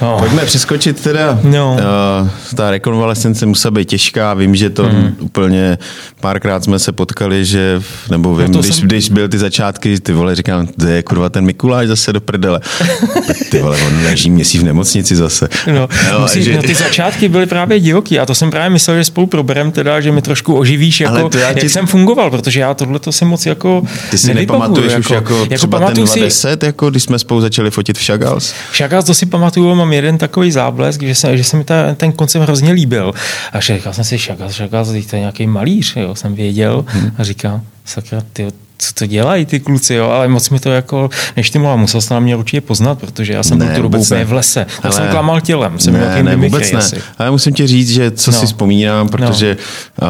No. 0.02 0.16
Pojďme 0.18 0.44
přeskočit 0.44 1.02
teda. 1.02 1.40
No. 1.42 1.76
Uh, 2.22 2.28
ta 2.56 2.70
rekonvalescence 2.70 3.46
musela 3.46 3.70
být 3.70 3.88
těžká. 3.88 4.34
Vím, 4.34 4.56
že 4.56 4.70
to 4.70 4.82
hmm. 4.82 5.16
úplně 5.18 5.78
párkrát 6.20 6.64
jsme 6.64 6.78
se 6.78 6.92
potkali, 6.92 7.44
že, 7.44 7.82
nebo 8.10 8.36
vím, 8.36 8.46
No 8.46 8.52
to 8.52 8.58
když, 8.58 8.76
jsem- 8.76 8.88
když 8.88 9.10
byl 9.10 9.28
ty 9.28 9.38
začátky, 9.38 10.00
ty 10.00 10.12
vole, 10.12 10.34
říkám, 10.34 10.66
to 10.66 10.86
je 10.86 11.02
kurva 11.02 11.28
ten 11.28 11.44
Mikuláš 11.44 11.88
zase 11.88 12.12
do 12.12 12.20
prdele. 12.20 12.60
ty 13.50 13.58
vole, 13.58 13.78
on 13.86 14.04
leží 14.04 14.30
měsíc 14.30 14.60
v 14.60 14.64
nemocnici 14.64 15.16
zase. 15.16 15.48
No, 15.74 15.88
musí, 16.20 16.42
že- 16.42 16.56
no, 16.56 16.62
ty 16.62 16.74
začátky 16.74 17.28
byly 17.28 17.46
právě 17.46 17.80
divoký 17.80 18.18
a 18.18 18.26
to 18.26 18.34
jsem 18.34 18.50
právě 18.50 18.70
myslel, 18.70 18.96
že 18.96 19.04
spolu 19.04 19.26
proberem 19.26 19.72
teda, 19.72 20.00
že 20.00 20.12
mi 20.12 20.22
trošku 20.22 20.58
oživíš, 20.58 21.00
Ale 21.00 21.18
jako, 21.18 21.28
to 21.28 21.38
já 21.38 21.48
jak 21.48 21.58
ti- 21.58 21.68
jsem 21.68 21.86
fungoval, 21.86 22.30
protože 22.30 22.60
já 22.60 22.74
tohle 22.74 22.98
to 22.98 23.12
si 23.12 23.24
moc 23.24 23.46
jako 23.46 23.82
Ty 24.10 24.18
si 24.18 24.34
nepamatuješ 24.34 24.96
už 24.96 25.10
jako, 25.10 25.46
třeba 25.46 25.78
ten 25.78 25.86
pamatuju 25.86 26.06
si, 26.06 26.20
20, 26.20 26.62
jako 26.62 26.90
když 26.90 27.02
jsme 27.02 27.18
spolu 27.18 27.40
začali 27.40 27.70
fotit 27.70 27.98
v 27.98 28.06
Chagals? 28.06 28.54
já 28.90 29.02
to 29.02 29.14
si 29.14 29.26
pamatuju, 29.26 29.74
mám 29.74 29.89
jeden 29.92 30.18
takový 30.18 30.53
záblesk, 30.53 31.03
že 31.03 31.14
se, 31.14 31.37
že 31.37 31.44
se 31.44 31.57
mi 31.57 31.64
ta, 31.64 31.94
ten 31.94 32.12
koncept 32.12 32.42
hrozně 32.42 32.72
líbil. 32.72 33.12
A 33.53 33.61
říkal 33.61 33.92
jsem 33.92 34.05
si, 34.05 34.18
Šagas, 34.18 34.53
Šagas, 34.53 34.88
to 34.88 35.16
je 35.16 35.20
nějaký 35.20 35.46
malíř, 35.46 35.96
jo, 35.96 36.14
jsem 36.14 36.35
věděl. 36.35 36.85
Hmm. 36.88 37.11
A 37.18 37.24
říkal, 37.24 37.61
sakra, 37.85 38.22
ty, 38.33 38.48
co 38.80 38.92
to 38.92 39.06
dělají 39.06 39.46
ty 39.46 39.60
kluci, 39.60 39.94
jo? 39.94 40.06
ale 40.06 40.28
moc 40.28 40.50
mi 40.50 40.60
to 40.60 40.70
jako, 40.70 41.10
neštimulá, 41.36 41.76
musel 41.76 42.00
jsem 42.00 42.14
na 42.14 42.20
mě 42.20 42.36
určitě 42.36 42.60
poznat, 42.60 42.98
protože 42.98 43.32
já 43.32 43.42
jsem 43.42 43.58
ne, 43.58 43.66
byl 43.66 43.74
tu 43.74 43.82
dobu 43.82 44.04
v 44.24 44.32
lese. 44.32 44.66
Tak 44.76 44.84
ale... 44.84 44.94
jsem 44.94 45.08
klamal 45.08 45.40
tělem, 45.40 45.78
jsem 45.78 45.92
ne, 45.92 46.22
ne, 46.22 46.36
vůbec 46.36 46.72
ne. 46.72 46.80
Ale 47.18 47.30
musím 47.30 47.54
ti 47.54 47.66
říct, 47.66 47.90
že 47.90 48.10
co 48.10 48.30
no. 48.30 48.38
si 48.38 48.46
vzpomínám, 48.46 49.06
no. 49.06 49.10
protože 49.10 49.56
no. 50.02 50.08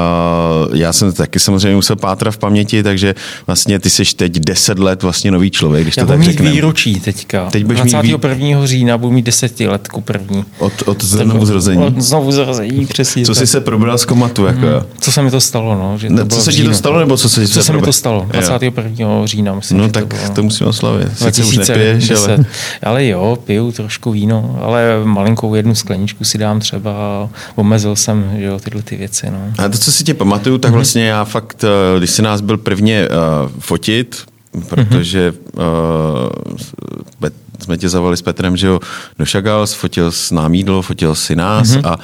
uh, 0.69 0.77
já 0.77 0.93
jsem 0.93 1.13
taky 1.13 1.41
samozřejmě 1.41 1.77
musel 1.77 1.97
pátrat 1.97 2.35
v 2.35 2.39
paměti, 2.39 2.83
takže 2.83 3.15
vlastně 3.47 3.79
ty 3.79 3.91
jsi 3.91 4.05
teď 4.17 4.33
10 4.33 4.79
let 4.79 5.03
vlastně 5.03 5.31
nový 5.31 5.51
člověk, 5.51 5.85
když 5.85 5.97
já 5.97 6.07
to 6.07 6.13
tak 6.13 6.23
řekneme. 6.23 6.53
výročí 6.53 7.01
teďka. 7.01 7.51
Teď 7.51 7.65
21. 7.65 8.61
Mít... 8.61 8.67
Října 8.67 8.99
budu 8.99 9.13
mít 9.13 9.27
desetiletku 9.27 10.01
první. 10.01 10.45
Od, 10.59 10.73
od 10.87 11.05
znovu 11.05 11.47
zrození. 11.47 11.85
Od 11.85 12.01
znovu 12.01 12.33
zrození, 12.33 12.87
přesně. 12.87 13.25
Co 13.25 13.35
jsi 13.35 13.47
se 13.47 13.61
probral 13.61 13.99
z 13.99 14.05
komatu? 14.05 14.47
Jako? 14.47 14.61
Hmm. 14.61 14.83
Co 15.01 15.13
se 15.13 15.23
mi 15.23 15.31
to 15.31 15.41
stalo? 15.41 15.75
No, 15.75 15.99
že 15.99 16.09
to 16.09 16.15
ne, 16.15 16.27
co 16.27 16.41
se 16.41 16.53
ti 16.53 16.65
to 16.65 16.75
stalo, 16.75 16.99
nebo 16.99 17.17
co 17.17 17.29
se 17.29 17.49
Co 17.49 17.63
se 17.63 17.73
mi 17.73 17.83
to 17.83 17.93
stalo? 17.93 18.27
20. 18.31 18.60
21. 18.61 19.27
října. 19.27 19.55
Myslím, 19.55 19.79
no 19.79 19.89
tak 19.89 20.05
to, 20.09 20.35
to 20.35 20.43
musím 20.43 20.67
oslavit. 20.67 21.19
Sice 21.19 21.45
už 21.45 21.57
nepiješ, 21.57 22.11
ale... 22.11 22.45
ale 22.83 23.07
jo, 23.07 23.39
piju 23.45 23.73
trošku 23.73 24.11
víno, 24.11 24.59
ale 24.63 25.01
malinkou 25.05 25.55
jednu 25.55 25.75
skleničku 25.75 26.25
si 26.25 26.39
dám 26.39 26.61
třeba. 26.61 27.29
Omezil 27.55 27.97
jsem 27.97 28.31
že 28.39 28.45
jo, 28.45 28.59
tyhle 28.59 28.83
ty 28.83 28.97
věci. 28.97 29.31
No. 29.31 29.39
A 29.59 29.69
to, 29.69 29.79
co 29.79 29.93
si 29.93 30.05
tě 30.05 30.15
pamatuju, 30.15 30.59
tak 30.59 30.71
mhm. 30.71 30.77
vlastně 30.77 31.07
já 31.07 31.25
fakt, 31.25 31.65
eh, 31.65 31.99
když 31.99 32.11
se 32.11 32.23
nás 32.23 32.41
byl 32.41 32.59
prvně 32.59 33.09
uh, 33.09 33.51
fotit, 33.59 34.25
protože 34.69 35.33
uh, 35.57 35.63
jsme 37.63 37.79
tě 37.79 37.89
zavali 37.89 38.17
s 38.17 38.23
Petrem, 38.23 38.57
že 38.57 38.67
jo, 38.67 38.81
do 39.19 39.25
Šagal, 39.25 39.67
fotil 39.67 40.13
s 40.13 40.31
nám 40.31 40.55
jídlo, 40.55 40.83
fotil 40.83 41.15
si 41.15 41.37
nás 41.37 41.69
mm-hmm. 41.69 41.89
a 41.89 41.99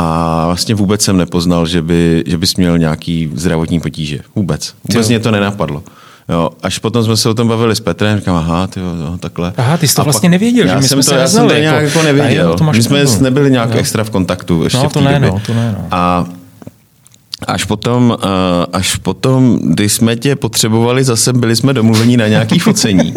a 0.00 0.42
vlastně 0.46 0.74
vůbec 0.74 1.02
jsem 1.02 1.16
nepoznal, 1.16 1.66
že, 1.66 1.82
by, 1.82 2.24
že 2.26 2.38
bys 2.38 2.56
měl 2.56 2.78
nějaký 2.78 3.30
zdravotní 3.34 3.80
potíže. 3.80 4.18
Vůbec. 4.36 4.74
Vůbec 4.88 5.06
Jo. 5.06 5.08
mě 5.08 5.18
to 5.20 5.30
nenapadlo. 5.30 5.82
Jo, 6.28 6.50
až 6.62 6.78
potom 6.78 7.04
jsme 7.04 7.16
se 7.16 7.28
o 7.28 7.34
tom 7.34 7.48
bavili 7.48 7.76
s 7.76 7.80
Petrem, 7.80 8.18
říkám, 8.18 8.36
aha, 8.36 8.66
ty 8.66 8.80
jo, 8.80 8.86
takhle. 9.20 9.52
Aha, 9.56 9.76
ty 9.76 9.88
jsi 9.88 9.94
to 9.94 10.00
A 10.00 10.04
vlastně 10.04 10.26
pak- 10.28 10.30
nevěděl, 10.30 10.66
že 10.68 10.76
my 10.76 10.82
jsme 10.82 10.96
to, 10.96 11.02
se 11.02 11.14
já 11.14 11.28
jsem 11.28 11.48
to 11.48 11.54
nějak 11.54 11.82
jako- 11.82 12.02
nevěděl. 12.02 12.48
jo, 12.50 12.56
to 12.56 12.64
My 12.64 12.82
jsme 12.82 13.04
nebyli 13.20 13.50
nějak 13.50 13.70
Jo. 13.70 13.76
extra 13.78 14.04
v 14.04 14.10
kontaktu 14.10 14.64
ještě 14.64 14.78
No, 14.78 14.88
v 14.88 14.92
to 14.92 14.98
té 14.98 15.04
ne, 15.04 15.12
době. 15.12 15.30
no, 15.30 15.40
to 15.46 15.54
ne, 15.54 15.74
no. 15.78 15.86
A 15.90 16.26
Až 17.46 17.64
potom, 17.64 18.10
uh, 18.24 18.26
až 18.72 18.96
potom, 18.96 19.58
když 19.64 19.92
jsme 19.92 20.16
tě 20.16 20.36
potřebovali, 20.36 21.04
zase 21.04 21.32
byli 21.32 21.56
jsme 21.56 21.72
domluvení 21.72 22.16
na 22.16 22.28
nějaký 22.28 22.58
focení. 22.68 23.14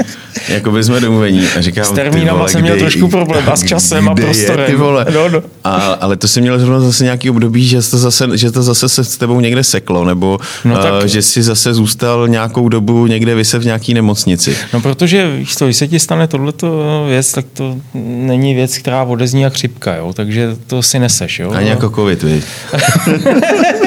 jako 0.50 0.72
by 0.72 0.84
jsme 0.84 1.00
domluvení. 1.00 1.48
A 1.58 1.62
říkám, 1.62 1.86
S 1.86 1.92
termínama 1.92 2.38
vole, 2.38 2.50
jsem 2.50 2.62
měl 2.62 2.78
trošku 2.78 3.08
problém 3.08 3.44
a 3.50 3.56
s 3.56 3.64
časem 3.68 4.10
a 4.10 4.14
kde 4.14 4.24
je, 4.24 4.26
prostorem. 4.28 4.66
Ty 4.66 4.76
vole. 4.76 5.06
No, 5.14 5.30
no. 5.30 5.42
A, 5.64 5.72
ale 5.72 6.16
to 6.18 6.28
si 6.28 6.42
měl 6.42 6.60
zrovna 6.60 6.80
zase 6.80 7.04
nějaký 7.04 7.30
období, 7.30 7.66
že 7.68 7.90
to 7.90 7.98
zase, 7.98 8.38
že 8.38 8.52
to 8.52 8.64
zase 8.64 8.90
se 8.90 9.04
s 9.04 9.18
tebou 9.18 9.40
někde 9.40 9.64
seklo, 9.64 10.06
nebo 10.06 10.40
No 10.66 10.78
tak- 10.78 10.94
uh, 10.94 11.08
že 11.08 11.22
jsi 11.22 11.44
zase 11.44 11.74
zůstal 11.74 12.28
nějakou 12.28 12.70
dobu 12.70 13.08
někde 13.08 13.36
vyse 13.36 13.60
v 13.60 13.66
nějaký 13.66 13.94
nemocnici. 13.94 14.56
No 14.74 14.82
protože, 14.82 15.36
víš 15.38 15.56
co, 15.56 15.66
když 15.66 15.78
se 15.78 15.88
ti 15.88 16.00
stane 16.00 16.28
tohleto 16.28 17.06
věc, 17.10 17.32
tak 17.32 17.46
to 17.54 17.78
není 17.94 18.54
věc, 18.56 18.78
která 18.78 19.04
odezní 19.04 19.42
jak 19.42 19.54
chřipka, 19.54 19.96
jo? 19.96 20.14
takže 20.14 20.56
to 20.68 20.82
si 20.82 21.00
neseš. 21.00 21.40
Jo? 21.40 21.52
Ani 21.52 21.70
jako 21.70 21.90
covid, 21.90 22.24
víš. 22.24 22.44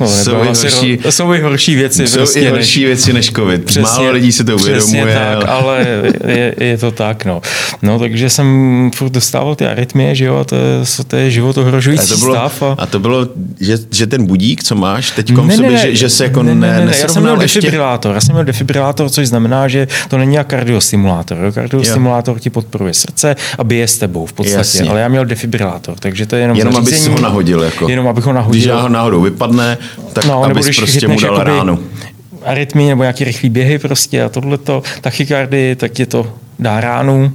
no, 0.00 0.08
Jsou 0.08 0.42
i 0.42 0.46
horší- 0.48 0.96
ro- 0.98 1.10
jsou 1.10 1.32
i 1.32 1.40
horší 1.40 1.74
věci. 1.74 2.06
Jsou 2.06 2.16
prostě, 2.16 2.40
i 2.40 2.44
než- 2.44 2.52
horší 2.52 2.84
věci 2.84 3.12
než 3.12 3.30
covid. 3.32 3.76
Málo 3.76 4.10
lidí 4.10 4.32
si 4.32 4.44
to 4.44 4.54
uvědomuje. 4.54 5.04
Přesně 5.04 5.04
tak, 5.04 5.48
ale- 5.48 5.64
ale 5.64 5.86
je, 6.26 6.54
je, 6.60 6.78
to 6.78 6.90
tak, 6.90 7.24
no. 7.24 7.42
No, 7.82 7.98
takže 7.98 8.30
jsem 8.30 8.90
furt 8.94 9.10
dostával 9.10 9.54
ty 9.54 9.66
arytmie, 9.66 10.14
že 10.14 10.24
jo, 10.24 10.36
a 10.36 10.44
to 10.44 10.54
je, 10.54 10.62
to 11.06 11.16
je 11.16 11.30
život 11.30 11.58
A 11.58 11.60
ohrožující 11.60 12.08
to 12.08 12.16
bylo, 12.16 12.34
stav. 12.34 12.62
A... 12.62 12.76
a 12.78 12.86
to 12.86 12.98
bylo 13.00 13.28
že, 13.60 13.78
že 13.90 14.06
ten 14.06 14.26
budík, 14.26 14.62
co 14.64 14.74
máš 14.74 15.10
teď 15.10 15.32
v 15.32 15.52
sobě, 15.56 15.78
že, 15.78 15.96
že 15.96 16.10
se 16.10 16.24
jako 16.24 16.42
ne, 16.42 16.54
ne, 16.54 16.86
ne, 16.86 16.92
já 17.00 17.08
jsem 17.08 17.22
měl 17.22 17.40
ještě... 17.42 17.60
defibrilátor. 17.60 18.14
Já 18.14 18.20
jsem 18.20 18.34
měl 18.34 18.44
defibrilátor, 18.44 19.10
což 19.10 19.28
znamená, 19.28 19.68
že 19.68 19.88
to 20.08 20.18
není 20.18 20.34
jak 20.34 20.46
kardiostimulátor. 20.46 21.38
Jo? 21.38 21.52
Kardiostimulátor 21.52 22.38
ti 22.38 22.50
podporuje 22.50 22.94
srdce 22.94 23.36
a 23.58 23.64
bije 23.64 23.88
s 23.88 23.98
tebou 23.98 24.26
v 24.26 24.32
podstatě. 24.32 24.58
Jasně. 24.58 24.90
Ale 24.90 25.00
já 25.00 25.08
měl 25.08 25.24
defibrilátor, 25.24 25.94
takže 25.98 26.26
to 26.26 26.36
je 26.36 26.42
jenom 26.42 26.58
Jenom 26.58 26.74
zařízení, 26.74 27.14
ho 27.14 27.20
nahodil. 27.20 27.62
Jako. 27.62 27.88
Jenom 27.88 28.08
abych 28.08 28.24
ho 28.24 28.32
Když 28.50 28.63
nahodil. 28.68 28.88
náhodou 28.90 28.94
náhodou 28.94 29.20
vypadne, 29.20 29.78
tak 30.12 30.24
no, 30.24 30.44
abys 30.44 30.66
když 30.66 30.78
prostě 30.78 31.08
mu 31.08 31.20
dal 31.20 31.38
ránu. 31.44 31.78
arytmii 32.44 32.88
nebo 32.88 33.02
nějaký 33.02 33.24
rychlý 33.24 33.48
běhy 33.48 33.78
prostě 33.78 34.22
a 34.22 34.28
tohleto, 34.28 34.82
tachykardy, 35.00 35.76
tak 35.76 35.92
ti 35.92 36.06
to 36.06 36.32
dá 36.58 36.80
ránu. 36.80 37.32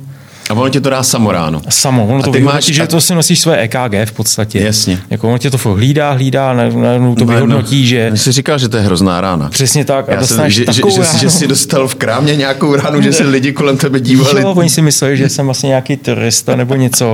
A 0.49 0.53
ono 0.53 0.69
ti 0.69 0.81
to 0.81 0.89
dá 0.89 1.03
samo 1.03 1.31
ráno. 1.31 1.62
Samo, 1.69 2.05
ono 2.07 2.19
A 2.19 2.21
to 2.23 2.31
vyhodnotí, 2.31 2.55
máš- 2.55 2.75
že 2.75 2.83
a- 2.83 2.88
to 2.88 3.01
si 3.01 3.15
nosíš 3.15 3.39
své 3.39 3.57
EKG 3.62 4.05
v 4.05 4.12
podstatě. 4.12 4.59
Jasně. 4.59 4.99
Jako 5.09 5.27
ono 5.29 5.38
tě 5.38 5.49
to 5.51 5.57
hlídá, 5.73 6.12
hlídá, 6.12 6.53
najednou 6.53 7.15
to 7.15 7.25
No, 7.25 7.33
vyhodnotí, 7.33 7.88
že 7.88 8.12
Ty 8.12 8.17
jsi 8.17 8.31
říkal, 8.31 8.57
že 8.59 8.69
to 8.69 8.77
je 8.77 8.83
hrozná 8.83 9.21
rána. 9.21 9.49
přesně 9.49 9.85
tak 9.85 10.09
a 10.09 10.12
Já 10.12 10.17
jsem, 10.17 10.21
dostaneš 10.21 10.53
že, 10.53 10.65
že, 10.71 10.81
že, 11.12 11.17
že, 11.19 11.29
jsi 11.29 11.47
dostal 11.47 11.88
v 11.88 11.95
krámě 11.95 12.35
nějakou 12.35 12.75
ránu, 12.75 13.01
že 13.01 13.13
se 13.13 13.23
lidi 13.23 13.51
kolem 13.53 13.77
tebe 13.77 13.99
dívali. 13.99 14.41
Jo, 14.41 14.53
oni 14.53 14.69
si 14.69 14.81
mysleli, 14.81 15.17
že 15.17 15.29
jsem 15.29 15.45
vlastně 15.45 15.67
nějaký 15.67 15.97
terorista 15.97 16.55
nebo 16.55 16.75
něco. 16.75 17.13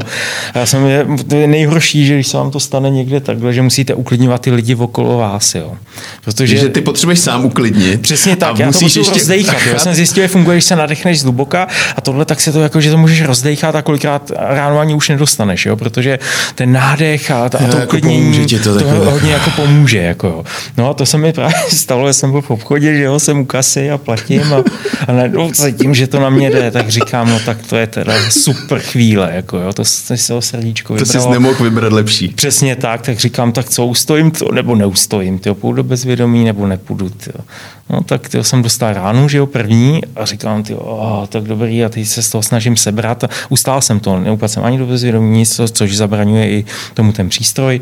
A 0.54 0.60
Já 0.60 0.66
jsem, 0.66 0.86
je, 0.86 1.06
to 1.30 1.36
je 1.36 1.48
nejhorší, 1.48 2.06
že 2.06 2.14
když 2.14 2.28
se 2.28 2.38
vám 2.38 2.52
to 2.52 2.60
stane 2.60 2.90
někde 2.90 3.20
takhle, 3.20 3.54
že 3.54 3.62
musíte 3.62 3.94
uklidňovat 3.94 4.42
ty 4.42 4.52
lidi 4.52 4.76
okolo 4.76 5.18
vás, 5.18 5.56
jo. 5.56 5.74
Protože 6.26 6.58
že 6.58 6.70
ty 6.70 6.82
potřebuješ 6.82 7.20
sám 7.20 7.46
uklidnit. 7.46 8.02
Přesně 8.02 8.36
tak, 8.36 8.50
a 8.50 8.60
já 8.60 8.66
to 8.66 8.66
musíš 8.66 8.82
musím 8.84 9.00
ještě 9.02 9.14
rozdejchat. 9.20 9.62
Já 9.74 9.80
jsem 9.80 9.94
zjistil, 9.94 10.24
že 10.24 10.28
funguje, 10.28 10.56
když 10.58 10.66
se 10.66 10.76
nadechneš 10.76 11.20
zhluboka 11.20 11.68
a 11.96 12.02
tohle 12.02 12.26
tak 12.26 12.42
se 12.42 12.52
to 12.52 12.62
jako, 12.62 12.82
že 12.82 12.92
to 12.92 12.98
můžeš 12.98 13.25
rozdejchat 13.26 13.76
a 13.76 13.82
kolikrát 13.82 14.32
ráno 14.36 14.80
ani 14.80 14.94
už 14.94 15.10
nedostaneš, 15.10 15.66
jo, 15.66 15.76
protože 15.76 16.20
ten 16.56 16.72
nádech 16.72 17.32
a, 17.32 17.50
ta, 17.50 17.58
a 17.58 17.62
to 17.62 17.78
jako 17.78 17.84
uklidnění 17.84 18.46
ti 18.46 18.60
to 18.60 18.80
to 18.80 18.86
hodně 19.12 19.32
jako 19.32 19.50
pomůže. 19.50 19.98
Jako, 19.98 20.28
jo. 20.28 20.44
No 20.78 20.90
a 20.90 20.94
to 20.94 21.06
se 21.06 21.18
mi 21.18 21.34
právě 21.34 21.56
stalo, 21.70 22.08
že 22.08 22.14
jsem 22.14 22.32
byl 22.32 22.42
v 22.42 22.52
obchodě, 22.52 22.98
že 22.98 23.04
jo, 23.04 23.20
jsem 23.20 23.40
u 23.40 23.46
kasy 23.46 23.92
a 23.92 23.98
platím 23.98 24.54
a, 24.54 24.64
a 25.08 25.12
najednou 25.12 25.52
cítím, 25.52 25.96
že 25.96 26.08
to 26.08 26.20
na 26.20 26.30
mě 26.30 26.50
jde, 26.52 26.72
tak 26.72 26.90
říkám, 26.90 27.30
no 27.30 27.40
tak 27.40 27.58
to 27.70 27.76
je 27.76 27.88
teda 27.88 28.14
super 28.30 28.80
chvíle, 28.80 29.32
jako 29.36 29.58
jo, 29.58 29.74
to, 29.74 29.84
to 30.08 30.18
se 30.18 30.34
o 30.34 30.42
srdíčko 30.42 30.98
To 30.98 31.06
jsi 31.06 31.12
vybralo. 31.18 31.34
nemohl 31.34 31.64
vybrat 31.64 31.94
lepší. 31.94 32.28
Přesně 32.28 32.76
tak, 32.76 33.02
tak 33.02 33.20
říkám, 33.20 33.52
tak 33.52 33.70
co, 33.70 33.86
ustojím 33.86 34.32
to, 34.32 34.52
nebo 34.52 34.76
neustojím, 34.76 35.40
tyjo, 35.40 35.56
půjdu 35.56 35.76
do 35.76 35.84
bezvědomí, 35.84 36.44
nebo 36.46 36.68
nepůjdu, 36.68 37.10
tyjo. 37.10 37.46
No 37.90 38.02
tak 38.02 38.30
tyjo, 38.30 38.44
jsem 38.44 38.62
dostal 38.62 38.94
ránu, 38.94 39.30
že 39.30 39.38
jo, 39.38 39.46
první 39.46 40.02
a 40.16 40.26
říkám, 40.26 40.64
tyjo, 40.64 40.80
oh, 40.80 41.26
tak 41.28 41.44
dobrý 41.44 41.86
a 41.86 41.90
teď 41.90 42.08
se 42.08 42.24
z 42.24 42.30
toho 42.30 42.42
snažím 42.42 42.78
sebrat 42.78 43.24
ustál 43.50 43.82
jsem 43.82 44.00
to, 44.00 44.20
neupadl 44.20 44.54
jsem 44.54 44.64
ani 44.64 44.78
do 44.78 44.86
bezvědomí, 44.86 45.46
což 45.72 45.98
zabraňuje 45.98 46.50
i 46.50 46.66
tomu 46.94 47.12
ten 47.12 47.30
přístroj. 47.30 47.82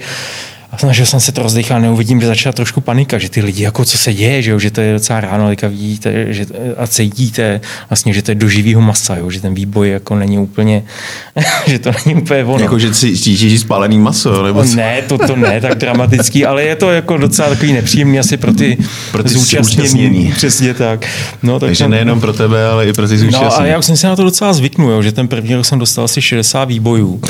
A 0.73 0.77
snažil 0.77 1.05
jsem 1.05 1.19
se 1.19 1.31
to 1.31 1.43
rozdechat, 1.43 1.81
neuvidím, 1.81 2.21
že 2.21 2.27
začala 2.27 2.53
trošku 2.53 2.81
panika, 2.81 3.17
že 3.17 3.29
ty 3.29 3.41
lidi, 3.41 3.63
jako 3.63 3.85
co 3.85 3.97
se 3.97 4.13
děje, 4.13 4.41
že, 4.41 4.51
jo, 4.51 4.59
že 4.59 4.71
to 4.71 4.81
je 4.81 4.93
docela 4.93 5.21
ráno, 5.21 5.47
teďka 5.47 5.67
vidíte 5.67 6.33
že, 6.33 6.45
a 6.77 6.87
cítíte 6.87 7.61
vlastně, 7.89 8.13
že 8.13 8.21
to 8.21 8.31
je 8.31 8.35
do 8.35 8.49
živého 8.49 8.81
masa, 8.81 9.15
jo, 9.15 9.29
že 9.29 9.41
ten 9.41 9.53
výboj 9.53 9.89
jako 9.89 10.15
není 10.15 10.39
úplně, 10.39 10.83
že 11.67 11.79
to 11.79 11.91
není 12.05 12.21
úplně 12.21 12.43
ono. 12.43 12.63
Jako, 12.63 12.79
že 12.79 12.93
si 12.93 13.17
cítíš 13.17 13.59
spálený 13.61 13.99
maso, 13.99 14.43
nebo 14.43 14.63
co? 14.63 14.75
ne, 14.75 15.01
to, 15.07 15.17
to 15.17 15.35
ne 15.35 15.61
tak 15.61 15.75
dramatický, 15.77 16.45
ale 16.45 16.63
je 16.63 16.75
to 16.75 16.91
jako 16.91 17.17
docela 17.17 17.49
takový 17.49 17.73
nepříjemný 17.73 18.19
asi 18.19 18.37
pro 18.37 18.53
ty, 18.53 18.77
Pro 19.11 19.23
ty 19.23 19.29
zúčastnění. 19.29 20.31
Přesně 20.35 20.73
tak. 20.73 21.05
No, 21.43 21.59
tak 21.59 21.67
Takže 21.67 21.83
jsem- 21.83 21.91
nejenom 21.91 22.19
pro 22.21 22.33
tebe, 22.33 22.67
ale 22.67 22.87
i 22.87 22.93
pro 22.93 23.07
ty 23.07 23.13
No 23.17 23.19
a 23.19 23.31
zúčastnění. 23.31 23.69
já 23.69 23.77
už 23.77 23.85
jsem 23.85 23.97
si 23.97 24.05
na 24.05 24.15
to 24.15 24.23
docela 24.23 24.53
zvyknul, 24.53 24.91
jo, 24.91 25.01
že 25.01 25.11
ten 25.11 25.27
první 25.27 25.55
rok 25.55 25.65
jsem 25.65 25.79
dostal 25.79 26.05
asi 26.05 26.21
60 26.21 26.65
výbojů. 26.65 27.21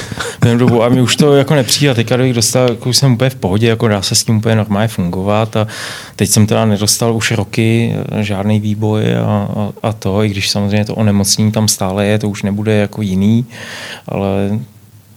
Dobu, 0.57 0.83
a 0.83 0.89
mi 0.89 1.01
už 1.01 1.15
to 1.15 1.35
jako 1.35 1.55
nepřijde. 1.55 1.91
A 1.91 1.93
teďka 1.93 2.17
dostal, 2.17 2.69
jako 2.69 2.93
jsem 2.93 3.13
úplně 3.13 3.32
v 3.33 3.35
pohodě, 3.35 3.67
jako 3.67 3.87
dá 3.87 4.01
se 4.01 4.15
s 4.15 4.23
tím 4.23 4.37
úplně 4.37 4.55
normálně 4.55 4.87
fungovat. 4.87 5.55
A 5.55 5.67
teď 6.15 6.29
jsem 6.29 6.47
teda 6.47 6.65
nedostal 6.65 7.15
už 7.15 7.31
roky 7.31 7.95
eh, 7.95 8.23
žádný 8.23 8.59
výboj 8.59 9.17
a, 9.17 9.21
a, 9.23 9.71
a 9.83 9.93
to, 9.93 10.23
i 10.23 10.29
když 10.29 10.49
samozřejmě 10.49 10.85
to 10.85 10.95
onemocnění 10.95 11.51
tam 11.51 11.67
stále 11.67 12.05
je, 12.05 12.19
to 12.19 12.29
už 12.29 12.43
nebude 12.43 12.75
jako 12.75 13.01
jiný, 13.01 13.45
ale 14.07 14.59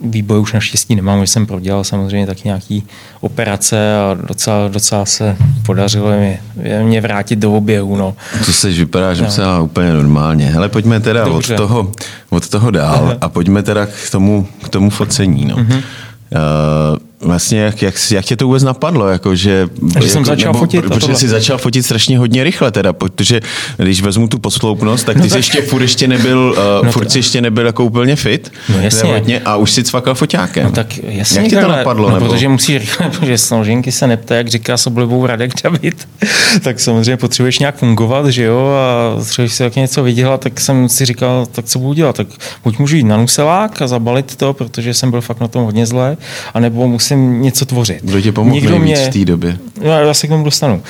výboj 0.00 0.40
už 0.40 0.52
naštěstí 0.52 0.96
nemám, 0.96 1.20
že 1.20 1.26
jsem 1.26 1.46
prodělal 1.46 1.84
samozřejmě 1.84 2.26
taky 2.26 2.42
nějaký 2.44 2.82
operace 3.20 3.96
a 3.96 4.16
docela, 4.28 4.68
docela 4.68 5.06
se 5.06 5.36
podařilo 5.66 6.08
mě, 6.18 6.40
mě 6.82 7.00
vrátit 7.00 7.36
do 7.36 7.52
oběhu. 7.52 7.96
No. 7.96 8.16
To 8.46 8.52
se 8.52 8.70
vypadáš 8.70 9.18
docela 9.18 9.60
úplně 9.60 9.92
normálně. 9.92 10.46
Hele, 10.46 10.68
pojďme 10.68 11.00
teda 11.00 11.26
od 11.26 11.50
toho, 11.56 11.92
od 12.30 12.48
toho 12.48 12.70
dál 12.70 13.16
a 13.20 13.28
pojďme 13.28 13.62
teda 13.62 13.86
k 13.86 14.10
tomu, 14.10 14.48
k 14.62 14.68
tomu 14.68 14.90
focení. 14.90 15.44
No. 15.44 15.56
Mhm. 15.56 15.76
Uh, 15.76 16.98
vlastně 17.20 17.60
jak, 17.60 17.82
jak, 17.82 17.94
jak 18.10 18.24
tě 18.24 18.36
to 18.36 18.46
vůbec 18.46 18.62
napadlo? 18.62 19.08
Jako, 19.08 19.36
že, 19.36 19.68
Že 20.02 20.08
jsem 20.08 20.22
jako, 20.22 20.24
začal 20.24 20.54
fotit 20.54 20.84
a 20.84 20.88
Protože 20.88 21.14
jsi 21.14 21.28
začal 21.28 21.58
fotit 21.58 21.84
strašně 21.84 22.18
hodně 22.18 22.44
rychle 22.44 22.70
teda, 22.70 22.92
protože 22.92 23.40
když 23.76 24.02
vezmu 24.02 24.28
tu 24.28 24.38
posloupnost, 24.38 25.06
tak 25.06 25.20
ty 25.20 25.30
jsi 25.30 25.36
ještě 25.36 25.62
furt 25.62 25.82
ještě 25.82 26.08
nebyl, 26.08 26.54
uh, 26.80 26.86
No 26.86 26.92
furt 26.92 27.12
to- 27.12 27.18
ještě 27.18 27.40
nebyl 27.40 27.66
jako 27.66 27.84
úplně 27.84 28.16
fit. 28.16 28.52
No 28.68 28.74
jasně. 28.80 28.90
zdravotně, 28.90 29.40
a 29.40 29.56
už 29.56 29.70
si 29.72 29.84
cvakal 29.84 30.14
foťákem. 30.14 30.64
No 30.64 30.72
tak 30.72 30.98
jasně, 30.98 31.40
Jak 31.40 31.48
tě 31.48 31.56
to 31.56 31.68
napadlo? 31.68 32.10
No, 32.10 32.14
nebo? 32.14 32.28
protože 32.30 32.48
musí 32.48 32.78
rychle, 32.78 33.10
protože 33.18 33.38
složenky 33.38 33.92
se 33.92 34.06
neptá, 34.06 34.34
jak 34.34 34.48
říká 34.48 34.76
s 34.76 34.86
oblibou 34.86 35.26
Radek 35.26 35.62
David, 35.64 36.08
tak 36.62 36.80
samozřejmě 36.80 37.16
potřebuješ 37.16 37.58
nějak 37.58 37.76
fungovat, 37.76 38.26
že 38.26 38.42
jo, 38.44 38.66
a 38.66 39.16
potřebuješ 39.18 39.52
si 39.52 39.70
něco 39.76 40.02
vydělat, 40.02 40.40
tak 40.40 40.60
jsem 40.60 40.88
si 40.88 41.04
říkal, 41.04 41.46
tak 41.52 41.64
co 41.64 41.78
budu 41.78 41.92
dělat, 41.92 42.16
tak 42.16 42.26
buď 42.64 42.78
můžu 42.78 42.96
jít 42.96 43.04
na 43.04 43.16
nuselák 43.16 43.82
a 43.82 43.86
zabalit 43.86 44.36
to, 44.36 44.54
protože 44.54 44.94
jsem 44.94 45.10
byl 45.10 45.20
fakt 45.20 45.40
na 45.40 45.48
tom 45.48 45.64
hodně 45.64 45.86
zlé, 45.86 46.16
anebo 46.54 46.88
musím 46.88 47.05
něco 47.14 47.66
tvořit. 47.66 47.98
Kdo 48.02 48.20
tě 48.20 48.32
pomohl 48.32 48.54
Nikdo 48.54 48.78
mě- 48.78 48.96
v 48.96 49.08
té 49.08 49.24
době? 49.24 49.58
No, 49.84 49.90
já 49.90 50.14
se 50.14 50.26
k 50.26 50.30
tomu 50.30 50.44
dostanu. 50.44 50.82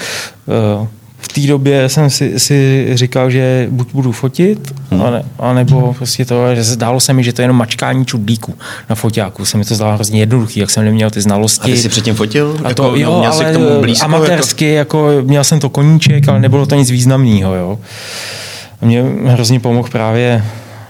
Uh, 0.81 0.87
v 1.19 1.29
té 1.29 1.41
době 1.41 1.89
jsem 1.89 2.11
si, 2.11 2.41
si, 2.41 2.89
říkal, 2.95 3.31
že 3.31 3.67
buď 3.71 3.89
budu 3.93 4.13
fotit, 4.13 4.75
hmm. 4.91 5.03
ale, 5.03 5.23
anebo 5.39 5.95
prostě 5.95 6.25
to, 6.25 6.55
že 6.55 6.63
zdálo 6.63 7.01
se 7.01 7.13
mi, 7.13 7.25
že 7.25 7.33
to 7.33 7.43
je 7.43 7.45
jenom 7.45 7.57
mačkání 7.57 8.07
čudlíku 8.07 8.55
na 8.91 8.97
foťáku. 8.97 9.45
Se 9.45 9.59
mi 9.59 9.65
to 9.65 9.75
zdálo 9.75 9.95
hrozně 9.95 10.21
jednoduchý, 10.21 10.61
jak 10.61 10.71
jsem 10.71 10.85
neměl 10.85 11.11
ty 11.11 11.21
znalosti. 11.21 11.73
A 11.73 11.75
ty 11.75 11.81
jsi 11.81 11.89
předtím 11.89 12.15
fotil? 12.15 12.61
A 12.65 12.75
to, 12.75 12.83
jako, 12.83 12.97
jo, 12.97 13.19
měl 13.19 13.33
ale 13.33 13.45
k 13.45 13.53
tomu 13.53 13.81
blízko? 13.81 14.05
amatérsky, 14.05 14.73
jako... 14.73 15.11
jako 15.11 15.29
měl 15.29 15.45
jsem 15.45 15.61
to 15.61 15.69
koníček, 15.69 16.29
ale 16.29 16.41
nebylo 16.41 16.67
to 16.67 16.75
nic 16.75 16.91
významného. 16.91 17.55
Jo. 17.55 17.79
Mě 18.81 19.05
hrozně 19.25 19.61
pomohl 19.61 19.89
právě 19.89 20.45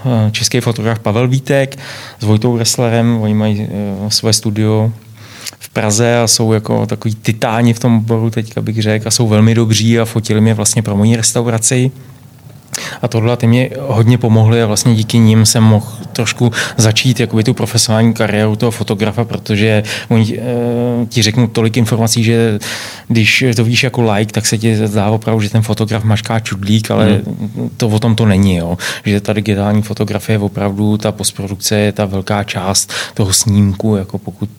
eh, 0.06 0.30
český 0.30 0.60
fotograf 0.60 0.98
Pavel 0.98 1.28
Vítek 1.28 1.76
s 2.20 2.24
Vojtou 2.24 2.58
Resslerem, 2.58 3.18
oni 3.20 3.34
mají 3.34 3.60
uh, 3.60 4.08
své 4.08 4.32
studio 4.32 4.92
v 5.58 5.68
Praze 5.68 6.18
a 6.18 6.26
jsou 6.26 6.52
jako 6.52 6.86
takový 6.86 7.14
titáni 7.14 7.74
v 7.74 7.78
tom 7.78 7.98
oboru, 7.98 8.30
teďka 8.30 8.60
bych 8.60 8.82
řekl, 8.82 9.08
a 9.08 9.10
jsou 9.10 9.28
velmi 9.28 9.54
dobří 9.54 10.00
a 10.00 10.04
fotili 10.04 10.40
mě 10.40 10.54
vlastně 10.54 10.82
pro 10.82 10.96
moji 10.96 11.16
restauraci. 11.16 11.90
A 13.02 13.08
tohle 13.08 13.36
ty 13.36 13.46
mě 13.46 13.70
hodně 13.80 14.18
pomohly 14.18 14.62
a 14.62 14.66
vlastně 14.66 14.94
díky 14.94 15.18
nim 15.18 15.46
jsem 15.46 15.62
mohl 15.62 15.86
trošku 16.12 16.52
začít 16.76 17.20
jakoby 17.20 17.44
tu 17.44 17.54
profesionální 17.54 18.14
kariéru 18.14 18.56
toho 18.56 18.70
fotografa, 18.70 19.24
protože 19.24 19.82
oni 20.08 20.38
e, 20.38 21.06
ti 21.06 21.22
řeknou 21.22 21.46
tolik 21.46 21.76
informací, 21.76 22.24
že 22.24 22.58
když 23.08 23.44
to 23.56 23.64
víš 23.64 23.84
jako 23.84 24.12
like, 24.12 24.32
tak 24.32 24.46
se 24.46 24.58
ti 24.58 24.86
zdá 24.86 25.08
opravdu, 25.08 25.40
že 25.40 25.50
ten 25.50 25.62
fotograf 25.62 26.04
mašká 26.04 26.40
čudlík, 26.40 26.90
ale 26.90 27.06
hmm. 27.06 27.70
to 27.76 27.88
o 27.88 27.98
tom 27.98 28.16
to 28.16 28.26
není. 28.26 28.56
Jo. 28.56 28.78
Že 29.04 29.20
ta 29.20 29.32
digitální 29.32 29.82
fotografie 29.82 30.34
je 30.34 30.38
opravdu, 30.38 30.96
ta 30.96 31.12
postprodukce 31.12 31.76
je 31.76 31.92
ta 31.92 32.04
velká 32.04 32.44
část 32.44 32.92
toho 33.14 33.32
snímku, 33.32 33.96
jako 33.96 34.18
pokud 34.18 34.50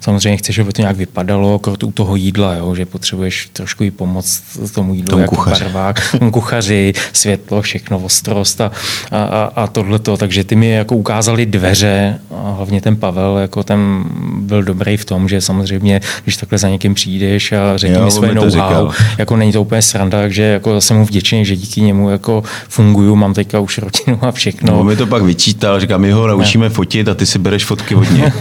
samozřejmě 0.00 0.36
chceš, 0.36 0.58
aby 0.58 0.72
to 0.72 0.82
nějak 0.82 0.96
vypadalo, 0.96 1.58
kort 1.58 1.82
u 1.82 1.92
toho 1.92 2.16
jídla, 2.16 2.54
jo, 2.54 2.74
že 2.74 2.86
potřebuješ 2.86 3.50
trošku 3.52 3.84
i 3.84 3.90
pomoct 3.90 4.42
tomu 4.74 4.94
jídlu, 4.94 5.10
tomu 5.10 5.22
jako 5.22 5.36
kuchaři. 5.36 5.64
barvák, 5.64 6.16
kuchaři, 6.32 6.92
světlo, 7.12 7.59
všechno, 7.62 7.98
ostrost 7.98 8.60
a, 8.60 8.70
a, 9.10 9.52
a 9.56 9.66
tohleto. 9.66 10.16
Takže 10.16 10.44
ty 10.44 10.56
mi 10.56 10.70
jako 10.70 10.96
ukázali 10.96 11.46
dveře 11.46 12.18
a 12.34 12.54
hlavně 12.56 12.80
ten 12.80 12.96
Pavel, 12.96 13.38
jako 13.38 13.62
ten 13.62 14.04
byl 14.40 14.62
dobrý 14.62 14.96
v 14.96 15.04
tom, 15.04 15.28
že 15.28 15.40
samozřejmě, 15.40 16.00
když 16.22 16.36
takhle 16.36 16.58
za 16.58 16.68
někým 16.68 16.94
přijdeš 16.94 17.52
a 17.52 17.76
řekni 17.76 18.00
mi 18.02 18.10
své 18.10 18.34
know-how, 18.34 18.90
jako 19.18 19.36
není 19.36 19.52
to 19.52 19.62
úplně 19.62 19.82
sranda, 19.82 20.20
takže 20.20 20.42
jako 20.42 20.80
jsem 20.80 20.96
mu 20.96 21.04
vděčný, 21.04 21.44
že 21.44 21.56
díky 21.56 21.80
němu 21.80 22.10
jako 22.10 22.42
funguju, 22.68 23.16
mám 23.16 23.34
teďka 23.34 23.60
už 23.60 23.78
rodinu 23.78 24.18
a 24.20 24.32
všechno. 24.32 24.76
No, 24.76 24.84
mi 24.84 24.96
to 24.96 25.06
pak 25.06 25.22
vyčítal, 25.22 25.80
říká, 25.80 25.98
my 25.98 26.12
ho 26.12 26.26
naučíme 26.26 26.68
fotit 26.68 27.08
a 27.08 27.14
ty 27.14 27.26
si 27.26 27.38
bereš 27.38 27.64
fotky 27.64 27.94
od 27.94 28.10
něj. 28.10 28.32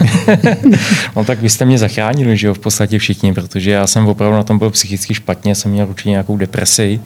no 1.15 1.23
tak 1.23 1.41
vy 1.41 1.49
jste 1.49 1.65
mě 1.65 1.77
zachránili, 1.77 2.37
že 2.37 2.47
jo, 2.47 2.53
v 2.53 2.59
podstatě 2.59 2.99
všichni, 2.99 3.33
protože 3.33 3.71
já 3.71 3.87
jsem 3.87 4.07
opravdu 4.07 4.37
na 4.37 4.43
tom 4.43 4.59
byl 4.59 4.69
psychicky 4.69 5.13
špatně, 5.13 5.55
jsem 5.55 5.71
měl 5.71 5.87
určitě 5.89 6.09
nějakou 6.09 6.37
depresi 6.37 6.99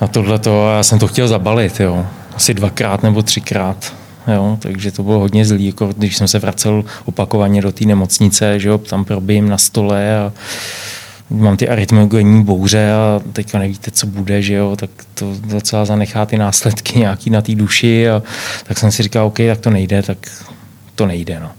a 0.00 0.06
tohle 0.06 0.38
to, 0.38 0.68
já 0.76 0.82
jsem 0.82 0.98
to 0.98 1.08
chtěl 1.08 1.28
zabalit, 1.28 1.80
jo, 1.80 2.06
asi 2.34 2.54
dvakrát 2.54 3.02
nebo 3.02 3.22
třikrát. 3.22 3.94
Jo, 4.34 4.58
takže 4.60 4.92
to 4.92 5.02
bylo 5.02 5.18
hodně 5.18 5.44
zlý, 5.44 5.66
jako 5.66 5.86
když 5.96 6.16
jsem 6.16 6.28
se 6.28 6.38
vracel 6.38 6.84
opakovaně 7.04 7.62
do 7.62 7.72
té 7.72 7.84
nemocnice, 7.84 8.60
že 8.60 8.68
jo, 8.68 8.78
tam 8.78 9.04
probím 9.04 9.48
na 9.48 9.58
stole 9.58 10.18
a 10.18 10.32
mám 11.30 11.56
ty 11.56 11.68
arytmiogenní 11.68 12.44
bouře 12.44 12.92
a 12.92 13.20
teďka 13.32 13.58
nevíte, 13.58 13.90
co 13.90 14.06
bude, 14.06 14.42
že 14.42 14.54
jo, 14.54 14.76
tak 14.76 14.90
to 15.14 15.34
docela 15.40 15.84
zanechá 15.84 16.26
ty 16.26 16.38
následky 16.38 16.98
nějaký 16.98 17.30
na 17.30 17.42
té 17.42 17.54
duši 17.54 18.08
a 18.08 18.22
tak 18.64 18.78
jsem 18.78 18.92
si 18.92 19.02
říkal, 19.02 19.26
OK, 19.26 19.36
tak 19.36 19.58
to 19.60 19.70
nejde, 19.70 20.02
tak 20.02 20.18
to 20.94 21.06
nejde, 21.06 21.40
no. 21.40 21.50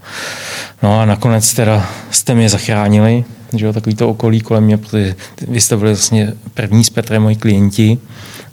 No 0.82 1.00
a 1.00 1.04
nakonec 1.04 1.54
teda 1.54 1.86
jste 2.10 2.34
mě 2.34 2.48
zachránili, 2.48 3.24
že 3.56 3.66
jo, 3.66 3.72
takový 3.72 3.96
to 3.96 4.08
okolí 4.08 4.40
kolem 4.40 4.64
mě, 4.64 4.78
protože 4.78 5.14
vy 5.48 5.60
jste 5.60 5.76
byli 5.76 5.90
vlastně 5.92 6.32
první 6.54 6.84
z 6.84 6.90
Petrem 6.90 7.22
moji 7.22 7.36
klienti, 7.36 7.98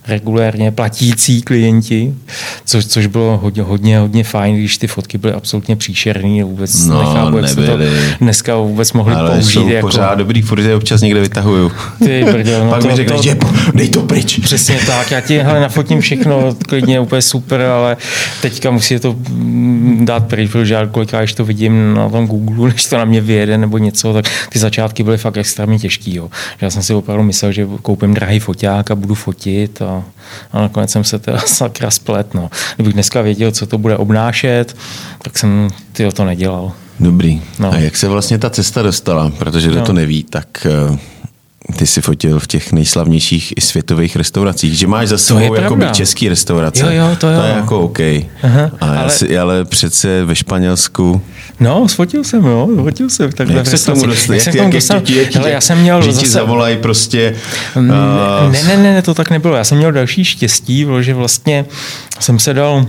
regulérně 0.08 0.70
platící 0.72 1.42
klienti, 1.42 2.14
což, 2.64 2.86
což 2.86 3.06
bylo 3.06 3.38
hodně, 3.38 3.62
hodně, 3.62 3.98
hodně 3.98 4.24
fajn, 4.24 4.56
když 4.56 4.78
ty 4.78 4.86
fotky 4.86 5.18
byly 5.18 5.32
absolutně 5.32 5.76
příšerný, 5.76 6.42
vůbec 6.42 6.84
No, 6.86 6.98
nechápu, 7.02 7.36
jak 7.36 7.48
se 7.48 7.54
to 7.54 7.78
dneska 8.20 8.56
vůbec 8.56 8.92
mohli 8.92 9.14
Ale 9.14 9.30
použít. 9.30 9.52
jsou 9.52 9.68
jako, 9.68 9.86
pořád 9.86 10.14
dobrý, 10.14 10.42
furt 10.42 10.60
je 10.62 10.74
občas 10.74 11.00
někde 11.00 11.20
vytahuju. 11.20 11.72
Ty 12.04 12.24
brděl, 12.24 12.64
no 12.64 12.70
Pak 12.70 12.82
to, 12.82 12.88
mi 12.88 12.96
řekneš, 12.96 13.16
to, 13.16 13.22
že 13.22 13.36
dej 13.74 13.88
to 13.88 14.02
pryč. 14.02 14.38
Přesně 14.38 14.78
tak, 14.86 15.10
já 15.10 15.20
ti 15.20 15.38
hele, 15.38 15.60
nafotím 15.60 16.00
všechno, 16.00 16.54
klidně 16.68 17.00
úplně 17.00 17.22
super, 17.22 17.60
ale 17.60 17.96
teďka 18.42 18.70
musí 18.70 18.98
to 18.98 19.16
dát 20.00 20.26
pryč, 20.26 20.50
protože 20.50 20.74
já 20.74 20.86
kolikrát, 20.86 21.20
když 21.20 21.32
to 21.34 21.44
vidím 21.44 21.94
na 21.94 22.08
tom 22.08 22.26
Google, 22.26 22.68
než 22.72 22.84
to 22.86 22.98
na 22.98 23.04
mě 23.04 23.20
vyjede 23.20 23.58
nebo 23.58 23.78
něco, 23.78 24.12
tak 24.12 24.24
ty 24.48 24.58
začátky 24.58 25.02
byly 25.02 25.18
fakt 25.18 25.36
extrémně 25.36 25.78
těžký. 25.78 26.14
Jo. 26.14 26.30
Já 26.60 26.70
jsem 26.70 26.82
si 26.82 26.94
opravdu 26.94 27.22
myslel, 27.22 27.52
že 27.52 27.66
koupím 27.82 28.14
drahý 28.14 28.38
foťák 28.40 28.90
a 28.90 28.94
budu 28.94 29.14
fotit 29.14 29.82
a, 29.82 29.95
a 30.52 30.60
nakonec 30.60 30.90
jsem 30.90 31.04
se 31.04 31.18
teda 31.18 31.38
sakra 31.46 31.90
splet. 31.90 32.34
No. 32.34 32.50
Kdybych 32.76 32.92
dneska 32.94 33.22
věděl, 33.22 33.52
co 33.52 33.66
to 33.66 33.78
bude 33.78 33.96
obnášet, 33.96 34.76
tak 35.22 35.38
jsem 35.38 35.68
tyjo, 35.92 36.12
to 36.12 36.24
nedělal. 36.24 36.72
Dobrý. 37.00 37.42
No. 37.58 37.72
A 37.72 37.76
jak 37.76 37.96
se 37.96 38.08
vlastně 38.08 38.38
ta 38.38 38.50
cesta 38.50 38.82
dostala? 38.82 39.30
Protože 39.38 39.68
kdo 39.68 39.78
No. 39.80 39.86
to 39.86 39.92
neví, 39.92 40.24
tak 40.24 40.66
eh, 40.66 40.98
ty 41.76 41.86
si 41.86 42.00
fotil 42.00 42.38
v 42.40 42.46
těch 42.46 42.72
nejslavnějších 42.72 43.54
i 43.56 43.60
světových 43.60 44.16
restauracích. 44.16 44.78
Že 44.78 44.86
máš 44.86 45.08
za 45.08 45.18
sebou 45.18 45.54
jakoby 45.54 45.86
český 45.92 46.28
restaurace. 46.28 46.82
Jo, 46.82 46.90
jo, 47.08 47.16
to 47.20 47.30
jo. 47.30 47.40
To 47.40 47.46
je 47.46 47.52
jako 47.52 47.80
OK. 47.80 47.98
Aha, 48.00 48.70
ale, 48.80 48.98
ale- 48.98 48.98
ale... 49.30 49.38
ale 49.38 49.64
přece 49.64 50.24
ve 50.24 50.36
Španělsku 50.36 51.22
No, 51.60 51.88
sfotil 51.88 52.24
jsem, 52.24 52.44
jo, 52.44 52.68
fotil 52.82 53.10
jsem. 53.10 53.32
Takhle 53.32 53.56
Jak 53.56 53.66
se 53.66 53.84
tomu. 53.86 54.08
Jak, 54.08 54.18
jsem 54.18 54.34
jak, 54.34 54.54
jak, 54.54 54.70
dostal? 54.72 54.96
jak, 54.96 55.10
jak, 55.10 55.34
Hele, 55.34 55.50
já 55.50 55.60
jsem 55.60 55.78
měl 55.78 56.02
že 56.02 56.12
zase- 56.12 56.28
zavolají 56.28 56.76
prostě... 56.76 57.34
Uh, 57.76 57.82
Ne, 58.52 58.62
ne, 58.62 58.76
ne, 58.76 58.94
ne, 58.94 59.02
to 59.02 59.14
tak 59.14 59.30
nebylo. 59.30 59.56
Já 59.56 59.64
jsem 59.64 59.78
měl 59.78 59.92
další 59.92 60.24
štěstí, 60.24 60.86
že 61.00 61.14
vlastně 61.14 61.64
jsem 62.20 62.38
se 62.38 62.54
dal 62.54 62.86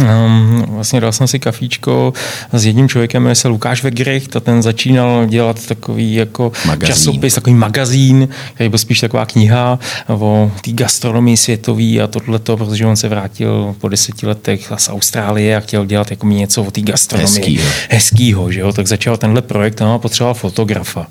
Um, 0.00 0.64
vlastně 0.68 1.00
dal 1.00 1.12
jsem 1.12 1.26
si 1.26 1.38
kafíčko 1.38 2.12
s 2.52 2.66
jedním 2.66 2.88
člověkem, 2.88 3.22
jmenuje 3.22 3.34
se 3.34 3.48
Lukáš 3.48 3.82
Vegrich, 3.82 4.36
a 4.36 4.40
ten 4.40 4.62
začínal 4.62 5.26
dělat 5.26 5.66
takový 5.66 6.14
jako 6.14 6.52
Magazín. 6.66 6.94
časopis, 6.94 7.34
takový 7.34 7.54
magazín, 7.54 8.28
který 8.54 8.68
byl 8.68 8.78
spíš 8.78 9.00
taková 9.00 9.26
kniha 9.26 9.78
o 10.08 10.50
té 10.64 10.72
gastronomii 10.72 11.36
světový 11.36 12.00
a 12.00 12.06
tohleto, 12.06 12.56
protože 12.56 12.86
on 12.86 12.96
se 12.96 13.08
vrátil 13.08 13.74
po 13.80 13.88
deseti 13.88 14.26
letech 14.26 14.72
z 14.76 14.88
Austrálie 14.88 15.56
a 15.56 15.60
chtěl 15.60 15.86
dělat 15.86 16.10
jako 16.10 16.26
něco 16.26 16.62
o 16.62 16.70
té 16.70 16.80
gastronomii. 16.80 17.36
Hezkýho. 17.36 17.68
Hezkýho, 17.90 18.52
že 18.52 18.60
jo? 18.60 18.72
Tak 18.72 18.86
začal 18.86 19.16
tenhle 19.16 19.42
projekt 19.42 19.80
no, 19.80 19.94
a 19.94 19.98
potřeboval 19.98 20.34
fotografa. 20.34 21.06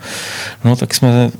No 0.63 0.75
tak 0.75 0.93
jsme 0.93 1.31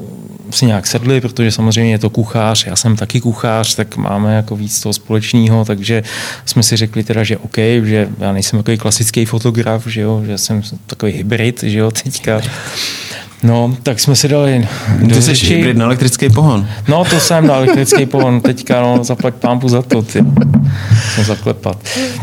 si 0.52 0.66
nějak 0.66 0.88
sedli, 0.88 1.22
protože 1.22 1.52
samozřejmě 1.52 1.92
je 1.92 2.00
to 2.00 2.10
kuchař, 2.10 2.66
já 2.66 2.76
jsem 2.76 2.96
taky 2.96 3.22
kuchař, 3.22 3.76
tak 3.76 3.98
máme 3.98 4.36
jako 4.36 4.56
víc 4.56 4.82
toho 4.82 4.94
společného, 4.94 5.66
takže 5.66 6.04
jsme 6.46 6.64
si 6.64 6.78
řekli 6.78 7.04
teda, 7.04 7.24
že 7.24 7.38
OK, 7.38 7.58
že 7.84 8.10
já 8.20 8.32
nejsem 8.32 8.60
takový 8.60 8.78
klasický 8.78 9.26
fotograf, 9.26 9.88
že 9.88 10.02
jo, 10.02 10.24
že 10.26 10.38
jsem 10.38 10.62
takový 10.88 11.12
hybrid, 11.12 11.64
že 11.64 11.80
jo, 11.80 11.92
teďka. 11.92 12.42
No, 13.44 13.78
tak 13.84 14.00
jsme 14.00 14.16
si 14.16 14.28
dali 14.28 14.68
do 15.00 15.16
ty 15.16 15.22
jsi 15.22 15.46
hybrid 15.56 15.78
na 15.78 15.86
elektrický 15.86 16.30
pohon. 16.30 16.68
No, 16.88 17.06
to 17.06 17.20
jsem 17.20 17.48
na 17.48 17.56
elektrický 17.56 18.06
pohon, 18.06 18.42
teďka, 18.42 18.82
no, 18.82 19.04
zaplať 19.04 19.34
pámpu 19.36 19.70
za 19.70 19.82
to, 19.82 20.02
ty. 20.02 20.24
Jsem 21.16 21.24
zaklepat. 21.24 21.78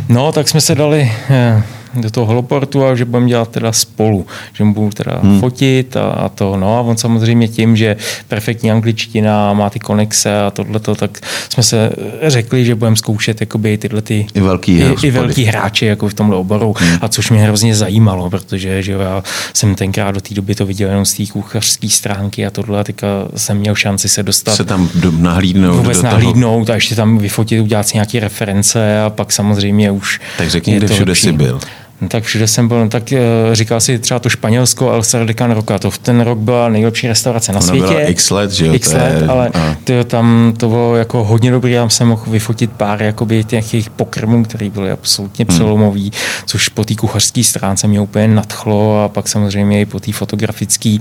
No, 0.09 0.33
tak 0.33 0.49
jsme 0.49 0.61
se 0.61 0.74
dali 0.74 1.12
eh, 1.31 1.62
do 1.95 2.11
toho 2.11 2.26
holoportu 2.26 2.84
a 2.84 2.95
že 2.95 3.05
budeme 3.05 3.28
dělat 3.28 3.51
teda 3.51 3.72
spolu, 3.72 4.26
že 4.53 4.64
mu 4.64 4.74
budu 4.74 4.91
teda 4.91 5.18
hmm. 5.22 5.41
fotit 5.41 5.97
a, 5.97 6.11
a, 6.11 6.28
to, 6.28 6.57
no 6.57 6.78
a 6.78 6.80
on 6.80 6.97
samozřejmě 6.97 7.49
tím, 7.49 7.76
že 7.76 7.97
perfektní 8.28 8.70
angličtina, 8.70 9.53
má 9.53 9.70
ty 9.70 9.78
konexe 9.78 10.41
a 10.41 10.51
tohleto, 10.51 10.95
tak 10.95 11.18
jsme 11.49 11.62
se 11.62 11.91
řekli, 12.22 12.64
že 12.64 12.74
budeme 12.74 12.97
zkoušet 12.97 13.41
jakoby 13.41 13.78
tyhle 13.78 14.03
ty 14.03 14.26
I 14.34 14.41
velký 14.41 14.78
i, 14.78 14.95
i 15.03 15.11
velký 15.11 15.45
hráči 15.45 15.86
jako 15.86 16.09
v 16.09 16.14
tomhle 16.14 16.36
oboru 16.36 16.74
hmm. 16.78 16.99
a 17.01 17.09
což 17.09 17.30
mě 17.30 17.41
hrozně 17.41 17.74
zajímalo, 17.74 18.30
protože 18.30 18.82
že 18.82 18.93
jo, 18.93 19.01
já 19.01 19.22
jsem 19.55 19.74
tenkrát 19.74 20.11
do 20.11 20.20
té 20.20 20.34
doby 20.34 20.55
to 20.55 20.66
viděl 20.66 20.89
jenom 20.89 21.05
z 21.05 21.14
té 21.14 21.26
kuchařské 21.32 21.89
stránky 21.89 22.47
a 22.47 22.51
tohle 22.51 22.80
a 22.80 22.84
teďka 22.84 23.07
jsem 23.36 23.57
měl 23.57 23.74
šanci 23.74 24.09
se 24.09 24.22
dostat 24.22 24.55
Se 24.55 24.64
tam 24.64 24.89
do, 24.95 25.11
nahlídnout 25.11 25.76
vůbec 25.76 25.97
do 25.97 26.03
toho. 26.03 26.12
nahlídnout 26.12 26.70
a 26.70 26.74
ještě 26.74 26.95
tam 26.95 27.18
vyfotit, 27.18 27.61
udělat 27.61 27.89
si 27.89 27.97
nějaké 27.97 28.20
reference 28.20 29.01
a 29.01 29.11
pak 29.11 29.32
samozřejmě 29.32 29.91
už... 29.91 30.20
Tak 30.39 30.51
řekni, 30.51 30.76
kde 30.76 30.89
všude 30.89 31.14
jsi 31.14 31.32
byl. 31.32 31.61
No, 32.01 32.09
tak 32.09 32.24
všude 32.24 32.46
jsem 32.46 32.68
byl, 32.68 32.78
no, 32.80 32.88
tak 32.88 33.12
eh, 33.12 33.18
říkal 33.53 33.80
si 33.80 33.99
třeba 33.99 34.20
to 34.20 34.28
Španělsko, 34.28 34.90
El 34.92 35.03
Sardecan 35.03 35.51
Roca, 35.51 35.78
to 35.78 35.90
v 35.90 35.99
ten 35.99 36.20
rok 36.20 36.38
byla 36.38 36.68
nejlepší 36.68 37.09
restaurace 37.09 37.53
na 37.53 37.59
Ona 37.59 37.66
světě. 37.66 37.86
byla 37.86 38.01
x 38.01 38.30
let, 38.30 38.51
že 38.51 38.66
jo, 38.66 38.74
X 38.74 38.90
to 38.90 38.96
je- 38.96 39.03
let, 39.03 39.24
ale 39.28 39.49
a- 39.49 39.76
tyjo, 39.84 40.05
tam 40.05 40.55
to 40.57 40.68
bylo 40.68 40.96
jako 40.96 41.24
hodně 41.24 41.51
dobrý, 41.51 41.72
já 41.72 41.88
jsem 41.88 42.09
mohl 42.09 42.22
vyfotit 42.26 42.70
pár 42.72 43.03
jakoby 43.03 43.44
těch 43.44 43.74
jejich 43.74 43.90
pokrmů, 43.90 44.44
které 44.44 44.70
byly 44.70 44.90
absolutně 44.90 45.44
Hmm. 45.49 45.57
přelomový, 45.57 46.12
což 46.46 46.68
po 46.68 46.84
té 46.84 46.94
kuchařské 46.94 47.44
stránce 47.44 47.88
mě 47.88 48.01
úplně 48.01 48.28
nadchlo 48.28 49.05
a 49.05 49.09
pak 49.09 49.28
samozřejmě 49.28 49.80
i 49.80 49.86
po 49.86 50.01
té 50.01 50.12
fotografické 50.12 50.96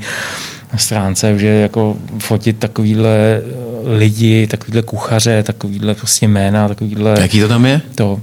stránce, 0.78 1.40
že 1.40 1.48
jako 1.48 1.96
fotit 2.20 2.58
takovýhle 2.60 3.42
lidi, 3.98 4.48
takovýhle 4.48 4.82
kuchaře, 4.82 5.44
takovýhle 5.44 5.96
prostě 5.96 6.28
jména, 6.28 6.68
takovýhle 6.68 7.16
Jaký 7.22 7.40
to 7.42 7.48
tam 7.48 7.66
je? 7.66 7.82
to 7.96 8.20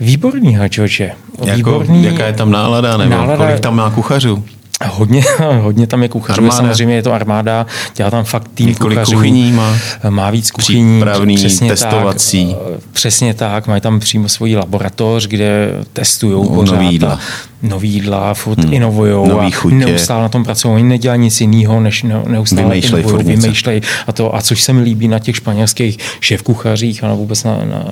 výborný, 0.00 0.58
člověče. 0.68 1.10
Jako, 1.44 1.56
Výborný. 1.56 2.04
jaká 2.04 2.26
je 2.26 2.32
tam 2.32 2.50
nálada, 2.50 2.96
nebo 2.96 3.10
Nálada- 3.14 3.36
kolik 3.36 3.60
tam 3.60 3.76
má 3.76 3.90
kuchařů? 3.90 4.44
Hodně, 4.90 5.22
hodně 5.60 5.86
tam 5.86 6.02
je 6.02 6.08
kuchařů, 6.08 6.40
Armáda. 6.40 6.56
samozřejmě 6.56 6.94
je 6.94 7.02
to 7.02 7.12
armáda, 7.12 7.66
dělá 7.96 8.10
tam 8.10 8.24
fakt 8.24 8.48
tým 8.54 8.66
Několik 8.68 8.98
kuchařů. 8.98 9.12
kuchyní 9.12 9.52
má? 9.52 9.76
Má 10.10 10.30
víc 10.30 10.50
kuchyní. 10.50 10.98
Přípravný, 11.00 11.36
přesně 11.36 11.68
testovací. 11.70 12.54
Tak, 12.54 12.80
přesně 12.92 13.34
tak, 13.34 13.66
mají 13.66 13.80
tam 13.80 14.00
přímo 14.00 14.28
svoji 14.28 14.56
laboratoř, 14.56 15.26
kde 15.26 15.70
testují 15.92 16.32
No, 16.32 16.54
pořád. 16.54 16.80
jídla. 16.80 17.18
A 17.62 17.66
Nový 17.68 17.90
jídla, 17.90 18.34
furt 18.34 18.64
hmm. 18.64 18.74
inovujou 18.74 19.28
Nový 19.28 19.46
a 19.46 19.50
chutě. 19.50 19.74
neustále 19.74 20.22
na 20.22 20.28
tom 20.28 20.44
pracují. 20.44 20.74
Oni 20.74 20.84
nedělají 20.84 21.20
nic 21.20 21.40
jiného, 21.40 21.80
než 21.80 22.02
ne, 22.02 22.22
neustále 22.26 22.62
Vymýšlej 22.62 23.02
inovujou, 23.02 23.24
vymýšlej 23.24 23.80
a 24.06 24.12
to, 24.12 24.36
a 24.36 24.42
což 24.42 24.62
se 24.62 24.72
mi 24.72 24.82
líbí 24.82 25.08
na 25.08 25.18
těch 25.18 25.36
španělských 25.36 25.98
šéf 26.20 26.42
kuchařích 26.42 27.04
a 27.04 27.14
vůbec 27.14 27.44
na, 27.44 27.56
na, 27.64 27.84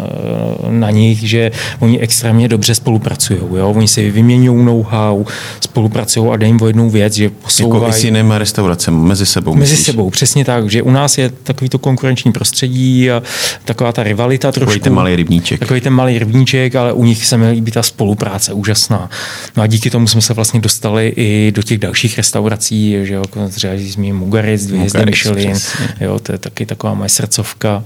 na 0.71 0.91
nich, 0.91 1.29
že 1.29 1.51
oni 1.79 2.01
extrémně 2.01 2.49
dobře 2.49 2.75
spolupracují. 2.75 3.41
Jo? 3.57 3.71
Oni 3.77 3.89
si 3.89 4.11
vyměňují 4.11 4.65
know-how, 4.65 5.25
spolupracují 5.61 6.31
a 6.31 6.37
dají 6.37 6.53
jim 6.53 6.63
o 6.63 6.67
jednu 6.67 6.91
věc, 6.91 7.13
že 7.15 7.25
Jako 7.25 7.37
i 7.37 7.43
posouvají 7.43 7.93
s 7.93 8.05
jinými 8.05 8.35
restauracemi, 8.39 9.09
mezi 9.09 9.27
sebou. 9.27 9.55
mezi 9.55 9.73
myslíš? 9.73 9.87
sebou, 9.87 10.11
přesně 10.11 10.45
tak, 10.45 10.71
že 10.71 10.83
u 10.83 10.91
nás 10.91 11.19
je 11.19 11.31
takový 11.43 11.69
to 11.69 11.79
konkurenční 11.79 12.33
prostředí 12.33 13.11
a 13.11 13.23
taková 13.65 13.93
ta 13.93 14.03
rivalita 14.03 14.53
trošku. 14.53 14.67
Takový 14.71 14.81
ten 14.81 14.95
malý 14.95 15.17
rybníček. 15.17 15.61
Takový 15.61 15.81
ten 15.81 15.93
malý 15.93 16.19
rybníček, 16.19 16.77
ale 16.77 16.93
u 16.93 17.05
nich 17.05 17.27
se 17.27 17.37
mi 17.37 17.51
líbí 17.51 17.73
ta 17.73 17.83
spolupráce 17.83 18.53
úžasná. 18.53 19.11
No 19.59 19.65
a 19.65 19.67
díky 19.67 19.91
tomu 19.91 20.07
jsme 20.07 20.21
se 20.21 20.35
vlastně 20.35 20.61
dostali 20.61 21.13
i 21.17 21.53
do 21.55 21.63
těch 21.63 21.79
dalších 21.79 22.17
restaurací, 22.17 22.97
že 23.03 23.15
jo, 23.15 23.21
jako 23.21 23.49
třeba 23.49 23.73
zmíním 23.77 24.17
Mugaritz, 24.17 24.65
dvě 24.65 24.79
hvězdy 24.79 25.05
Michelin, 25.05 25.57
jo, 26.01 26.19
to 26.19 26.33
je 26.33 26.39
taky 26.39 26.67
taková 26.67 26.95
moje 26.95 27.09
srdcovka. 27.09 27.85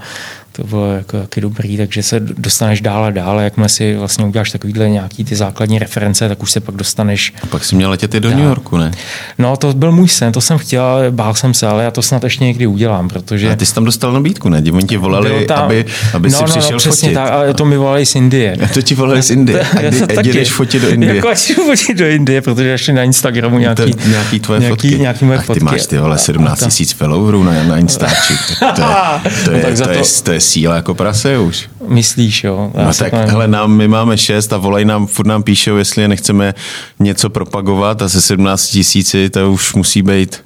To 0.55 0.63
bylo 0.63 0.93
jako 0.93 1.19
taky 1.19 1.41
dobrý, 1.41 1.77
takže 1.77 2.03
se 2.03 2.19
dostaneš 2.19 2.81
dál 2.81 3.05
a 3.05 3.09
dál. 3.09 3.39
Jakmile 3.39 3.69
si 3.69 3.95
vlastně 3.95 4.25
uděláš 4.25 4.51
takovýhle 4.51 4.89
nějaký 4.89 5.23
ty 5.23 5.35
základní 5.35 5.79
reference, 5.79 6.29
tak 6.29 6.43
už 6.43 6.51
se 6.51 6.59
pak 6.59 6.75
dostaneš 6.75 7.33
A 7.43 7.45
pak 7.45 7.63
si 7.65 7.75
měl 7.75 7.89
letět 7.89 8.15
i 8.15 8.19
do 8.19 8.29
New 8.29 8.39
Yorku, 8.45 8.77
ne? 8.77 8.91
No, 9.37 9.57
to 9.57 9.73
byl 9.73 9.91
můj 9.91 10.07
sen, 10.07 10.33
to 10.33 10.41
jsem 10.41 10.57
chtěl, 10.57 10.97
bál 11.11 11.33
jsem 11.33 11.53
se, 11.53 11.67
ale 11.67 11.83
já 11.83 11.91
to 11.91 12.01
snad 12.01 12.23
ještě 12.23 12.43
někdy 12.43 12.67
udělám, 12.67 13.07
protože... 13.09 13.51
A 13.51 13.55
ty 13.55 13.65
jsi 13.65 13.73
tam 13.73 13.85
dostal 13.85 14.13
nabídku, 14.13 14.49
ne? 14.49 14.63
Oni 14.73 14.87
ti 14.87 14.97
volali, 14.97 15.45
tam- 15.45 15.63
aby, 15.65 15.85
aby 16.13 16.29
no, 16.29 16.37
si 16.37 16.43
no, 16.43 16.49
přišel 16.49 16.71
no, 16.71 16.77
přesně 16.77 17.09
fotit. 17.09 17.15
tak, 17.15 17.31
ale 17.31 17.53
to 17.53 17.65
mi 17.65 17.77
volali 17.77 18.05
z 18.05 18.15
Indie. 18.15 18.57
A 18.63 18.67
to 18.73 18.81
ti 18.81 18.95
volali 18.95 19.21
z 19.23 19.29
Indie. 19.31 19.61
A 20.17 20.21
kdy, 20.21 20.33
jdeš 20.33 20.51
fotit 20.51 20.81
do 20.81 20.89
Indie. 20.89 21.15
Jako 21.15 21.29
jdu 21.29 21.63
fotit 21.63 21.97
do 21.97 22.07
Indie, 22.07 22.41
protože 22.41 22.67
ještě 22.67 22.93
na 22.93 23.03
Instagramu 23.03 23.59
nějaký, 23.59 23.93
to, 23.93 24.07
nějaký 24.07 24.39
tvoje 24.39 24.59
nějaký, 24.59 24.87
fotky. 24.89 24.99
Nějaký 24.99 25.25
moje 25.25 25.37
Ach, 25.37 25.43
ty 25.43 25.47
fotky. 25.47 25.63
máš 25.63 25.85
ty 25.85 25.97
vole 25.97 26.15
A- 26.15 26.17
17 26.17 26.57
a 26.57 26.59
ta- 26.59 26.65
tisíc 26.65 26.93
followerů 26.93 27.43
na, 27.43 27.63
na 27.63 27.77
Instači. 27.77 28.33
To, 28.59 28.65
to, 28.75 28.81
je, 28.81 28.87
to, 29.45 29.51
No 29.51 29.57
je, 29.57 29.63
tak 29.63 29.77
za 29.77 29.85
to, 29.85 29.91
je, 29.91 30.01
to 30.23 30.31
je 30.31 30.41
síla 30.43 30.75
jako 30.75 30.95
prase 30.95 31.37
už. 31.37 31.69
Myslíš, 31.87 32.43
jo? 32.43 32.71
Já 32.73 32.85
No 32.85 32.93
tak, 32.93 33.13
hele, 33.13 33.47
nám, 33.47 33.71
my 33.71 33.87
máme 33.87 34.17
šest 34.17 34.53
a 34.53 34.57
volají 34.57 34.85
nám, 34.85 35.07
furt 35.07 35.27
nám 35.27 35.43
píšou, 35.43 35.75
jestli 35.75 36.01
je 36.01 36.07
nechceme 36.07 36.53
něco 36.99 37.29
propagovat 37.29 38.01
a 38.01 38.09
se 38.09 38.21
17 38.21 38.67
tisíci 38.67 39.29
to 39.29 39.51
už 39.51 39.73
musí 39.73 40.01
být, 40.01 40.43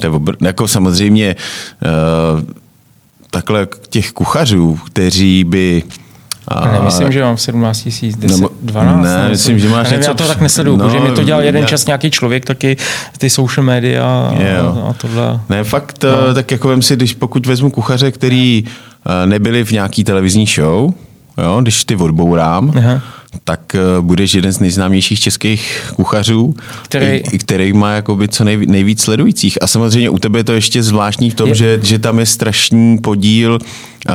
to 0.00 0.06
je 0.06 0.10
obr... 0.10 0.36
jako 0.40 0.68
samozřejmě 0.68 1.36
uh, 2.36 2.50
takhle 3.30 3.68
těch 3.88 4.12
kuchařů, 4.12 4.78
kteří 4.86 5.44
by 5.44 5.82
a, 6.50 6.72
Nemyslím, 6.72 7.12
že 7.12 7.22
mám 7.22 7.36
17 7.36 7.82
tisíc, 7.82 8.16
10, 8.16 8.36
Nebo- 8.36 8.50
12. 8.62 9.02
ne, 9.04 9.16
nebo 9.16 9.28
myslím, 9.30 9.58
že 9.58 9.68
máš 9.68 9.84
nevím, 9.84 9.98
něco 9.98 10.10
Já 10.10 10.14
to 10.14 10.26
tak 10.26 10.40
nesleduju, 10.40 10.76
no, 10.76 10.84
protože 10.84 11.00
mi 11.00 11.10
to 11.10 11.22
dělal 11.22 11.42
jeden 11.42 11.62
ne. 11.62 11.68
čas 11.68 11.86
nějaký 11.86 12.10
člověk, 12.10 12.44
taky 12.44 12.76
ty 13.18 13.30
social 13.30 13.64
media 13.64 14.04
a, 14.04 14.34
Jo. 14.58 14.86
a 14.90 14.92
tohle. 14.92 15.40
Ne, 15.48 15.64
fakt, 15.64 16.04
no. 16.28 16.34
tak 16.34 16.50
jako 16.50 16.68
vem 16.68 16.82
si, 16.82 16.96
když 16.96 17.14
pokud 17.14 17.46
vezmu 17.46 17.70
kuchaře, 17.70 18.10
který 18.10 18.64
eh, 19.22 19.26
nebyli 19.26 19.64
v 19.64 19.70
nějaký 19.70 20.04
televizní 20.04 20.46
show, 20.46 20.92
jo, 21.38 21.58
když 21.62 21.84
ty 21.84 21.96
odbourám, 21.96 22.72
Aha. 22.78 23.00
tak 23.44 23.74
eh, 23.74 23.78
budeš 24.00 24.34
jeden 24.34 24.52
z 24.52 24.58
nejznámějších 24.60 25.20
českých 25.20 25.92
kuchařů, 25.96 26.54
Který- 26.82 27.22
který 27.38 27.72
má 27.72 27.92
jakoby 27.92 28.28
co 28.28 28.44
nej, 28.44 28.66
nejvíc 28.66 29.00
sledujících. 29.02 29.62
A 29.62 29.66
samozřejmě 29.66 30.10
u 30.10 30.18
tebe 30.18 30.38
je 30.38 30.44
to 30.44 30.52
ještě 30.52 30.82
zvláštní 30.82 31.30
v 31.30 31.34
tom, 31.34 31.48
Je- 31.48 31.54
že, 31.54 31.80
že 31.82 31.98
tam 31.98 32.18
je 32.18 32.26
strašný 32.26 32.98
podíl 32.98 33.58
uh, 34.08 34.14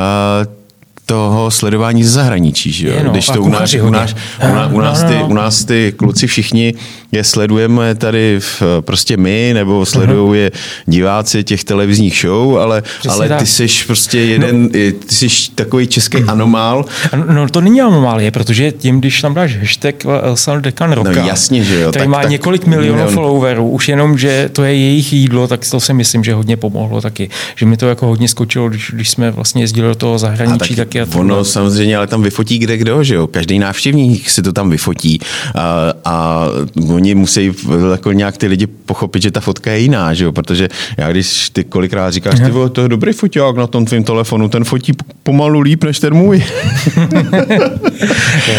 toho 1.05 1.51
sledování 1.51 2.03
ze 2.03 2.09
zahraničí, 2.09 2.71
že 2.71 2.87
jo? 2.87 2.93
Je, 2.97 3.03
no, 3.03 3.11
Když 3.11 3.25
to 3.25 3.41
u 3.43 3.49
nás, 3.49 3.73
u, 3.73 3.89
nás, 3.89 4.15
u, 4.41 4.53
nás, 4.55 4.71
u, 4.71 4.79
nás 4.79 5.01
No, 5.03 5.09
ty, 5.09 5.15
no. 5.15 5.27
u 5.27 5.33
nás 5.33 5.65
ty 5.65 5.93
kluci 5.97 6.27
všichni 6.27 6.73
je 7.11 7.23
sledujeme 7.23 7.95
tady 7.95 8.39
v, 8.39 8.61
prostě 8.81 9.17
my, 9.17 9.51
nebo 9.53 9.85
sledují 9.85 10.39
je 10.41 10.51
diváci 10.85 11.43
těch 11.43 11.63
televizních 11.63 12.17
show, 12.21 12.57
ale, 12.57 12.83
ale 13.09 13.29
tak. 13.29 13.39
ty 13.39 13.45
jsi 13.45 13.67
prostě 13.87 14.19
jeden, 14.19 14.63
no. 14.63 14.69
ty 14.69 14.95
jsi 15.09 15.27
takový 15.55 15.87
český 15.87 16.17
anomál. 16.27 16.85
No 17.33 17.49
to 17.49 17.61
není 17.61 17.81
anomálie, 17.81 18.31
protože 18.31 18.71
tím, 18.71 18.99
když 18.99 19.21
tam 19.21 19.33
dáš 19.33 19.57
hashtag 19.57 19.95
El 20.21 20.35
Saldekan 20.35 20.91
Roka, 20.91 21.11
No 21.21 21.27
jasně, 21.27 21.63
že 21.63 21.79
jo, 21.81 21.89
který 21.89 22.01
tak- 22.03 22.09
má 22.09 22.21
tak 22.21 22.29
několik 22.31 22.65
milionů 22.65 22.95
milion. 22.97 23.13
followerů, 23.13 23.69
už 23.69 23.87
jenom, 23.89 24.17
že 24.17 24.49
to 24.53 24.63
je 24.63 24.75
jejich 24.75 25.13
jídlo, 25.13 25.47
tak 25.47 25.59
to 25.71 25.79
si 25.79 25.93
myslím, 25.93 26.23
že 26.23 26.33
hodně 26.33 26.57
pomohlo 26.57 27.01
taky. 27.01 27.29
Že 27.55 27.65
mi 27.65 27.77
to 27.77 27.87
jako 27.89 28.07
hodně 28.07 28.27
skočilo, 28.27 28.69
když, 28.69 28.91
když 28.93 29.09
jsme 29.09 29.31
vlastně 29.31 29.63
jezdili 29.63 29.87
do 29.87 29.95
toho 29.95 30.17
zahraničí, 30.19 30.75
tak 30.75 30.94
taky. 30.99 31.17
A 31.17 31.19
ono 31.19 31.43
samozřejmě, 31.43 31.97
ale 31.97 32.07
tam 32.07 32.23
vyfotí 32.23 32.57
kde 32.57 32.77
kdo, 32.77 33.03
že 33.03 33.15
jo? 33.15 33.27
Každý 33.27 33.59
návštěvník 33.59 34.29
si 34.29 34.41
to 34.41 34.53
tam 34.53 34.69
vyfotí 34.69 35.19
a, 35.55 35.93
a 36.05 36.47
oni 36.89 37.15
musí 37.15 37.51
jako 37.91 38.11
nějak 38.11 38.37
ty 38.37 38.47
lidi 38.47 38.67
pochopit, 38.67 39.21
že 39.21 39.31
ta 39.31 39.39
fotka 39.39 39.71
je 39.71 39.79
jiná, 39.79 40.13
že 40.13 40.25
jo? 40.25 40.31
Protože 40.31 40.69
já 40.97 41.11
když 41.11 41.49
ty 41.49 41.63
kolikrát 41.63 42.11
říkáš, 42.11 42.39
ty 42.39 42.51
vole, 42.51 42.69
to 42.69 42.81
je 42.81 42.89
dobrý 42.89 43.13
foťák 43.13 43.55
na 43.55 43.67
tom 43.67 43.85
tvém 43.85 44.03
telefonu, 44.03 44.49
ten 44.49 44.63
fotí 44.63 44.93
pomalu 45.23 45.59
líp 45.59 45.83
než 45.83 45.99
ten 45.99 46.13
můj. 46.13 46.43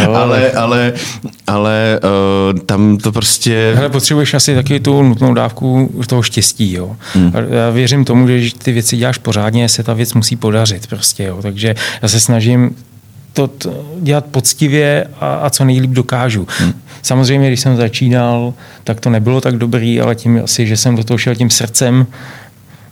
Jo. 0.03 0.13
ale, 0.13 0.51
ale, 0.51 0.93
ale 1.47 2.01
uh, 2.53 2.59
tam 2.59 2.97
to 2.97 3.13
prostě... 3.13 3.73
Hele, 3.77 3.89
potřebuješ 3.89 4.35
asi 4.35 4.55
taky 4.55 4.81
tu 4.81 5.03
nutnou 5.03 5.35
dávku 5.35 5.91
toho 6.07 6.23
štěstí. 6.23 6.73
Jo. 6.73 6.97
Hmm. 7.15 7.33
Já 7.51 7.71
věřím 7.71 8.05
tomu, 8.05 8.29
že 8.29 8.39
když 8.39 8.53
ty 8.53 8.73
věci 8.73 8.97
děláš 8.97 9.19
pořádně, 9.19 9.69
se 9.69 9.83
ta 9.83 9.95
věc 9.95 10.15
musí 10.15 10.37
podařit. 10.37 10.87
Prostě, 10.87 11.25
jo. 11.25 11.39
Takže 11.43 11.75
já 12.03 12.09
se 12.09 12.21
snažím 12.27 12.77
to 13.33 13.47
t- 13.47 13.69
dělat 14.01 14.25
poctivě 14.27 15.07
a, 15.21 15.35
a 15.35 15.51
co 15.51 15.65
nejlíp 15.65 15.91
dokážu. 15.91 16.47
Hmm. 16.59 16.73
Samozřejmě, 17.03 17.49
když 17.49 17.61
jsem 17.61 17.77
začínal, 17.77 18.55
tak 18.85 19.01
to 19.01 19.11
nebylo 19.11 19.41
tak 19.41 19.57
dobrý, 19.57 20.01
ale 20.01 20.15
tím 20.15 20.41
asi, 20.45 20.67
že 20.67 20.77
jsem 20.77 20.97
do 20.97 21.05
toho 21.05 21.19
šel 21.19 21.35
tím 21.35 21.51
srdcem, 21.51 22.07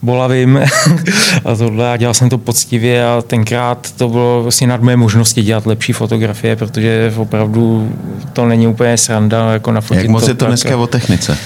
bolavým 0.01 0.59
a 1.45 1.55
tohle 1.55 1.91
a 1.93 1.97
dělal 1.97 2.13
jsem 2.13 2.29
to 2.29 2.37
poctivě 2.37 3.05
a 3.07 3.21
tenkrát 3.21 3.91
to 3.97 4.09
bylo 4.09 4.43
vlastně 4.43 4.67
nad 4.67 4.81
mé 4.81 4.95
možnosti 4.95 5.41
dělat 5.43 5.65
lepší 5.65 5.93
fotografie, 5.93 6.55
protože 6.55 7.13
opravdu 7.15 7.91
to 8.33 8.45
není 8.45 8.67
úplně 8.67 8.97
sranda 8.97 9.53
jako 9.53 9.71
nafotit 9.71 10.03
Jak 10.03 10.11
moc 10.11 10.23
to 10.23 10.29
je 10.29 10.33
to 10.33 10.39
tak, 10.45 10.49
dneska 10.49 10.77
o 10.77 10.87
technice? 10.87 11.37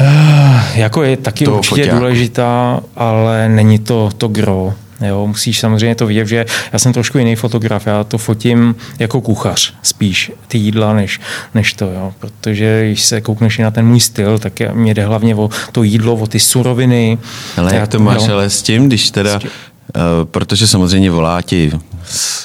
jako 0.74 1.02
je 1.02 1.16
taky 1.16 1.44
Toho 1.44 1.56
určitě 1.56 1.82
foťáku. 1.82 1.98
důležitá, 1.98 2.80
ale 2.96 3.48
není 3.48 3.78
to 3.78 4.10
to 4.18 4.28
gro. 4.28 4.74
Jo, 5.02 5.26
musíš 5.26 5.60
samozřejmě 5.60 5.94
to 5.94 6.06
vidět, 6.06 6.26
že 6.26 6.46
já 6.72 6.78
jsem 6.78 6.92
trošku 6.92 7.18
jiný 7.18 7.36
fotograf, 7.36 7.86
já 7.86 8.04
to 8.04 8.18
fotím 8.18 8.74
jako 8.98 9.20
kuchař 9.20 9.74
spíš, 9.82 10.32
ty 10.48 10.58
jídla, 10.58 10.92
než, 10.92 11.20
než 11.54 11.72
to, 11.72 11.84
jo. 11.84 12.12
protože 12.18 12.86
když 12.86 13.02
se 13.02 13.20
koukneš 13.20 13.58
i 13.58 13.62
na 13.62 13.70
ten 13.70 13.86
můj 13.86 14.00
styl, 14.00 14.38
tak 14.38 14.52
mě 14.72 14.94
jde 14.94 15.04
hlavně 15.06 15.34
o 15.36 15.50
to 15.72 15.82
jídlo, 15.82 16.14
o 16.14 16.26
ty 16.26 16.40
suroviny. 16.40 17.18
Ale 17.56 17.74
Já- 17.74 17.80
jak 17.80 17.88
to 17.90 17.98
máš 17.98 18.26
jo. 18.26 18.34
ale 18.34 18.50
s 18.50 18.62
tím, 18.62 18.86
když 18.86 19.10
teda, 19.10 19.36
uh, 19.36 19.42
protože 20.24 20.66
samozřejmě 20.66 21.10
volá 21.10 21.42
ti 21.42 21.72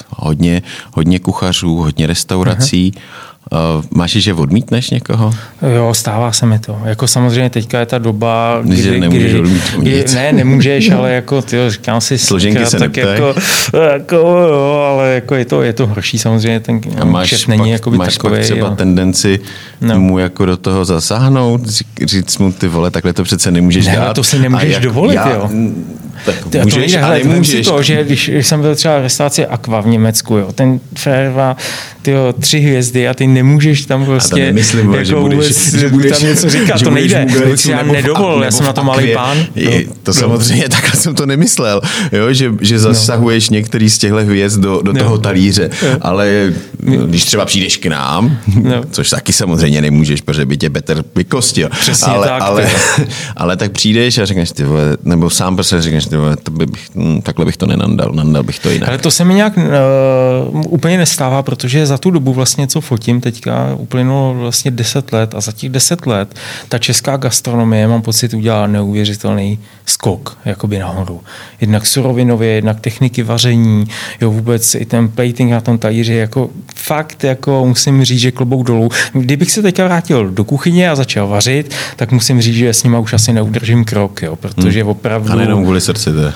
hodně, 0.08 0.62
hodně 0.92 1.18
kuchařů, 1.18 1.76
hodně 1.76 2.06
restaurací, 2.06 2.92
uh, 3.52 3.84
máš, 3.90 4.10
že 4.10 4.34
odmítneš 4.34 4.90
někoho? 4.90 5.34
Jo, 5.76 5.94
stává 5.94 6.32
se 6.32 6.46
mi 6.46 6.58
to. 6.58 6.78
Jako 6.84 7.06
samozřejmě 7.06 7.50
teďka 7.50 7.80
je 7.80 7.86
ta 7.86 7.98
doba, 7.98 8.62
Že 8.70 9.00
nemůžeš 9.00 9.32
kdy, 9.78 9.90
nic. 9.96 10.14
ne, 10.14 10.32
nemůžeš, 10.32 10.90
ale 10.98 11.12
jako 11.12 11.42
ty 11.42 11.56
říkám 11.68 12.00
si 12.00 12.18
Složenky 12.18 12.66
se 12.66 12.78
tak 12.78 12.96
neptaj. 12.96 13.12
jako, 13.14 13.34
jako, 13.92 14.16
jo, 14.16 14.86
ale 14.92 15.14
jako 15.14 15.34
je 15.34 15.44
to, 15.44 15.62
je 15.62 15.72
to 15.72 15.86
horší 15.86 16.18
samozřejmě, 16.18 16.60
ten 16.60 16.80
A 17.00 17.04
máš, 17.04 17.28
šef 17.28 17.46
není 17.48 17.62
pak, 17.62 17.68
jakoby 17.70 17.96
máš 17.96 18.14
takovej. 18.14 18.38
pak 18.40 18.44
třeba 18.44 18.68
a- 18.68 18.74
tendenci 18.74 19.40
No. 19.80 20.00
mu 20.00 20.18
jako 20.18 20.46
do 20.46 20.56
toho 20.56 20.84
zasáhnout, 20.84 21.60
říct 22.04 22.38
mu, 22.38 22.52
ty 22.52 22.68
vole, 22.68 22.90
takhle 22.90 23.12
to 23.12 23.24
přece 23.24 23.50
nemůžeš 23.50 23.86
Ne, 23.86 23.96
dát. 23.96 24.14
to 24.14 24.24
si 24.24 24.38
nemůžeš 24.38 24.72
jak- 24.72 24.82
dovolit, 24.82 25.14
já, 25.14 25.30
jo. 25.30 25.50
Tak 26.26 26.34
Ty, 26.50 26.58
to 26.58 26.64
můžeš, 26.64 26.76
nejde, 26.92 27.00
ale 27.00 27.20
nemůžeš. 27.24 27.66
to, 27.66 27.82
že 27.82 28.04
když, 28.04 28.28
když 28.28 28.46
jsem 28.46 28.60
byl 28.60 28.74
třeba 28.76 28.98
v 28.98 29.02
restauraci 29.02 29.46
Aqua 29.46 29.80
v 29.80 29.86
Německu, 29.86 30.36
jo, 30.36 30.52
ten 30.52 30.80
frér 30.96 31.32
má 31.36 31.56
tyjo, 32.02 32.34
tři 32.40 32.58
hvězdy 32.60 33.08
a 33.08 33.14
ty 33.14 33.26
nemůžeš 33.42 33.86
tam 33.86 34.04
prostě 34.04 34.44
nemyslím, 34.44 34.92
jako 34.92 35.04
že 35.04 35.14
budeš- 35.14 35.38
vůbec 35.38 35.74
že 35.74 35.88
budeš- 35.88 36.12
tam 36.12 36.22
něco 36.22 36.50
říkat, 36.50 36.78
že 36.78 36.84
to 36.84 36.90
nejde. 36.90 37.26
To 37.50 37.56
si 37.56 37.70
já 37.70 37.82
nedovolil, 37.82 38.42
já 38.42 38.50
jsem 38.50 38.66
na 38.66 38.72
to 38.72 38.84
malý 38.84 39.14
pán. 39.14 39.38
No. 39.64 39.72
to 40.02 40.14
samozřejmě 40.14 40.68
takhle 40.68 41.00
jsem 41.00 41.14
to 41.14 41.26
nemyslel, 41.26 41.80
jo, 42.12 42.32
že, 42.32 42.52
že 42.60 42.78
zasahuješ 42.78 43.50
no. 43.50 43.54
některý 43.54 43.90
z 43.90 43.98
těchto 43.98 44.16
hvězd 44.16 44.60
do, 44.60 44.80
do 44.82 44.92
no. 44.92 44.98
toho 44.98 45.18
talíře, 45.18 45.70
no. 45.82 45.88
ale 46.00 46.52
když 46.82 47.24
třeba 47.24 47.44
přijdeš 47.44 47.76
k 47.76 47.86
nám, 47.86 48.38
no. 48.62 48.82
což 48.90 49.10
taky 49.10 49.32
samozřejmě 49.32 49.80
nemůžeš, 49.80 50.20
protože 50.20 50.46
by 50.46 50.56
tě 50.56 50.70
Petr 50.70 51.04
vykostil, 51.16 51.68
Přesně 51.80 52.12
ale, 52.12 52.26
tak, 52.26 52.42
ale, 52.42 52.70
ale, 53.36 53.56
tak 53.56 53.72
přijdeš 53.72 54.18
a 54.18 54.24
řekneš, 54.24 54.52
ty 54.52 54.64
vole, 54.64 54.96
nebo 55.04 55.30
sám 55.30 55.54
prostě 55.54 55.80
řekneš, 55.80 56.06
ty 56.06 56.16
vole, 56.16 56.36
to 56.36 56.50
by 56.50 56.66
bych, 56.66 56.88
hm, 56.94 57.20
takhle 57.22 57.44
bych 57.44 57.56
to 57.56 57.66
nenandal, 57.66 58.12
nandal 58.12 58.42
bych 58.42 58.58
to 58.58 58.70
jinak. 58.70 58.88
Ale 58.88 58.98
to 58.98 59.10
se 59.10 59.24
mi 59.24 59.34
nějak 59.34 59.56
uh, 59.56 60.62
úplně 60.68 60.98
nestává, 60.98 61.42
protože 61.42 61.86
za 61.86 61.98
tu 61.98 62.10
dobu 62.10 62.32
vlastně, 62.32 62.66
co 62.66 62.80
fotím 62.80 63.20
teďka, 63.32 63.74
uplynulo 63.74 64.34
vlastně 64.34 64.70
10 64.70 65.12
let 65.12 65.34
a 65.34 65.40
za 65.40 65.52
těch 65.52 65.70
10 65.70 66.06
let 66.06 66.34
ta 66.68 66.78
česká 66.78 67.16
gastronomie, 67.16 67.88
mám 67.88 68.02
pocit, 68.02 68.34
udělala 68.34 68.66
neuvěřitelný 68.66 69.58
skok 69.86 70.38
jakoby 70.44 70.78
nahoru. 70.78 71.20
Jednak 71.60 71.86
surovinově, 71.86 72.48
jednak 72.48 72.80
techniky 72.80 73.22
vaření, 73.22 73.86
jo, 74.20 74.30
vůbec 74.30 74.74
i 74.74 74.84
ten 74.84 75.08
plating 75.08 75.50
na 75.50 75.60
tom 75.60 75.78
talíři, 75.78 76.14
jako 76.14 76.50
fakt, 76.74 77.24
jako 77.24 77.66
musím 77.66 78.04
říct, 78.04 78.20
že 78.20 78.30
klobouk 78.30 78.66
dolů. 78.66 78.88
Kdybych 79.12 79.50
se 79.50 79.62
teďka 79.62 79.84
vrátil 79.84 80.30
do 80.30 80.44
kuchyně 80.44 80.90
a 80.90 80.96
začal 80.96 81.28
vařit, 81.28 81.74
tak 81.96 82.12
musím 82.12 82.40
říct, 82.40 82.56
že 82.56 82.74
s 82.74 82.82
nima 82.82 82.98
už 82.98 83.12
asi 83.12 83.32
neudržím 83.32 83.84
krok, 83.84 84.22
jo, 84.22 84.36
protože 84.36 84.80
hmm. 84.80 84.90
opravdu... 84.90 85.32
A 85.32 85.34
nejenom 85.34 85.62
kvůli 85.62 85.80
srdci, 85.80 86.10
to 86.12 86.32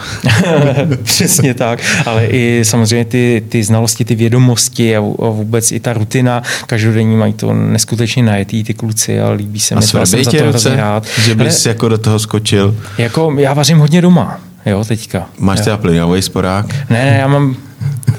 Přesně 1.03 1.55
tak, 1.55 1.80
ale 2.07 2.26
i 2.26 2.64
samozřejmě 2.64 3.05
ty, 3.05 3.45
ty 3.49 3.64
znalosti, 3.64 4.05
ty 4.05 4.14
vědomosti 4.14 4.97
a, 4.97 4.99
a 5.01 5.28
vůbec 5.28 5.72
i 5.72 5.80
ta 5.80 5.93
rutina 5.93 6.43
každodenní 6.83 7.16
mají 7.16 7.33
to 7.33 7.53
neskutečně 7.53 8.22
najetý 8.22 8.64
ty 8.64 8.74
kluci 8.74 9.20
a 9.20 9.30
líbí 9.30 9.61
se 9.61 9.74
a 9.74 9.80
mi 9.80 9.87
to, 9.87 10.07
jsem 10.07 10.24
za 10.24 10.30
to 10.30 10.37
hrozně 10.37 10.76
rád. 10.76 11.07
Že 11.24 11.35
bys 11.35 11.66
Ale, 11.66 11.74
jako 11.74 11.89
do 11.89 11.99
toho 11.99 12.18
skočil? 12.18 12.76
Jako 12.99 13.35
já 13.39 13.55
vařím 13.55 13.78
hodně 13.78 14.03
doma, 14.03 14.41
jo, 14.66 14.85
teďka. 14.85 15.26
Máš 15.39 15.61
teda 15.61 15.76
plynový 15.76 16.22
sporák? 16.22 16.66
Ne, 16.91 17.05
ne, 17.05 17.18
já 17.20 17.28
mám 17.28 17.57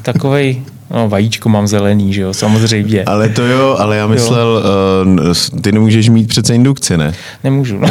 takovej 0.01 0.61
No, 0.95 1.09
vajíčko 1.09 1.49
mám 1.49 1.68
zelený, 1.68 2.14
že 2.14 2.22
jo, 2.22 2.34
samozřejmě. 2.34 3.03
Ale 3.03 3.30
to 3.30 3.45
jo, 3.45 3.76
ale 3.80 3.97
já 3.97 4.07
myslel, 4.07 4.64
uh, 5.53 5.61
ty 5.61 5.72
nemůžeš 5.72 6.09
mít 6.09 6.28
přece 6.28 6.55
indukci, 6.55 6.97
ne? 6.97 7.14
Nemůžu, 7.43 7.78
no. 7.78 7.88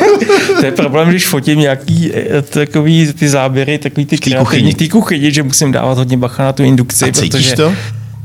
to 0.60 0.66
je 0.66 0.72
problém, 0.72 1.08
když 1.08 1.28
fotím 1.28 1.58
nějaký 1.58 2.12
eh, 2.14 2.42
takový 2.42 3.12
ty 3.12 3.28
záběry, 3.28 3.78
takový 3.78 4.06
ty 4.06 4.16
v 4.16 4.74
té 4.74 4.88
kuchyni, 4.88 5.32
že 5.32 5.42
musím 5.42 5.72
dávat 5.72 5.98
hodně 5.98 6.16
bacha 6.16 6.44
na 6.44 6.52
tu 6.52 6.62
indukci. 6.62 7.04
A 7.04 7.12
protože... 7.12 7.56
to? 7.56 7.72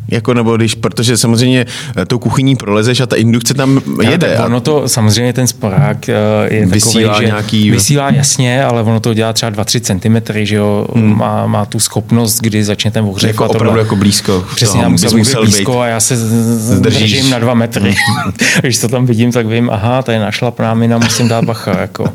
Jako 0.08 0.34
nebo 0.34 0.58
když, 0.58 0.76
protože 0.76 1.18
samozřejmě 1.18 1.66
eh, 1.98 2.06
tou 2.06 2.20
kuchyní 2.20 2.56
prolezeš 2.56 3.00
a 3.00 3.06
ta 3.06 3.16
indukce 3.16 3.54
tam 3.54 3.82
jede. 4.02 4.28
Ja, 4.28 4.46
ono 4.46 4.62
to, 4.62 4.90
samozřejmě 4.90 5.34
ten 5.34 5.48
sporák 5.48 6.10
eh, 6.10 6.16
je 6.50 6.66
vysílá 6.66 7.14
takový, 7.14 7.26
nějaký... 7.26 7.66
že 7.66 7.72
vysílá 7.72 8.10
jasně, 8.10 8.64
ale 8.64 8.82
ono 8.82 9.00
to 9.00 9.14
dělá 9.14 9.34
třeba 9.34 9.52
2-3 9.52 9.80
cm, 9.80 10.34
že 10.46 10.56
jo, 10.56 10.88
hmm. 10.96 11.18
má, 11.18 11.48
má, 11.48 11.66
tu 11.66 11.80
schopnost, 11.80 12.40
kdy 12.40 12.64
začne 12.64 12.92
ten 12.92 13.06
ohřev. 13.06 13.28
Jako 13.28 13.46
opravdu 13.46 13.80
jako 13.80 13.96
blízko. 13.96 14.46
Přesně, 14.56 14.82
tam 14.82 14.92
musel, 14.92 15.18
musel 15.18 15.46
být 15.46 15.52
blízko 15.52 15.80
a 15.80 15.88
já 15.88 16.00
se 16.00 16.18
Zdržíš. 16.18 17.00
držím 17.00 17.30
na 17.30 17.40
2 17.40 17.54
metry. 17.54 17.96
když 18.62 18.78
to 18.78 18.88
tam 18.88 19.06
vidím, 19.06 19.32
tak 19.32 19.48
vím, 19.48 19.70
aha, 19.70 20.02
tady 20.02 20.20
našla 20.20 20.52
prámina, 20.52 20.98
musím 20.98 21.28
dát 21.28 21.46
bacha. 21.46 21.80
Jako. 21.80 22.10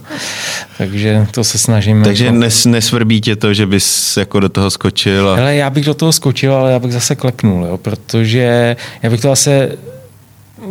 Takže 0.78 1.26
to 1.30 1.44
se 1.44 1.58
snažím. 1.58 2.02
Takže 2.04 2.24
jako... 2.24 2.38
nes, 2.38 2.66
nesvrbí 2.66 3.20
tě 3.20 3.36
to, 3.36 3.54
že 3.54 3.66
bys 3.66 4.16
jako 4.16 4.40
do 4.40 4.48
toho 4.48 4.70
skočil? 4.70 5.30
A... 5.30 5.34
Hele, 5.34 5.56
já 5.56 5.70
bych 5.70 5.84
do 5.84 5.94
toho 5.94 6.12
skočil, 6.12 6.54
ale 6.54 6.72
já 6.72 6.78
bych 6.78 6.92
zase 6.92 7.14
klepnul, 7.14 7.66
jo, 7.66 7.76
protože 7.82 8.76
já 9.02 9.10
bych 9.10 9.20
to 9.20 9.28
zase 9.28 9.76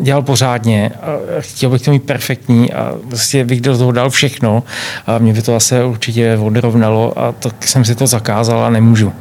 dělal 0.01 0.21
pořádně 0.21 0.91
a 1.01 1.17
chtěl 1.39 1.69
bych 1.69 1.81
to 1.81 1.91
mít 1.91 2.03
perfektní 2.03 2.73
a 2.73 2.93
vlastně 3.03 3.45
bych 3.45 3.61
do 3.61 3.77
toho 3.77 3.91
dal 3.91 4.09
všechno 4.09 4.63
a 5.07 5.17
mě 5.17 5.33
by 5.33 5.41
to 5.41 5.51
zase 5.51 5.83
určitě 5.85 6.37
odrovnalo 6.37 7.19
a 7.19 7.31
tak 7.31 7.67
jsem 7.67 7.85
si 7.85 7.95
to 7.95 8.07
zakázal 8.07 8.65
a 8.65 8.69
nemůžu. 8.69 9.13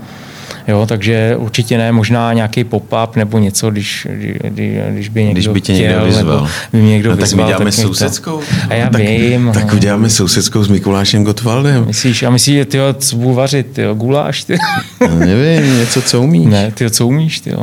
Jo, 0.70 0.86
takže 0.86 1.36
určitě 1.36 1.78
ne, 1.78 1.92
možná 1.92 2.32
nějaký 2.32 2.64
pop-up 2.64 3.16
nebo 3.16 3.38
něco, 3.38 3.70
když, 3.70 4.06
když, 4.10 4.78
když 4.90 5.08
by 5.08 5.24
někdo 5.24 5.32
Když 5.32 5.48
by 5.48 5.60
tě 5.60 5.74
chtěl, 5.74 5.86
někdo 5.86 6.04
vyzval. 6.04 6.48
By 6.72 6.78
mě 6.82 6.90
někdo 6.90 7.10
no, 7.10 7.16
tak 7.16 7.22
vyzval, 7.22 7.46
my 7.46 7.50
děláme 7.50 7.64
tak 7.64 7.74
sousedskou. 7.74 8.40
A 8.68 8.74
já 8.74 8.90
tak, 8.90 9.00
vím. 9.00 9.50
Tak 9.54 9.72
no. 9.72 9.76
uděláme 9.76 10.10
sousedskou 10.10 10.64
s 10.64 10.68
Mikulášem 10.68 11.24
Gottwaldem. 11.24 11.86
Myslíš, 11.86 12.22
a 12.22 12.30
myslíš, 12.30 12.56
že 12.56 12.64
ty 12.64 12.78
co 12.98 13.16
budu 13.16 13.34
vařit, 13.34 13.66
ty 13.72 13.82
guláš, 13.94 14.44
ty? 14.44 14.56
No, 15.00 15.18
nevím, 15.18 15.78
něco, 15.78 16.02
co 16.02 16.22
umíš. 16.22 16.46
Ne, 16.46 16.72
ty 16.74 16.90
co 16.90 17.06
umíš, 17.06 17.40
ty 17.40 17.54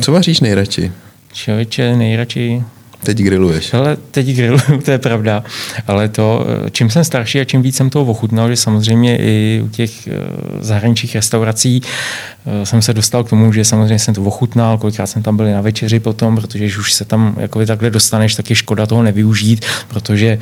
Co 0.00 0.12
vaříš 0.12 0.40
nejradši? 0.40 0.92
Člověče, 1.32 1.96
nejradši 1.96 2.62
Teď 3.04 3.18
grilluješ. 3.18 3.74
Ale 3.74 3.96
teď 4.10 4.26
grilluju, 4.26 4.80
to 4.84 4.90
je 4.90 4.98
pravda. 4.98 5.44
Ale 5.86 6.08
to, 6.08 6.46
čím 6.70 6.90
jsem 6.90 7.04
starší 7.04 7.40
a 7.40 7.44
čím 7.44 7.62
víc 7.62 7.76
jsem 7.76 7.90
toho 7.90 8.04
ochutnal, 8.04 8.48
že 8.48 8.56
samozřejmě 8.56 9.16
i 9.16 9.60
u 9.64 9.68
těch 9.68 10.08
eh, 10.08 10.12
zahraničních 10.60 11.14
restaurací 11.14 11.82
eh, 11.82 12.66
jsem 12.66 12.82
se 12.82 12.94
dostal 12.94 13.24
k 13.24 13.30
tomu, 13.30 13.52
že 13.52 13.64
samozřejmě 13.64 13.98
jsem 13.98 14.14
to 14.14 14.22
ochutnal, 14.22 14.78
kolikrát 14.78 15.06
jsem 15.06 15.22
tam 15.22 15.36
byl 15.36 15.52
na 15.52 15.60
večeři 15.60 16.00
potom, 16.00 16.36
protože 16.36 16.78
už 16.78 16.92
se 16.92 17.04
tam 17.04 17.36
jako 17.38 17.66
takhle 17.66 17.90
dostaneš, 17.90 18.34
tak 18.34 18.50
je 18.50 18.56
škoda 18.56 18.86
toho 18.86 19.02
nevyužít, 19.02 19.64
protože 19.88 20.38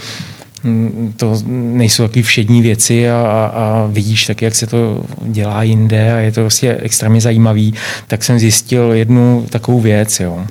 hm, 0.65 1.15
to 1.17 1.43
nejsou 1.47 2.03
takové 2.03 2.23
všední 2.23 2.63
věci 2.63 3.11
a, 3.11 3.17
a, 3.17 3.47
a 3.47 3.87
vidíš 3.87 4.27
taky, 4.27 4.45
jak 4.45 4.55
se 4.55 4.67
to 4.67 5.05
dělá 5.23 5.63
jinde 5.63 6.13
a 6.13 6.17
je 6.17 6.33
to 6.33 6.41
prostě 6.41 6.77
extrémně 6.83 7.21
zajímavý, 7.21 7.75
tak 8.07 8.25
jsem 8.25 8.39
zjistil 8.39 8.93
jednu 8.93 9.47
takovou 9.51 9.81
věc, 9.81 10.21
jo 10.21 10.47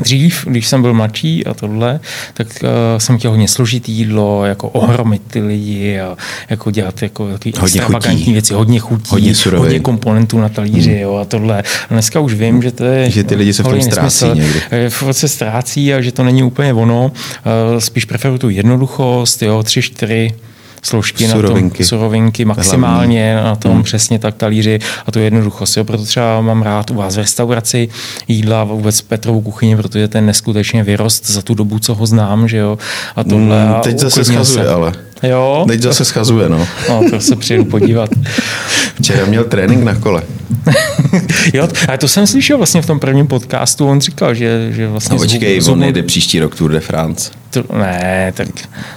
Dřív, 0.00 0.44
když 0.46 0.66
jsem 0.66 0.82
byl 0.82 0.94
mladší 0.94 1.46
a 1.46 1.54
tohle, 1.54 2.00
tak 2.34 2.46
uh, 2.62 2.68
jsem 2.98 3.18
chtěl 3.18 3.30
hodně 3.30 3.48
složitý 3.48 3.92
jídlo, 3.92 4.44
jako 4.44 4.68
ohromit 4.68 5.22
ty 5.30 5.40
lidi 5.40 6.00
a 6.00 6.16
jako 6.50 6.70
dělat 6.70 7.02
jako 7.02 7.32
taky 7.32 7.52
extravagantní 7.62 8.32
věci, 8.32 8.54
hodně 8.54 8.78
chutí, 8.78 9.08
hodně, 9.08 9.34
hodně 9.56 9.80
komponentů 9.80 10.38
na 10.38 10.48
talíři 10.48 10.90
hmm. 10.90 11.00
jo, 11.00 11.16
a 11.16 11.24
tohle. 11.24 11.62
A 11.62 11.92
dneska 11.94 12.20
už 12.20 12.34
vím, 12.34 12.62
že 12.62 12.72
to 12.72 12.84
je... 12.84 13.10
Že 13.10 13.24
ty 13.24 13.34
lidi 13.34 13.52
se 13.52 13.62
v 13.62 13.68
tom 13.68 13.82
ztrácí 13.82 14.24
někdy. 14.34 14.62
Eh, 14.70 15.12
se 15.12 15.28
ztrácí 15.28 15.94
a 15.94 16.00
že 16.00 16.12
to 16.12 16.24
není 16.24 16.42
úplně 16.42 16.74
ono. 16.74 17.06
Uh, 17.06 17.78
spíš 17.78 18.04
preferuju 18.04 18.38
tu 18.38 18.48
jednoduchost, 18.50 19.42
jo, 19.42 19.62
tři, 19.62 19.82
čtyři 19.82 20.34
složky 20.86 21.28
surovinky. 21.28 21.64
na 21.64 21.70
tom, 21.70 21.86
surovinky 21.86 22.44
maximálně 22.44 23.32
Hlavní. 23.32 23.48
na 23.50 23.56
tom 23.56 23.72
hmm. 23.72 23.82
přesně 23.82 24.18
tak 24.18 24.34
talíři 24.34 24.78
a 25.06 25.12
tu 25.12 25.18
jednoduchost. 25.18 25.76
Jo. 25.76 25.84
Proto 25.84 26.04
třeba 26.04 26.40
mám 26.40 26.62
rád 26.62 26.90
u 26.90 26.94
vás 26.94 27.14
v 27.14 27.18
restauraci 27.18 27.88
jídla 28.28 28.64
vůbec 28.64 29.00
Petrovu 29.00 29.40
kuchyni, 29.40 29.76
protože 29.76 30.08
ten 30.08 30.26
neskutečně 30.26 30.82
vyrost 30.82 31.30
za 31.30 31.42
tu 31.42 31.54
dobu, 31.54 31.78
co 31.78 31.94
ho 31.94 32.06
znám, 32.06 32.48
že 32.48 32.56
jo. 32.56 32.78
A 33.16 33.24
tohle. 33.24 33.64
Hmm, 33.64 33.80
teď 33.82 33.98
zase 33.98 34.24
schazuje, 34.24 34.64
se. 34.64 34.70
ale. 34.70 34.92
Jo? 35.22 35.64
Teď 35.68 35.80
zase 35.80 36.04
schazuje, 36.04 36.48
no. 36.48 36.66
No, 36.88 37.10
to 37.10 37.20
se 37.20 37.36
přijdu 37.36 37.64
podívat. 37.64 38.10
Včera 38.94 39.26
měl 39.26 39.44
trénink 39.44 39.84
na 39.84 39.94
kole. 39.94 40.22
jo, 41.54 41.68
ale 41.88 41.98
to 41.98 42.08
jsem 42.08 42.26
slyšel 42.26 42.56
vlastně 42.56 42.82
v 42.82 42.86
tom 42.86 43.00
prvním 43.00 43.26
podcastu, 43.26 43.86
on 43.86 44.00
říkal, 44.00 44.34
že, 44.34 44.68
že 44.72 44.88
vlastně... 44.88 45.14
No 45.14 45.22
počkej, 45.22 45.60
zub, 45.60 45.72
on 45.72 45.80
nejde 45.80 46.02
příští 46.02 46.40
rok 46.40 46.54
Tour 46.54 46.72
de 46.72 46.80
France. 46.80 47.30
To, 47.50 47.78
ne, 47.78 48.32
tak 48.36 48.48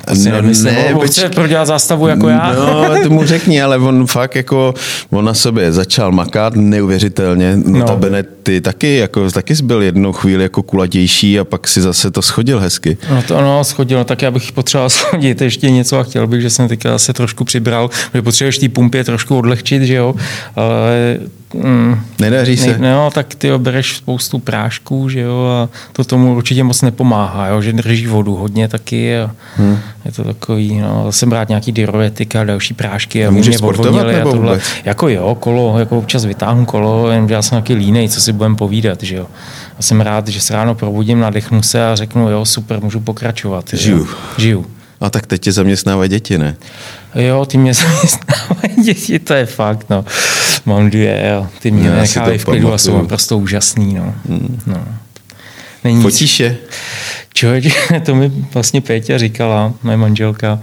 to 0.05 0.15
si 0.15 0.29
no, 0.29 0.35
nemyslím. 0.35 0.73
Ne, 0.73 0.93
on 0.93 1.07
chce 1.07 1.29
prodělat 1.29 1.65
zástavu 1.65 2.07
jako 2.07 2.29
já. 2.29 2.53
No, 2.53 3.03
to 3.03 3.09
mu 3.09 3.25
řekni, 3.25 3.61
ale 3.61 3.77
on 3.77 4.07
fakt 4.07 4.35
jako, 4.35 4.73
on 5.09 5.25
na 5.25 5.33
sobě 5.33 5.71
začal 5.71 6.11
makat 6.11 6.55
neuvěřitelně. 6.55 7.57
No, 7.65 7.79
no. 7.79 7.99
ty 8.43 8.61
taky, 8.61 8.95
jako, 8.95 9.31
taky 9.31 9.55
jsi 9.55 9.63
byl 9.63 9.81
jednou 9.81 10.11
chvíli 10.11 10.43
jako 10.43 10.63
kulatější 10.63 11.39
a 11.39 11.43
pak 11.43 11.67
si 11.67 11.81
zase 11.81 12.11
to 12.11 12.21
schodil 12.21 12.59
hezky. 12.59 12.97
No 13.09 13.23
to 13.23 13.37
ano, 13.37 13.63
schodil, 13.63 14.03
tak 14.03 14.21
já 14.21 14.31
bych 14.31 14.51
potřeboval 14.51 14.89
schodit 14.89 15.41
ještě 15.41 15.71
něco 15.71 15.99
a 15.99 16.03
chtěl 16.09 16.27
bych, 16.27 16.41
že 16.41 16.49
jsem 16.49 16.67
teďka 16.67 16.97
se 16.97 17.13
trošku 17.13 17.43
přibral, 17.43 17.89
že 18.13 18.21
potřebuješ 18.21 18.57
té 18.57 18.69
pumpě 18.69 19.03
trošku 19.03 19.37
odlehčit, 19.37 19.83
že 19.83 19.93
jo, 19.93 20.15
ale 20.55 21.19
Mm, 21.53 22.01
Nedaří 22.19 22.57
se. 22.57 22.77
Ne, 22.77 22.93
no, 22.93 23.11
tak 23.11 23.35
ty 23.35 23.51
bereš 23.57 23.97
spoustu 23.97 24.39
prášků, 24.39 25.09
že 25.09 25.19
jo, 25.19 25.45
a 25.47 25.69
to 25.91 26.03
tomu 26.03 26.35
určitě 26.35 26.63
moc 26.63 26.81
nepomáhá, 26.81 27.47
jo, 27.47 27.61
že 27.61 27.73
drží 27.73 28.07
vodu 28.07 28.35
hodně 28.35 28.67
taky 28.67 29.17
a 29.17 29.31
hmm. 29.55 29.77
je 30.05 30.11
to 30.11 30.23
takový, 30.23 30.79
no, 30.79 31.03
zase 31.05 31.25
brát 31.25 31.49
nějaký 31.49 31.71
diuretika 31.71 32.41
a 32.41 32.43
další 32.43 32.73
prášky 32.73 33.27
a 33.27 33.31
může 33.31 33.53
sportovat 33.53 34.07
nebo 34.07 34.29
a 34.29 34.31
tohle. 34.31 34.51
Vůbec? 34.51 34.63
Jako 34.85 35.09
jo, 35.09 35.37
kolo, 35.39 35.79
jako 35.79 35.97
občas 35.97 36.25
vytáhnu 36.25 36.65
kolo, 36.65 37.11
jen 37.11 37.27
já 37.29 37.41
jsem 37.41 37.57
taky 37.57 37.73
línej, 37.73 38.09
co 38.09 38.21
si 38.21 38.33
budem 38.33 38.55
povídat, 38.55 39.03
že 39.03 39.15
jo. 39.15 39.27
A 39.79 39.81
jsem 39.81 40.01
rád, 40.01 40.27
že 40.27 40.41
se 40.41 40.53
ráno 40.53 40.75
probudím, 40.75 41.19
nadechnu 41.19 41.61
se 41.61 41.87
a 41.87 41.95
řeknu, 41.95 42.29
jo, 42.29 42.45
super, 42.45 42.81
můžu 42.83 42.99
pokračovat. 42.99 43.65
Žiju. 43.73 43.97
Jo. 43.97 44.05
Žiju. 44.37 44.65
A 45.01 45.09
tak 45.09 45.27
teď 45.27 45.41
tě 45.41 45.51
zaměstnávají 45.51 46.09
děti, 46.09 46.37
ne? 46.37 46.55
Jo, 47.15 47.45
ty 47.45 47.57
mě 47.57 47.73
zaměstnávají 47.73 48.83
děti, 48.83 49.19
to 49.19 49.33
je 49.33 49.45
fakt, 49.45 49.89
no. 49.89 50.05
Mám 50.65 50.89
dvě, 50.89 51.29
jo. 51.33 51.47
Ty 51.61 51.71
mě 51.71 51.91
nechávají 51.91 52.37
v 52.37 52.45
klidu 52.45 52.73
a 52.73 52.77
jsou 52.77 52.97
naprosto 52.97 53.37
úžasný, 53.37 53.93
no. 53.93 54.15
Hmm. 54.29 54.61
no. 54.67 54.87
Není 55.83 56.01
Fotíš 56.01 56.39
je? 56.39 56.57
Člověk, 57.39 57.63
to 58.05 58.15
mi 58.15 58.31
vlastně 58.53 58.81
Péťa 58.81 59.17
říkala, 59.17 59.73
moje 59.83 59.97
manželka, 59.97 60.59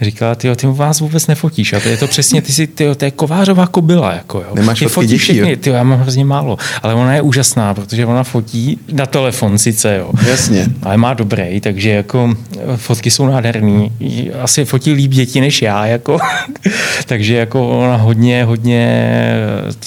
říkala, 0.00 0.34
ty 0.34 0.56
ty 0.56 0.66
vás 0.66 1.00
vůbec 1.00 1.26
nefotíš. 1.26 1.72
A 1.72 1.80
to 1.80 1.88
je 1.88 1.96
to 1.96 2.06
přesně, 2.06 2.42
ty 2.42 2.52
si, 2.52 2.66
tyjo, 2.66 2.94
to 2.94 3.04
je 3.04 3.10
kovářová 3.10 3.66
kobila. 3.66 4.12
Jako, 4.12 4.38
jo. 4.38 4.54
Nemáš 4.54 4.78
ty 4.78 4.86
fotky 4.86 5.06
dětí, 5.06 5.18
všechny, 5.18 5.56
tyjo, 5.56 5.76
já 5.76 5.82
mám 5.82 6.00
hrozně 6.00 6.24
málo. 6.24 6.58
Ale 6.82 6.94
ona 6.94 7.14
je 7.14 7.22
úžasná, 7.22 7.74
protože 7.74 8.06
ona 8.06 8.24
fotí 8.24 8.78
na 8.92 9.06
telefon 9.06 9.58
sice, 9.58 9.96
jo. 9.96 10.10
Jasně. 10.26 10.66
Ale 10.82 10.96
má 10.96 11.14
dobrý, 11.14 11.60
takže 11.60 11.90
jako 11.90 12.34
fotky 12.76 13.10
jsou 13.10 13.26
nádherný. 13.26 13.92
Asi 14.42 14.64
fotí 14.64 14.92
líp 14.92 15.10
děti 15.10 15.40
než 15.40 15.62
já, 15.62 15.86
jako. 15.86 16.18
takže 17.06 17.34
jako 17.34 17.68
ona 17.68 17.96
hodně, 17.96 18.44
hodně 18.44 19.12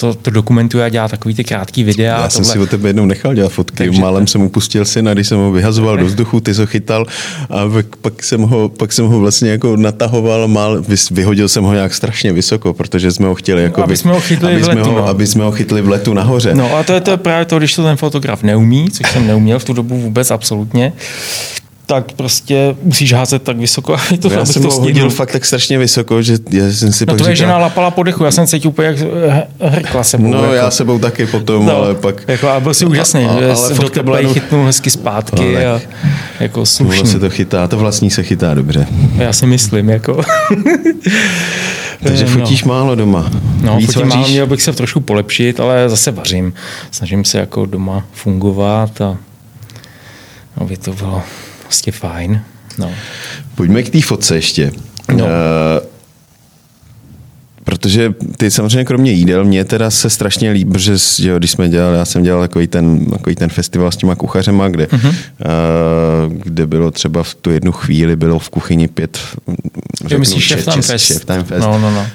to, 0.00 0.14
to 0.14 0.30
dokumentuje 0.30 0.84
a 0.84 0.88
dělá 0.88 1.08
takový 1.08 1.34
ty 1.34 1.44
krátký 1.44 1.84
videa. 1.84 2.22
Já 2.22 2.30
jsem 2.30 2.44
si 2.44 2.58
o 2.58 2.66
tebe 2.66 2.88
jednou 2.88 3.06
nechal 3.06 3.34
dělat 3.34 3.52
fotky. 3.52 3.76
Takže... 3.76 4.00
Málem 4.00 4.26
jsem 4.26 4.42
upustil 4.42 4.84
syna, 4.84 5.14
když 5.14 5.28
jsem 5.28 5.38
ho 5.38 5.52
vyhazoval 5.52 5.96
do 5.96 6.06
vzduchu, 6.06 6.33
ty 6.40 6.52
ho 6.52 6.66
chytal 6.66 7.06
a 7.50 7.62
pak 8.00 8.22
jsem 8.22 8.40
ho, 8.40 8.68
pak 8.68 8.92
jsem 8.92 9.06
ho 9.06 9.20
vlastně 9.20 9.50
jako 9.50 9.76
natahoval, 9.76 10.48
mal, 10.48 10.84
vyhodil 11.10 11.48
jsem 11.48 11.64
ho 11.64 11.74
nějak 11.74 11.94
strašně 11.94 12.32
vysoko, 12.32 12.74
protože 12.74 13.12
jsme 13.12 13.26
ho 13.26 13.34
chtěli 13.34 13.62
jako... 13.62 13.82
Aby 13.82 13.96
jsme 13.96 14.12
ho 14.12 14.20
chytli 14.20 14.52
aby 14.52 14.62
v 14.62 14.68
letu, 14.68 14.80
jsme 14.80 14.90
ho, 14.90 14.98
no. 14.98 15.08
aby 15.08 15.26
jsme 15.26 15.44
ho 15.44 15.52
chytli 15.52 15.82
v 15.82 15.88
letu 15.88 16.14
nahoře. 16.14 16.54
No 16.54 16.76
a 16.76 16.82
to 16.82 16.92
je 16.92 17.00
to 17.00 17.16
právě 17.16 17.44
to, 17.44 17.58
když 17.58 17.74
to 17.74 17.82
ten 17.82 17.96
fotograf 17.96 18.42
neumí, 18.42 18.90
což 18.90 19.12
jsem 19.12 19.26
neuměl 19.26 19.58
v 19.58 19.64
tu 19.64 19.72
dobu 19.72 20.00
vůbec 20.00 20.30
absolutně, 20.30 20.92
tak 21.86 22.12
prostě 22.12 22.76
musíš 22.82 23.12
házet 23.12 23.42
tak 23.42 23.56
vysoko, 23.56 23.96
to, 24.20 24.30
já 24.32 24.44
jsem 24.44 24.62
to 24.62 24.68
ho 24.70 24.80
hodil 24.80 25.10
fakt 25.10 25.32
tak 25.32 25.44
strašně 25.44 25.78
vysoko, 25.78 26.22
že 26.22 26.38
já 26.50 26.64
jsem 26.72 26.92
si 26.92 27.06
No 27.06 27.12
pak 27.12 27.16
tvoje 27.18 27.36
říkal, 27.36 27.48
žena 27.48 27.58
lapala 27.58 27.90
po 27.90 28.02
dechu, 28.02 28.24
já 28.24 28.30
jsem 28.30 28.46
cítil 28.46 28.70
úplně 28.70 28.88
jak 28.88 28.96
hrkla 29.60 30.04
sebou. 30.04 30.26
No 30.26 30.42
jako. 30.42 30.54
já 30.54 30.70
sebou 30.70 30.98
taky 30.98 31.26
potom, 31.26 31.66
No, 31.66 31.76
ale 31.76 31.94
pak... 31.94 32.24
Jako, 32.28 32.48
a 32.48 32.60
byl 32.60 32.74
si 32.74 32.86
úžasný, 32.86 33.24
A- 33.24 33.38
že 33.38 33.44
ale 33.50 33.54
ale 33.54 33.74
do 33.74 33.88
tebe 33.88 34.24
chytnul 34.24 34.66
hezky 34.66 34.90
zpátky 34.90 35.56
Ale- 35.56 35.66
a 35.66 35.80
jako 36.40 36.66
slušný. 36.66 37.06
se 37.06 37.18
to 37.18 37.30
chytá, 37.30 37.68
to 37.68 37.76
vlastní 37.78 38.10
se 38.10 38.22
chytá 38.22 38.54
dobře. 38.54 38.86
Já 39.16 39.32
si 39.32 39.46
myslím, 39.46 39.88
jako. 39.88 40.20
Takže 42.02 42.24
No. 42.24 42.30
fotíš 42.30 42.64
málo 42.64 42.94
doma. 42.94 43.30
No, 43.62 43.76
Víc 43.76 43.92
fotím 43.92 44.08
málo, 44.08 44.20
vaříš? 44.20 44.32
měl 44.34 44.46
bych 44.46 44.62
se 44.62 44.72
trošku 44.72 45.00
polepšit, 45.00 45.60
ale 45.60 45.88
zase 45.88 46.10
vařím. 46.10 46.52
Snažím 46.90 47.24
se 47.24 47.38
jako 47.38 47.66
doma 47.66 48.04
fungovat 48.12 49.00
a 49.00 49.16
aby 50.58 50.76
to 50.76 50.92
bylo 50.92 51.22
vlastně 51.74 51.92
fajn. 51.92 52.40
No. 52.78 52.92
Pojďme 53.54 53.82
k 53.82 53.90
té 53.90 54.02
fotce 54.02 54.34
ještě. 54.36 54.72
No. 55.16 55.24
Uh, 55.24 55.30
protože 57.64 58.14
ty 58.36 58.50
samozřejmě 58.50 58.84
kromě 58.84 59.12
jídel, 59.12 59.44
mě 59.44 59.64
teda 59.64 59.90
se 59.90 60.10
strašně 60.10 60.50
líbí, 60.50 60.70
protože 60.72 60.92
že 61.22 61.30
jo, 61.30 61.38
když 61.38 61.50
jsme 61.50 61.68
dělali, 61.68 61.96
já 61.98 62.04
jsem 62.04 62.22
dělal 62.22 62.40
takový 62.42 62.66
ten, 62.66 63.06
takový 63.06 63.36
ten 63.36 63.48
festival 63.50 63.92
s 63.92 63.96
těma 63.96 64.14
kuchařema, 64.14 64.68
kde, 64.68 64.86
Mhm. 64.92 65.00
uh-huh. 65.10 65.14
uh, 66.26 66.32
kde 66.42 66.66
bylo 66.66 66.90
třeba 66.90 67.22
v 67.22 67.34
tu 67.34 67.50
jednu 67.50 67.72
chvíli 67.72 68.16
bylo 68.16 68.38
v 68.38 68.50
kuchyni 68.50 68.88
pět 68.88 69.18
řeknu, 70.06 70.18
myslíš 70.18 70.48
Time 70.48 70.60
čes- 70.82 70.86
Fest? 70.86 71.06
Chef 71.06 71.24
Time 71.24 71.44
Fest. 71.44 71.60
No, 71.60 71.78
no, 71.78 71.90
no. 71.90 72.00
Uh, 72.00 72.06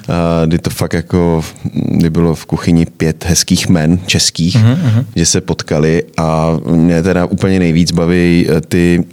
kdy 0.46 0.58
to 0.58 0.70
fakt 0.70 0.92
jako, 0.92 1.44
kdy 1.72 2.10
bylo 2.10 2.34
v 2.34 2.46
kuchyni 2.46 2.86
pět 2.86 3.24
hezkých 3.24 3.68
men 3.68 3.98
českých, 4.06 4.56
Mhm, 4.56 4.72
uh-huh. 4.74 5.04
že 5.16 5.26
se 5.26 5.40
potkali 5.40 6.02
a 6.16 6.56
mě 6.70 7.02
teda 7.02 7.26
úplně 7.26 7.58
nejvíc 7.58 7.92
baví 7.92 8.46
ty 8.68 9.04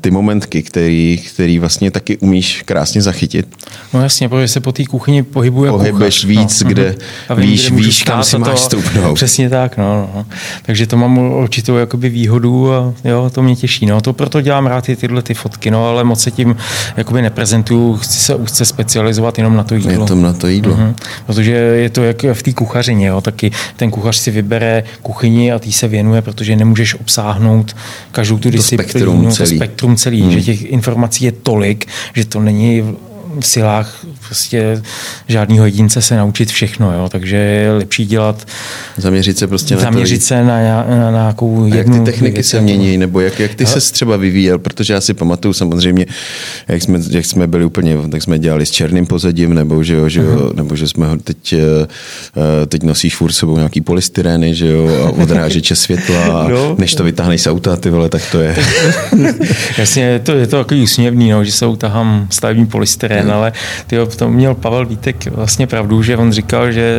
ty 0.00 0.10
momentky, 0.10 0.62
který, 0.62 1.22
který 1.34 1.58
vlastně 1.58 1.90
taky 1.90 2.18
umíš 2.18 2.62
krásně 2.62 3.02
zachytit. 3.02 3.48
no 3.94 4.02
jasně, 4.02 4.28
protože 4.28 4.48
se 4.48 4.60
po 4.60 4.72
té 4.72 4.84
kuchyni 4.84 5.22
pohybuje 5.22 5.70
Pohybuješ 5.70 6.20
kuchař, 6.20 6.38
víc, 6.38 6.62
kde 6.62 6.88
mhm. 6.88 6.98
A 7.28 7.34
vím, 7.34 7.50
víš- 7.50 7.70
kde 7.70 7.76
víš, 7.76 8.02
kam 8.02 8.24
si 8.24 8.38
máš 8.38 8.60
stoupnout. 8.60 9.14
Přesně 9.14 9.50
tak, 9.50 9.76
no, 9.76 10.10
no. 10.14 10.26
Takže 10.62 10.86
to 10.86 10.96
mám 10.96 11.18
určitou 11.18 11.76
jakoby 11.76 12.08
výhodu 12.08 12.72
a 12.72 12.94
jo, 13.04 13.30
to 13.34 13.42
mě 13.42 13.56
těší. 13.56 13.86
No. 13.86 14.00
To 14.00 14.12
proto 14.12 14.40
dělám 14.40 14.66
rád 14.66 14.88
i 14.88 14.96
tyhle 14.96 15.22
ty 15.22 15.34
fotky, 15.34 15.70
no, 15.70 15.88
ale 15.88 16.04
moc 16.04 16.20
se 16.20 16.30
tím 16.30 16.56
jakoby 16.96 17.22
neprezentuju, 17.22 17.96
chci 17.96 18.18
se 18.18 18.34
úzce 18.34 18.64
specializovat 18.64 19.38
jenom 19.38 19.56
na 19.56 19.64
to 19.64 19.74
jídlo. 19.74 19.92
Je 19.92 19.98
to 19.98 20.14
na 20.14 20.32
to 20.32 20.48
jídlo. 20.48 20.76
Mhm. 20.76 20.94
Protože 21.26 21.52
je 21.52 21.90
to 21.90 22.04
jak 22.04 22.24
v 22.32 22.42
té 22.42 22.52
kuchařině, 22.52 23.06
jo, 23.06 23.20
taky 23.20 23.50
ten 23.76 23.90
kuchař 23.90 24.16
si 24.16 24.30
vybere 24.30 24.82
kuchyni 25.02 25.52
a 25.52 25.58
tý 25.58 25.72
se 25.72 25.88
věnuje, 25.88 26.22
protože 26.22 26.56
nemůžeš 26.56 26.94
obsáhnout 26.94 27.76
každou 28.12 28.38
tu 28.38 28.50
disciplínu, 28.50 29.19
spektrum 29.22 29.30
to 29.30 29.36
celý. 29.36 29.56
spektrum 29.56 29.96
celý, 29.96 30.22
hmm. 30.22 30.30
že 30.30 30.42
těch 30.42 30.62
informací 30.62 31.24
je 31.24 31.32
tolik, 31.32 31.86
že 32.14 32.24
to 32.24 32.40
není 32.40 32.82
v 33.40 33.46
silách 33.46 34.06
prostě 34.30 34.82
žádného 35.28 35.64
jedince 35.64 36.02
se 36.02 36.16
naučit 36.16 36.50
všechno, 36.50 36.92
jo, 36.92 37.08
takže 37.08 37.36
je 37.36 37.72
lepší 37.72 38.06
dělat, 38.06 38.46
Zaměřit 38.96 39.38
se 39.38 39.46
prostě 39.46 39.74
na 39.74 39.80
zaměřit 39.80 40.18
to. 40.18 40.24
se 40.24 40.44
na, 40.44 40.60
na, 40.62 40.84
na 41.00 41.10
nějakou 41.10 41.64
A 41.64 41.68
jak 41.68 41.76
jednu 41.78 41.98
ty 41.98 42.04
techniky 42.12 42.34
věc, 42.34 42.46
se 42.46 42.60
mění, 42.60 42.98
nebo 42.98 43.20
jak, 43.20 43.40
jak 43.40 43.54
ty 43.54 43.66
se 43.66 43.92
třeba 43.92 44.16
vyvíjel, 44.16 44.58
protože 44.58 44.92
já 44.92 45.00
si 45.00 45.14
pamatuju 45.14 45.54
samozřejmě, 45.54 46.06
jak 46.68 46.82
jsme, 46.82 46.98
jak 47.10 47.24
jsme 47.26 47.46
byli 47.46 47.64
úplně, 47.64 47.96
tak 48.10 48.22
jsme 48.22 48.38
dělali 48.38 48.66
s 48.66 48.70
černým 48.70 49.06
pozadím, 49.06 49.54
nebo 49.54 49.82
že, 49.82 49.94
jo, 49.94 50.08
že, 50.08 50.20
jo, 50.20 50.50
nebo 50.54 50.76
že 50.76 50.88
jsme 50.88 51.06
ho 51.06 51.16
teď, 51.16 51.52
eh, 51.52 51.58
eh, 52.62 52.66
teď 52.66 52.82
nosíš 52.82 53.16
furt 53.16 53.32
sebou 53.32 53.56
nějaký 53.56 53.80
polystyrény, 53.80 54.54
že 54.54 54.66
jo, 54.68 54.88
a 55.06 55.10
odrážeče 55.10 55.76
světla, 55.76 56.24
a 56.42 56.48
No. 56.48 56.74
než 56.78 56.94
to 56.94 57.04
vytáhneš 57.04 57.40
z 57.42 57.46
auta, 57.46 57.76
ty 57.76 57.90
vole, 57.90 58.08
tak 58.08 58.22
to 58.32 58.40
je. 58.40 58.56
Jasně, 59.78 60.20
to, 60.24 60.32
je 60.32 60.46
to 60.46 60.56
takový 60.58 60.82
úsměvný, 60.82 61.30
no, 61.30 61.44
že 61.44 61.52
se 61.52 61.66
utahám 61.66 62.26
stavební 62.30 62.66
polystyrén, 62.66 63.20
Hmm. 63.20 63.30
ale 63.30 63.52
tyjo, 63.86 64.06
to 64.20 64.28
měl 64.28 64.54
Pavel 64.54 64.86
Vítek 64.86 65.26
vlastně 65.26 65.66
pravdu, 65.66 66.02
že 66.02 66.16
on 66.16 66.32
říkal, 66.32 66.72
že 66.72 66.96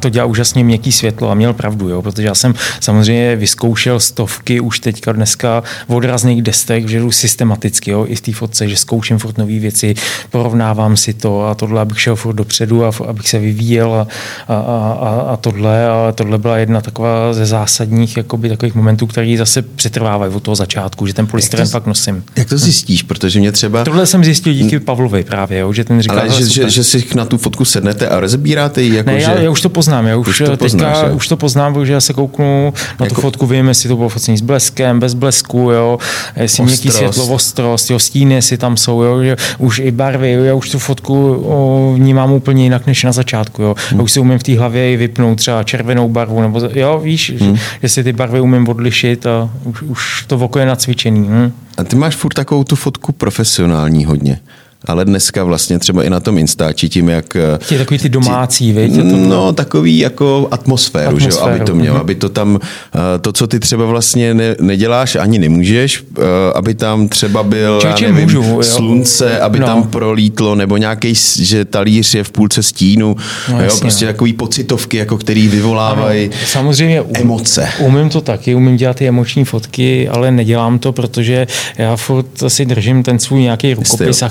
to 0.00 0.08
dělá 0.08 0.24
úžasně 0.26 0.64
měkký 0.64 0.92
světlo 0.92 1.30
a 1.30 1.34
měl 1.34 1.52
pravdu, 1.52 1.88
jo, 1.88 2.02
protože 2.02 2.26
já 2.28 2.34
jsem 2.34 2.54
samozřejmě 2.80 3.36
vyzkoušel 3.36 4.00
stovky 4.00 4.60
už 4.60 4.80
teďka 4.80 5.12
dneska 5.12 5.62
v 5.88 5.94
odrazných 5.94 6.42
destech, 6.42 6.88
že 6.88 7.00
jdu 7.00 7.10
systematicky, 7.10 7.90
jo, 7.90 8.04
i 8.08 8.14
v 8.14 8.20
té 8.20 8.32
fotce, 8.32 8.68
že 8.68 8.76
zkouším 8.76 9.18
furt 9.18 9.38
nové 9.38 9.58
věci, 9.58 9.94
porovnávám 10.30 10.96
si 10.96 11.14
to 11.14 11.46
a 11.46 11.54
tohle, 11.54 11.80
abych 11.80 12.00
šel 12.00 12.16
furt 12.16 12.34
dopředu 12.34 12.84
a 12.84 12.90
abych 13.08 13.28
se 13.28 13.38
vyvíjel 13.38 13.94
a, 13.94 14.06
a, 14.48 14.54
a, 14.54 15.32
a- 15.32 15.36
tohle, 15.36 15.88
a 15.88 16.12
tohle 16.12 16.38
byla 16.38 16.58
jedna 16.58 16.80
taková 16.80 17.32
ze 17.32 17.46
zásadních 17.46 18.16
jakoby, 18.16 18.48
takových 18.48 18.74
momentů, 18.74 19.06
které 19.06 19.34
zase 19.38 19.62
přetrvávají 19.62 20.34
od 20.34 20.42
toho 20.42 20.54
začátku, 20.54 21.06
že 21.06 21.14
ten 21.14 21.26
polystyren 21.26 21.66
fakt 21.68 21.86
nosím. 21.86 22.24
Jak 22.36 22.48
to 22.48 22.58
zjistíš? 22.58 23.02
Protože 23.02 23.40
mě 23.40 23.52
třeba... 23.52 23.84
Tohle 23.84 24.06
jsem 24.06 24.24
zjistil 24.24 24.52
díky 24.52 24.80
Pavlovi 24.80 25.24
právě, 25.24 25.58
jo, 25.58 25.72
že 25.72 25.84
ten 25.84 26.02
říkal, 26.02 26.19
Ale 26.20 26.30
"Hele, 26.30 26.40
že, 26.40 26.46
že, 26.46 26.52
super." 26.52 26.70
že 26.70 26.84
si 26.84 27.04
na 27.14 27.24
tu 27.24 27.38
fotku 27.38 27.64
sednete 27.64 28.08
a 28.08 28.20
rozebíráte 28.20 28.82
ji, 28.82 28.94
jako 28.96 29.10
ne, 29.10 29.20
že... 29.20 29.24
já, 29.30 29.38
já, 29.40 29.50
už 29.50 29.60
to 29.60 29.68
poznám, 29.68 30.06
já 30.06 30.16
už, 30.16 30.28
Už 30.28 30.38
to 30.38 30.44
teďka, 30.56 30.64
poznáš, 30.64 31.12
už 31.14 31.28
to 31.28 31.36
poznám, 31.36 31.74
protože 31.74 31.92
já 31.92 32.00
se 32.00 32.12
kouknu 32.12 32.72
na 33.00 33.06
Jako- 33.06 33.14
tu 33.14 33.20
fotku, 33.20 33.46
vím, 33.46 33.68
jestli 33.68 33.88
to 33.88 33.96
bylo 33.96 34.08
focení 34.08 34.38
s 34.38 34.40
bleskem, 34.40 35.00
bez 35.00 35.14
blesku, 35.14 35.58
jo, 35.58 35.98
jestli 36.36 36.62
měkký 36.64 36.90
světlo, 36.90 37.26
ostrost, 37.26 37.90
jo, 37.90 37.98
stíny, 37.98 38.34
jestli 38.34 38.58
tam 38.58 38.76
jsou, 38.76 39.02
jo, 39.02 39.22
že 39.22 39.36
už 39.58 39.78
i 39.78 39.90
barvy, 39.90 40.32
jo, 40.32 40.44
já 40.44 40.54
už 40.54 40.70
tu 40.70 40.78
fotku 40.78 41.34
o, 41.46 41.92
vnímám 41.96 42.32
úplně 42.32 42.62
jinak 42.64 42.86
než 42.86 43.02
na 43.04 43.12
začátku, 43.12 43.62
jo. 43.62 43.74
Hmm. 43.90 43.98
Já 44.00 44.04
už 44.04 44.12
si 44.12 44.20
umím 44.20 44.38
v 44.38 44.42
té 44.42 44.58
hlavě 44.58 44.92
i 44.92 44.96
vypnout 44.96 45.38
třeba 45.38 45.62
červenou 45.62 46.08
barvu, 46.08 46.40
nebo 46.40 46.60
jo, 46.74 47.00
víš, 47.04 47.32
Hmm. 47.40 47.56
že, 47.56 47.62
že 47.82 47.88
si 47.88 48.04
ty 48.04 48.12
barvy 48.12 48.40
umím 48.40 48.68
odlišit 48.68 49.26
a 49.26 49.50
už, 49.64 49.82
už 49.82 50.24
to 50.26 50.36
oko 50.36 50.58
je 50.58 50.66
nacvičený. 50.66 51.20
Hm? 51.28 51.52
A 51.78 51.84
ty 51.84 51.96
máš 51.96 52.16
furt 52.16 52.34
takovou 52.34 52.64
tu 52.64 52.76
fotku 52.76 53.12
profesionální 53.12 54.04
hodně. 54.04 54.40
Ale 54.84 55.04
dneska 55.04 55.44
vlastně 55.44 55.78
třeba 55.78 56.04
i 56.04 56.10
na 56.10 56.20
tom 56.20 56.38
Instači 56.38 56.88
tím, 56.88 57.08
jak... 57.08 57.36
eh, 57.36 57.58
Ti 57.68 57.78
takový 57.78 57.98
ty 58.00 58.08
domácí? 58.08 58.68
Je 58.68 58.88
to- 58.88 59.02
No, 59.04 59.52
takový 59.52 59.98
jako 59.98 60.48
atmosféru, 60.50 61.18
že 61.18 61.24
jo, 61.24 61.28
Atmosféru, 61.28 61.54
aby 61.56 61.64
to 61.64 61.74
mělo, 61.74 61.94
mhm. 61.94 62.00
aby 62.00 62.14
to 62.14 62.28
tam, 62.28 62.58
eh, 62.94 63.18
to, 63.18 63.32
co 63.32 63.46
ty 63.46 63.60
třeba 63.60 63.84
vlastně 63.86 64.34
ne, 64.34 64.56
neděláš, 64.60 65.16
ani 65.16 65.38
nemůžeš, 65.38 66.04
eh, 66.18 66.22
aby 66.54 66.74
tam 66.74 67.08
třeba 67.08 67.42
byl, 67.42 67.74
já 67.74 67.80
Člověče, 67.80 68.06
nevím, 68.06 68.22
můžu, 68.22 68.42
jo. 68.42 68.62
slunce, 68.62 69.40
aby 69.40 69.58
No. 69.60 69.66
tam 69.66 69.82
prolítlo, 69.82 70.54
nebo 70.54 70.76
nějaký, 70.76 71.14
že 71.40 71.64
talíř 71.64 72.14
je 72.14 72.24
v 72.24 72.30
půlce 72.30 72.62
stínu, 72.62 73.16
No, 73.48 73.56
jo, 73.58 73.64
jasně, 73.64 73.80
prostě 73.80 74.04
no. 74.06 74.12
takový 74.12 74.32
pocitovky, 74.32 74.96
jako 74.96 75.18
který 75.18 75.48
vyvolávají 75.48 76.30
Samozřejmě 76.46 77.00
um, 77.00 77.10
emoce. 77.14 77.68
Umím 77.78 78.08
to 78.08 78.20
taky, 78.20 78.54
umím 78.54 78.76
dělat 78.76 78.96
ty 78.96 79.08
emoční 79.08 79.44
fotky, 79.44 80.08
ale 80.08 80.30
nedělám 80.30 80.78
to, 80.78 80.92
protože 80.92 81.46
já 81.78 81.96
furt 81.96 82.26
si 82.48 82.66
držím 82.66 83.02
ten 83.02 83.18
svůj 83.18 83.40
nějaký 83.42 83.74
rukopis 83.74 84.16
Styl. 84.16 84.30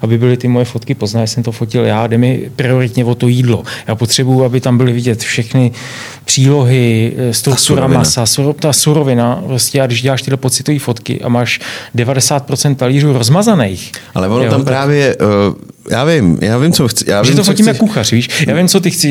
A 0.00 0.12
aby 0.12 0.18
byly 0.18 0.36
ty 0.36 0.48
moje 0.48 0.64
fotky 0.64 0.94
poznané, 0.94 1.26
jsem 1.26 1.42
to 1.42 1.52
fotil 1.52 1.84
já, 1.84 2.06
jde 2.06 2.18
mi 2.18 2.50
prioritně 2.56 3.04
o 3.04 3.14
to 3.14 3.28
jídlo. 3.28 3.62
Já 3.86 3.94
potřebuji, 3.94 4.44
aby 4.44 4.60
tam 4.60 4.78
byly 4.78 4.92
vidět 4.92 5.20
všechny 5.20 5.70
přílohy, 6.24 7.12
eh, 7.16 7.32
struktura 7.34 7.60
surovina. 7.66 7.98
masa, 7.98 8.26
suro, 8.26 8.52
ta 8.52 8.72
surovina, 8.72 9.42
prostě 9.46 9.80
a 9.82 9.86
když 9.86 10.02
děláš 10.02 10.22
tyhle 10.22 10.36
pocitové 10.36 10.78
fotky 10.78 11.20
a 11.20 11.28
máš 11.28 11.60
90% 11.94 12.74
talířů 12.74 13.12
rozmazaných, 13.12 13.92
Ale 14.14 14.28
ono 14.28 14.44
jo, 14.44 14.50
tam 14.50 14.60
tak- 14.60 14.66
právě, 14.74 15.16
uh, 15.16 15.54
já 15.92 16.04
vím, 16.04 16.38
já 16.40 16.58
vím, 16.58 16.72
co 16.72 16.88
chci. 16.88 17.04
Já 17.08 17.22
že 17.22 17.30
vím, 17.30 17.36
to 17.36 17.44
co 17.44 17.50
fotím 17.50 17.64
chceš. 17.66 17.74
jako 17.76 17.86
kuchař, 17.86 18.12
víš? 18.12 18.44
Já 18.46 18.56
vím, 18.56 18.68
co 18.68 18.80
ty 18.80 18.90
chci 18.90 19.08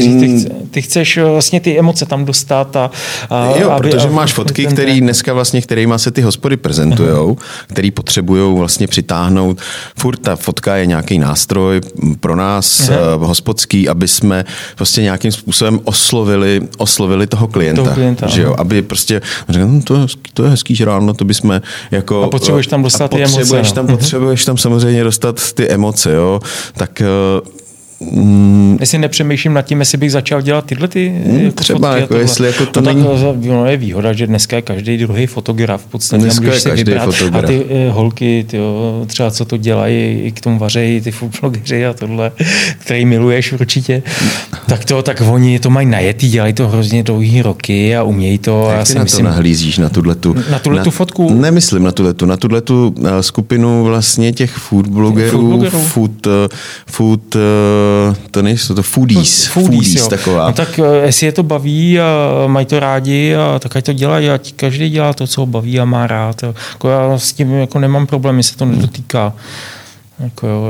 říct. 0.00 0.20
Ty, 0.20 0.38
chce, 0.38 0.50
ty 0.70 0.82
chceš 0.82 1.16
eh, 1.16 1.24
vlastně 1.24 1.60
ty 1.60 1.78
emoce 1.78 2.06
tam 2.06 2.24
dostat 2.24 2.76
a... 2.76 2.90
a 3.30 3.52
Jo, 3.60 3.70
aby- 3.70 3.90
protože 3.90 4.08
a- 4.08 4.10
máš 4.10 4.32
fotky, 4.32 4.66
které 4.66 5.00
dneska 5.00 5.32
vlastně, 5.32 5.62
kterýma 5.62 5.98
se 5.98 6.10
ty 6.10 6.20
hospody 6.22 6.56
prezentujou, 6.56 7.36
který 7.66 7.90
potřebují 7.90 8.58
vlastně 8.58 8.86
přitáhnout. 8.86 9.58
Furt 9.98 10.16
ta 10.16 10.36
fotka 10.36 10.76
je 10.76 10.86
nějaký 10.86 11.18
nástroj 11.18 11.80
pro 12.20 12.36
nás, 12.36 12.90
uh, 13.16 13.24
hospodský, 13.24 13.88
aby 13.88 14.08
jsme 14.08 14.44
prostě 14.76 15.02
nějakým 15.02 15.32
způsobem 15.32 15.80
oslovili, 15.84 16.60
oslovili 16.78 17.26
toho 17.26 17.48
klienta. 17.48 17.82
Toho 17.82 17.94
klienta, 17.94 18.26
že 18.26 18.42
jo? 18.42 18.54
Aby 18.58 18.82
prostě 18.82 19.22
řekl, 19.48 19.66
no, 19.66 19.80
to, 19.82 19.94
je 19.94 20.00
hezký, 20.00 20.20
to 20.34 20.44
je 20.44 20.50
hezký 20.50 20.74
žrádlo, 20.74 21.14
to 21.14 21.24
bychom 21.24 21.60
jako... 21.90 22.22
A 22.22 22.28
potřebuješ 22.28 22.66
tam 22.66 22.82
dostat 22.82 23.04
a 23.04 23.08
ty 23.08 23.16
emoce, 23.16 23.38
potřebuješ 23.38 23.68
no. 23.68 23.74
Tam, 23.74 23.86
potřebuješ 23.86 24.44
tam 24.44 24.56
samozřejmě 24.56 25.04
dostat 25.04 25.52
ty 25.52 25.68
emoce, 25.68 26.12
jo? 26.12 26.17
Tak 26.76 27.00
uh, 27.00 27.40
mm, 28.00 28.76
Jestli 28.80 28.98
nepřemýšlím 28.98 29.52
nad 29.54 29.62
tím, 29.62 29.80
jestli 29.80 29.98
bych 29.98 30.12
začal 30.12 30.42
dělat 30.42 30.64
tyhle 30.64 30.88
ty 30.88 31.22
jako 31.26 31.54
třeba, 31.60 31.78
fotky 31.88 32.00
jako 32.00 32.08
tohle. 32.08 32.22
jestli 32.24 32.46
jako 32.46 32.66
to 32.66 32.80
no, 32.80 32.86
není- 32.86 33.04
Tak, 33.04 33.44
no, 33.46 33.66
je 33.66 33.76
výhoda, 33.76 34.12
že 34.12 34.26
dneska 34.26 34.56
je 34.56 34.62
každý 34.62 34.98
druhý 34.98 35.26
fotograf 35.26 35.82
v 35.82 35.86
podstatě. 35.86 36.22
Dneska 36.22 36.40
můžeš 36.44 36.54
je 36.54 36.60
si 36.60 36.68
každý 36.68 36.84
vybrat. 36.84 37.04
fotograf. 37.04 37.44
A 37.44 37.46
ty 37.46 37.64
eh, 37.70 37.90
holky, 37.90 38.44
ty, 38.48 38.58
třeba 39.06 39.30
co 39.30 39.44
to 39.44 39.56
dělají, 39.56 40.20
i 40.20 40.32
k 40.32 40.40
tomu 40.40 40.58
vařejí, 40.58 41.00
ty 41.00 41.10
food 41.10 41.40
blogeři 41.40 41.86
a 41.86 41.92
tohle, 41.94 42.32
který 42.78 43.04
miluješ 43.04 43.52
určitě, 43.52 44.02
tak 44.66 44.84
to, 44.84 45.02
tak 45.02 45.22
oni 45.30 45.58
to 45.58 45.70
mají 45.70 45.86
najetý, 45.86 46.30
dělají 46.30 46.52
to 46.52 46.68
hrozně 46.68 47.02
dlouhý 47.02 47.42
roky 47.42 47.96
a 47.96 48.02
umějí 48.02 48.38
to. 48.38 48.68
a 48.68 48.72
Jak 48.72 48.80
ty 48.80 48.86
si 48.86 48.94
na 48.94 49.00
to 49.00 49.04
myslím, 49.04 49.24
nahlízíš, 49.24 49.78
na 49.78 49.88
tuhletu, 49.88 50.34
Na 50.50 50.58
tuhletu 50.58 50.90
fotku? 50.90 51.34
Nemyslím 51.34 51.82
na 51.82 51.92
tuhletu, 51.92 52.26
na 52.26 52.36
tuhletu 52.36 52.94
eh, 53.04 53.22
skupinu 53.22 53.84
vlastně 53.84 54.32
těch 54.32 54.50
food 54.50 54.86
blogerů, 54.86 55.60
Food 55.70 55.72
food, 55.82 56.26
eh, 56.26 56.56
food, 56.86 57.36
eh, 57.36 57.38
to 58.30 58.42
nejsou 58.42 58.74
to 58.74 58.82
foodies, 58.82 59.46
foodies, 59.46 59.94
jo. 59.94 60.08
taková. 60.08 60.46
No 60.46 60.52
tak 60.52 60.78
eh, 60.78 61.06
jestli 61.06 61.26
je 61.26 61.32
to 61.32 61.42
baví 61.42 62.00
a 62.00 62.06
mají 62.46 62.66
to 62.66 62.80
rádi, 62.80 63.34
a 63.34 63.58
tak 63.58 63.76
ať 63.76 63.84
to 63.84 63.92
dělají, 63.92 64.30
ať 64.30 64.52
každý 64.52 64.90
dělá 64.90 65.12
to, 65.12 65.26
co 65.26 65.40
ho 65.40 65.46
baví 65.46 65.80
a 65.80 65.84
má 65.84 66.06
rád. 66.06 66.42
Jako 66.42 66.88
já 66.88 67.18
s 67.18 67.32
tím 67.32 67.52
jako 67.52 67.78
nemám 67.78 68.06
problém, 68.06 68.42
se 68.42 68.56
to 68.56 68.64
nedotýká. 68.64 69.32
Jako 70.20 70.46
jo, 70.46 70.64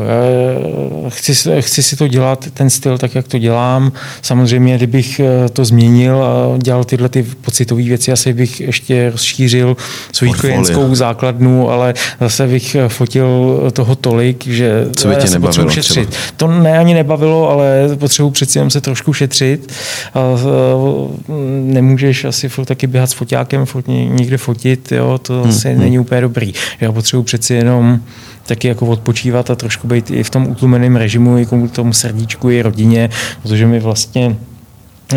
já 1.05 1.11
chci, 1.11 1.32
chci 1.61 1.82
si 1.82 1.96
to 1.96 2.09
dělat, 2.09 2.49
ten 2.55 2.70
styl, 2.70 2.99
tak 2.99 3.14
jak 3.14 3.28
to 3.28 3.38
dělám. 3.38 3.92
Samozřejmě, 4.22 4.76
kdybych 4.76 5.20
eh, 5.20 5.49
to 5.49 5.64
změnil 5.64 6.22
a 6.24 6.59
dělal 6.59 6.84
tyhle 6.84 7.09
ty 7.09 7.22
pocitové 7.22 7.82
věci, 7.82 8.12
asi 8.12 8.32
bych 8.32 8.61
ještě 8.61 9.11
rozšířil 9.11 9.76
svou 10.12 10.28
Portfolio. 10.28 10.40
klientskou 10.40 10.94
základnu, 10.94 11.70
ale 11.70 11.94
zase 12.20 12.46
bych 12.46 12.74
eh, 12.74 12.88
fotil 12.88 13.61
toho 13.72 13.96
tolik, 13.96 14.46
že 14.46 14.86
Co 14.96 15.09
by 15.09 15.14
tě 15.16 15.20
nebavilo 15.30 15.40
potřebuji 15.40 15.70
šetřit. 15.70 16.16
To 16.36 16.46
ne 16.46 16.78
ani 16.78 16.94
nebavilo, 16.94 17.51
ale 17.51 17.88
potřebuji 17.99 18.30
přeci 18.30 18.59
jenom 18.59 18.70
se 18.70 18.80
trošku 18.80 19.12
šetřit. 19.12 19.72
A, 20.14 20.20
eh, 20.20 21.32
nemůžeš 21.62 22.24
asi 22.24 22.49
furt 22.49 22.64
taky 22.64 22.86
běhat 22.86 23.11
s 23.11 23.12
foťákem, 23.12 23.66
furt 23.66 23.88
ně- 23.88 24.09
někde 24.09 24.36
fotit, 24.38 24.92
jo, 24.92 25.18
to 25.18 25.40
Hmm, 25.40 25.49
asi 25.51 25.74
není 25.76 25.99
úplně 25.99 26.20
dobrý. 26.20 26.53
Já 26.80 26.92
potřebuji 26.92 27.22
přeci 27.22 27.55
jenom 27.55 28.01
taky 28.49 28.68
jako 28.68 28.86
odpočívat 28.86 29.51
a 29.51 29.55
trošku 29.55 29.88
být 29.88 30.11
i 30.11 30.22
v 30.22 30.30
tom 30.30 30.46
utlumeném 30.46 30.96
režimu, 30.96 31.38
i 31.38 31.46
tomu 31.72 31.92
srdíčku, 31.92 32.51
i 32.51 32.62
rodině, 32.62 33.11
protože 33.42 33.66
mi 33.66 33.80
vlastně 33.80 34.36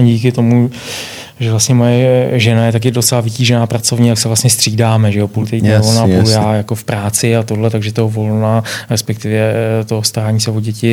díky 0.02 0.32
tomu, 0.32 0.72
že 1.42 1.52
vlastně 1.52 1.76
moje 1.76 2.30
žena 2.34 2.66
je 2.66 2.72
taky 2.72 2.92
docela 2.92 3.22
vytížená 3.22 3.68
pracovně, 3.68 4.10
jak 4.10 4.20
se 4.20 4.28
vlastně 4.30 4.50
střídáme, 4.50 5.12
že 5.12 5.20
jo, 5.20 5.28
půl 5.28 5.46
týdne 5.46 5.80
ona, 5.82 6.02
půl 6.04 6.12
jasně. 6.14 6.34
já 6.34 6.54
jako 6.54 6.76
v 6.76 6.84
práci 6.84 7.36
a 7.36 7.44
tohle, 7.44 7.70
takže 7.70 7.94
toho 7.94 8.10
volna, 8.10 8.64
respektive 8.90 9.54
toho 9.86 10.04
starání 10.04 10.40
se 10.40 10.52
o 10.52 10.60
děti 10.60 10.88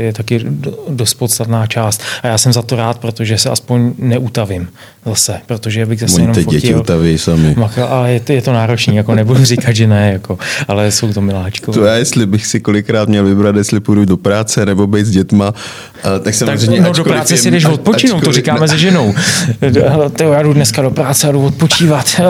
je 0.00 0.12
taky 0.12 0.38
do- 0.48 0.78
dost 0.88 1.14
podstatná 1.14 1.66
část. 1.66 2.02
A 2.22 2.26
já 2.26 2.38
jsem 2.38 2.52
za 2.52 2.62
to 2.62 2.76
rád, 2.76 2.98
protože 2.98 3.38
se 3.38 3.50
aspoň 3.50 3.92
neutavím 3.98 4.68
zase, 5.06 5.40
protože 5.46 5.86
bych 5.86 6.00
zase 6.00 6.14
Oni 6.14 6.22
jenom 6.22 6.34
ty 6.34 6.44
děti 6.44 6.66
fotil. 6.66 6.80
utaví 6.80 7.18
sami. 7.18 7.54
Maka, 7.56 7.86
ale 7.86 8.12
je 8.12 8.20
to, 8.20 8.32
je 8.32 8.42
to 8.42 8.52
náročný, 8.52 8.96
jako 8.96 9.14
nebudu 9.14 9.44
říkat, 9.44 9.72
že 9.72 9.86
ne, 9.86 10.12
jako, 10.12 10.38
ale 10.68 10.90
jsou 10.90 11.12
to 11.12 11.20
miláčkové. 11.20 11.78
To 11.78 11.84
já, 11.84 11.94
jestli 11.94 12.26
bych 12.26 12.46
si 12.46 12.60
kolikrát 12.60 13.08
měl 13.08 13.24
vybrat, 13.24 13.56
jestli 13.56 13.80
půjdu 13.80 14.04
do 14.04 14.16
práce 14.16 14.66
nebo 14.66 14.86
být 14.86 15.06
s 15.06 15.10
dětma, 15.10 15.54
eh, 15.98 16.02
tak 16.02 16.22
Tak, 16.24 16.34
samozřejmě 16.34 16.80
no, 16.80 16.92
do 16.92 17.04
práce 17.04 17.34
je- 17.34 17.38
si 17.38 17.50
jdeš 17.50 17.64
odpočinout, 17.64 18.24
to 18.24 18.32
říkáme 18.32 18.68
se 18.68 18.78
ženou. 18.78 19.14
Hele, 19.88 20.10
tyjo, 20.10 20.32
já 20.32 20.42
jdu 20.42 20.52
dneska 20.52 20.82
do 20.82 20.90
práce 20.90 21.28
a 21.28 21.32
jdu 21.32 21.44
odpočívat. 21.46 22.20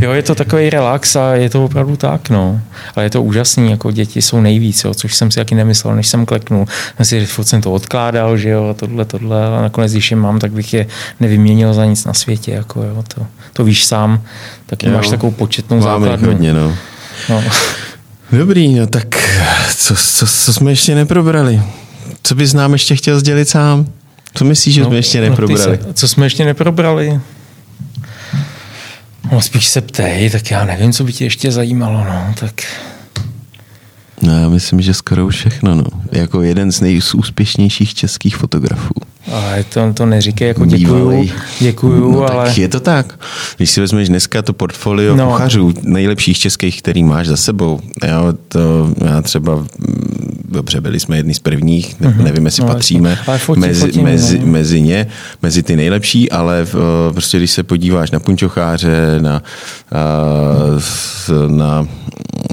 Jo, 0.00 0.12
je 0.12 0.22
to 0.22 0.34
takový 0.34 0.70
relax 0.70 1.16
a 1.16 1.34
je 1.34 1.50
to 1.50 1.64
opravdu 1.64 1.96
tak, 1.96 2.30
no. 2.30 2.60
Ale 2.96 3.06
je 3.06 3.10
to 3.10 3.22
úžasný, 3.22 3.70
jako 3.70 3.90
děti 3.90 4.22
jsou 4.22 4.40
nejvíc, 4.40 4.84
jo, 4.84 4.94
což 4.94 5.14
jsem 5.14 5.30
si 5.30 5.36
taky 5.40 5.54
nemyslel, 5.54 5.96
než 5.96 6.06
jsem 6.08 6.26
kleknul. 6.26 6.66
Jsem 6.96 7.06
si, 7.06 7.26
furt 7.26 7.44
jsem 7.44 7.60
to 7.60 7.72
odkládal, 7.72 8.36
že 8.36 8.48
jo, 8.48 8.68
a 8.68 8.74
tohle, 8.74 9.04
tohle, 9.04 9.46
a 9.58 9.62
nakonec, 9.62 9.92
když 9.92 10.10
je 10.10 10.16
mám, 10.16 10.38
tak 10.38 10.52
bych 10.52 10.74
je 10.74 10.86
nevyměnil 11.20 11.74
za 11.74 11.84
nic 11.84 12.04
na 12.04 12.14
světě, 12.14 12.52
jako 12.52 12.82
jo, 12.82 13.04
to, 13.14 13.26
to 13.52 13.64
víš 13.64 13.84
sám, 13.84 14.22
taky 14.66 14.86
Jo. 14.86 14.92
máš 14.92 15.08
takovou 15.08 15.32
početnou 15.32 15.76
Máme 15.80 15.90
základnu. 16.06 16.28
hodně, 16.28 16.52
no. 16.52 16.74
No. 17.28 17.42
Dobrý, 18.32 18.74
no 18.74 18.86
tak 18.86 19.06
co, 19.76 19.94
co, 19.96 20.26
co 20.26 20.52
jsme 20.52 20.72
ještě 20.72 20.94
neprobrali? 20.94 21.62
Co 22.22 22.34
bys 22.34 22.52
nám 22.52 22.72
ještě 22.72 22.96
chtěl 22.96 23.18
sdělit 23.20 23.48
sám? 23.48 23.86
Co 24.34 24.44
myslíš, 24.44 24.74
že 24.74 24.84
jsme 24.84 24.96
ještě 24.96 25.20
neprobrali? 25.20 25.78
se, 25.78 25.94
co 25.94 26.08
jsme 26.08 26.26
ještě 26.26 26.44
neprobrali? 26.44 27.20
No, 29.32 29.40
spíš 29.40 29.66
se 29.66 29.80
ptej, 29.80 30.30
tak 30.30 30.50
já 30.50 30.64
nevím, 30.64 30.92
co 30.92 31.04
by 31.04 31.12
tě 31.12 31.24
ještě 31.24 31.52
zajímalo, 31.52 32.04
no, 32.04 32.34
tak... 32.40 32.52
No, 34.22 34.38
já 34.40 34.48
myslím, 34.48 34.80
že 34.80 34.94
skoro 34.94 35.28
všechno, 35.28 35.74
no. 35.74 35.84
Jako 36.12 36.42
jeden 36.42 36.72
z 36.72 36.80
nejúspěšnějších 36.80 37.94
českých 37.94 38.36
fotografů. 38.36 38.94
Ale 39.32 39.64
to, 39.64 39.92
to 39.92 40.06
neříkej, 40.06 40.48
jako 40.48 40.64
děkuju, 40.64 40.94
Bývalej. 40.94 41.32
děkuju, 41.60 42.12
no, 42.12 42.30
ale... 42.32 42.46
tak 42.46 42.58
je 42.58 42.68
to 42.68 42.80
tak. 42.80 43.18
Když 43.56 43.70
si 43.70 43.80
vezmeš 43.80 44.08
dneska 44.08 44.42
to 44.42 44.52
portfolio 44.52 45.16
No. 45.16 45.24
no. 45.24 45.30
kuchařů, 45.32 45.72
nejlepších 45.82 46.38
českých, 46.38 46.82
který 46.82 47.02
máš 47.04 47.26
za 47.26 47.36
sebou, 47.36 47.80
jo, 48.08 48.34
to 48.48 48.94
já 49.04 49.22
třeba, 49.22 49.66
dobře, 50.48 50.80
byli 50.80 51.00
jsme 51.00 51.16
jedni 51.16 51.34
z 51.34 51.38
prvních, 51.38 52.00
ne, 52.00 52.14
nevím, 52.22 52.44
jestli 52.46 52.62
No, 52.62 52.68
patříme. 52.68 53.18
Ale 53.26 53.38
fotí, 53.38 53.60
mezi, 53.60 53.80
fotím, 53.80 54.04
mezi, 54.04 54.38
no. 54.38 54.46
mezi 54.46 54.80
ně, 54.82 55.06
mezi 55.42 55.62
ty 55.62 55.76
nejlepší, 55.76 56.30
ale 56.30 56.64
v, 56.64 56.74
prostě 57.12 57.38
když 57.38 57.50
se 57.50 57.62
podíváš 57.62 58.10
na 58.10 58.20
Punčocháře, 58.20 59.18
na, 59.20 59.36
a, 59.36 59.42
s- 60.78 61.48
na 61.48 61.86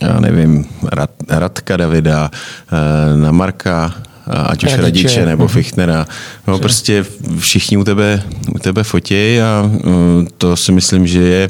já 0.01 0.19
nevím, 0.19 0.65
Rad, 0.91 1.09
Radka 1.29 1.77
Davida, 1.77 2.25
a, 2.25 2.31
na 3.15 3.31
Marka, 3.31 3.93
a 4.27 4.41
ať 4.41 4.63
už 4.63 4.69
Radiče. 4.71 4.81
Radiče 5.07 5.25
nebo 5.25 5.43
Mhm. 5.43 5.53
Fichtnera. 5.53 6.05
No, 6.47 6.59
prostě 6.59 7.05
všichni 7.39 7.77
u 7.77 7.83
tebe, 7.83 8.23
u 8.55 8.59
tebe 8.59 8.83
fotí 8.83 9.41
a 9.41 9.69
uh, 9.85 9.91
to 10.37 10.55
si 10.57 10.71
myslím, 10.71 11.07
že 11.07 11.19
je 11.19 11.49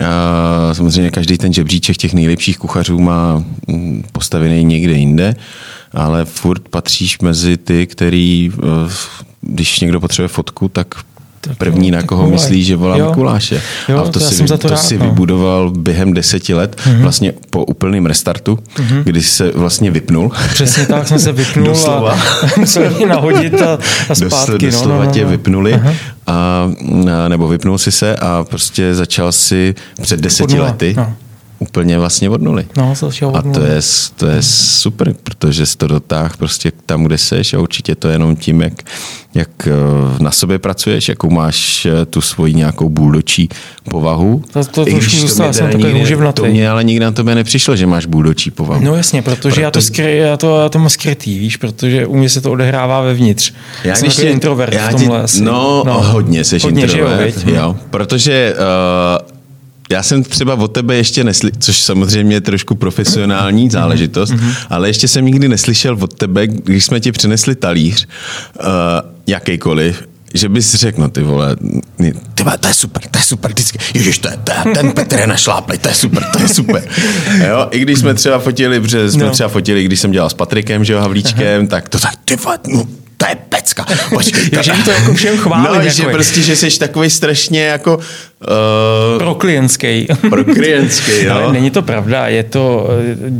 a 0.00 0.74
samozřejmě 0.74 1.10
každý 1.10 1.38
ten 1.38 1.52
žebříček 1.52 1.96
těch 1.96 2.14
nejlepších 2.14 2.58
kuchařů 2.58 3.00
má 3.00 3.44
mm, 3.68 4.04
postavený 4.12 4.64
někde 4.64 4.92
jinde, 4.92 5.36
ale 5.92 6.24
furt 6.24 6.68
patříš 6.68 7.18
mezi 7.18 7.56
ty, 7.56 7.86
který, 7.86 8.50
uh, 8.50 8.92
když 9.40 9.80
někdo 9.80 10.00
potřebuje 10.00 10.28
fotku, 10.28 10.68
Tak 10.68 10.94
první, 11.58 11.90
na 11.90 12.02
koho 12.02 12.30
myslí, 12.30 12.64
že 12.64 12.76
volá 12.76 12.96
Jo. 12.96 13.08
Mikuláše. 13.08 13.62
Jo, 13.88 13.98
a 13.98 14.02
to 14.02 14.10
to 14.10 14.20
si, 14.20 14.34
jsem 14.34 14.48
za 14.48 14.56
to 14.56 14.62
to 14.62 14.68
rád, 14.68 14.76
si 14.76 14.98
no. 14.98 15.04
vybudoval 15.04 15.70
během 15.70 16.14
deseti 16.14 16.54
let, 16.54 16.80
vlastně 17.00 17.32
po 17.50 17.64
úplném 17.64 18.06
restartu, 18.06 18.58
kdy 19.04 19.22
se 19.22 19.50
vlastně 19.54 19.90
vypnul. 19.90 20.30
Přesně 20.52 20.86
tak 20.86 21.08
jsem 21.08 21.18
se 21.18 21.32
vypnul 21.32 21.66
Doslova. 21.66 22.12
a 22.42 22.46
musel 22.58 22.90
mě 22.90 23.06
nahodit 23.06 23.62
a, 23.62 23.74
a 23.74 23.78
Dosl- 24.12 24.26
zpátky. 24.28 24.66
doslova 24.66 24.94
no, 24.94 25.00
no, 25.00 25.06
no, 25.06 25.12
tě 25.12 25.24
no. 25.24 25.30
vypnuli, 25.30 25.74
Aha. 25.74 25.92
a, 26.26 26.70
nebo 27.28 27.48
vypnul 27.48 27.78
si 27.78 27.92
se 27.92 28.16
a 28.16 28.44
prostě 28.50 28.94
začal 28.94 29.32
si 29.32 29.74
před 30.02 30.20
deseti 30.20 30.60
lety 30.60 30.94
no. 30.96 31.14
Úplně 31.58 31.98
vlastně 31.98 32.30
od 32.30 32.42
nuly. 32.42 32.66
No, 32.76 32.94
začal 32.94 33.36
A 33.36 33.38
od 33.38 33.54
to 33.54 33.60
je, 33.64 33.80
to 34.16 34.26
je 34.26 34.42
super, 34.42 35.14
protože 35.22 35.66
jsi 35.66 35.76
to 35.76 35.86
dotáhl 35.86 36.34
prostě 36.38 36.72
tam, 36.86 37.04
kde 37.04 37.18
seš 37.18 37.54
a 37.54 37.58
určitě 37.60 37.94
to 37.94 38.08
je 38.08 38.14
jenom 38.14 38.36
tím, 38.36 38.62
jak, 38.62 38.72
jak 39.34 39.48
eh, 39.66 39.72
na 40.22 40.30
sobě 40.30 40.58
pracuješ, 40.58 41.08
jakou 41.08 41.30
máš 41.30 41.86
eh, 41.86 42.06
tu 42.06 42.20
svoji 42.20 42.54
nějakou 42.54 42.88
bůldočí 42.88 43.48
povahu. 43.90 44.42
To- 44.52 44.64
to 44.64 44.88
I 44.88 44.92
když 44.94 45.14
to 45.14 45.20
zůstal, 45.20 45.46
mě 45.46 45.54
jsem 45.54 45.70
nikdy- 45.70 45.92
houževnatý. 45.92 46.42
To 46.42 46.46
mě 46.46 46.70
ale 46.70 46.84
nikdy 46.84 47.04
na 47.04 47.12
tobě 47.12 47.34
nepřišlo, 47.34 47.76
že 47.76 47.86
máš 47.86 48.06
bůldočí 48.06 48.50
povahu. 48.50 48.84
No 48.84 48.94
jasně, 48.96 49.22
protože 49.22 49.62
já 49.62 49.70
to, 49.70 49.78
Proto- 49.78 49.86
skry, 49.86 50.16
já, 50.16 50.36
to, 50.36 50.60
já 50.60 50.68
to 50.68 50.78
mám 50.78 50.88
skrytý, 50.90 51.38
víš, 51.38 51.56
protože 51.56 52.06
u 52.06 52.16
mě 52.16 52.28
se 52.28 52.40
to 52.40 52.52
odehrává 52.52 53.00
vevnitř. 53.00 53.52
Já 53.84 53.94
jsem 53.94 54.10
tě- 54.10 54.22
introvert 54.22 54.72
já 54.74 54.88
v 54.88 54.94
tomhle 54.94 55.24
ti. 55.26 55.40
No, 55.40 55.82
no, 55.86 56.02
hodně 56.02 56.44
jsi 56.44 56.58
hodně, 56.62 56.82
introvert. 56.82 57.36
viď? 57.36 57.46
jo, 57.54 57.76
protože 57.90 58.54
uh, 58.58 59.35
já 59.90 60.02
jsem 60.02 60.24
třeba 60.24 60.54
od 60.54 60.68
tebe 60.68 60.94
ještě 60.96 61.24
neslyšel, 61.24 61.60
což 61.60 61.80
samozřejmě 61.82 62.36
je 62.36 62.40
trošku 62.40 62.74
Mhm. 62.74 62.78
profesionální 62.78 63.70
záležitost, 63.70 64.34
ale 64.70 64.88
ještě 64.88 65.08
jsem 65.08 65.24
nikdy 65.24 65.48
neslyšel 65.48 65.96
od 66.00 66.14
tebe, 66.14 66.46
když 66.46 66.84
jsme 66.84 67.00
ti 67.00 67.12
přinesli 67.12 67.54
talíř, 67.54 68.06
uh, 68.60 68.64
jakýkoliv, 69.26 70.02
že 70.34 70.48
bys 70.48 70.74
řekl, 70.74 71.00
no 71.00 71.08
ty 71.08 71.22
vole, 71.22 71.56
ty 72.34 72.42
vole, 72.42 72.58
to 72.58 72.68
je 72.68 72.74
super, 72.74 73.02
to 73.10 73.18
je 73.18 73.24
super, 73.24 73.50
vždycky, 73.50 73.78
ježiš, 73.94 74.18
to 74.18 74.28
je, 74.28 74.36
to 74.44 74.52
je 74.52 74.74
ten 74.74 74.92
Petr 74.92 75.18
je 75.18 75.26
našláplej, 75.26 75.78
to 75.78 75.88
je 75.88 75.94
super, 75.94 76.24
to 76.32 76.42
je 76.42 76.48
super. 76.48 76.82
Jo, 77.48 77.68
i 77.70 77.78
když 77.78 77.98
jsme 77.98 78.14
třeba 78.14 78.38
fotili, 78.38 78.80
protože 78.80 79.10
jsme 79.10 79.24
no. 79.24 79.30
třeba 79.30 79.48
fotili, 79.48 79.84
když 79.84 80.00
jsem 80.00 80.10
dělal 80.12 80.30
s 80.30 80.34
Patrikem, 80.34 80.84
že 80.84 80.92
jo, 80.92 81.00
Havlíčkem, 81.00 81.60
Aha. 81.60 81.68
tak 81.70 81.88
to 81.88 81.98
tak, 81.98 82.14
ty 82.24 82.36
vole, 82.36 82.58
no, 82.68 82.84
to 83.16 83.26
je 83.28 83.36
pecka. 83.48 83.86
Jo, 84.12 84.62
že 84.62 84.72
to 84.84 84.90
jako 84.90 85.14
všem 85.14 85.38
chválí. 85.38 85.64
No, 85.68 85.74
jako 85.74 85.88
že 85.96 86.02
prostě, 86.02 86.42
že 86.42 86.56
jsi 86.56 86.78
takový 86.78 87.10
strašně 87.10 87.62
jako... 87.64 87.98
Uh, 88.40 89.18
pro 89.18 89.34
klientský. 89.34 90.06
Pro 90.30 90.44
klientský, 90.44 91.12
jo. 91.24 91.34
Ale 91.34 91.52
není 91.52 91.70
to 91.70 91.82
pravda, 91.82 92.28
je 92.28 92.42
to, 92.42 92.88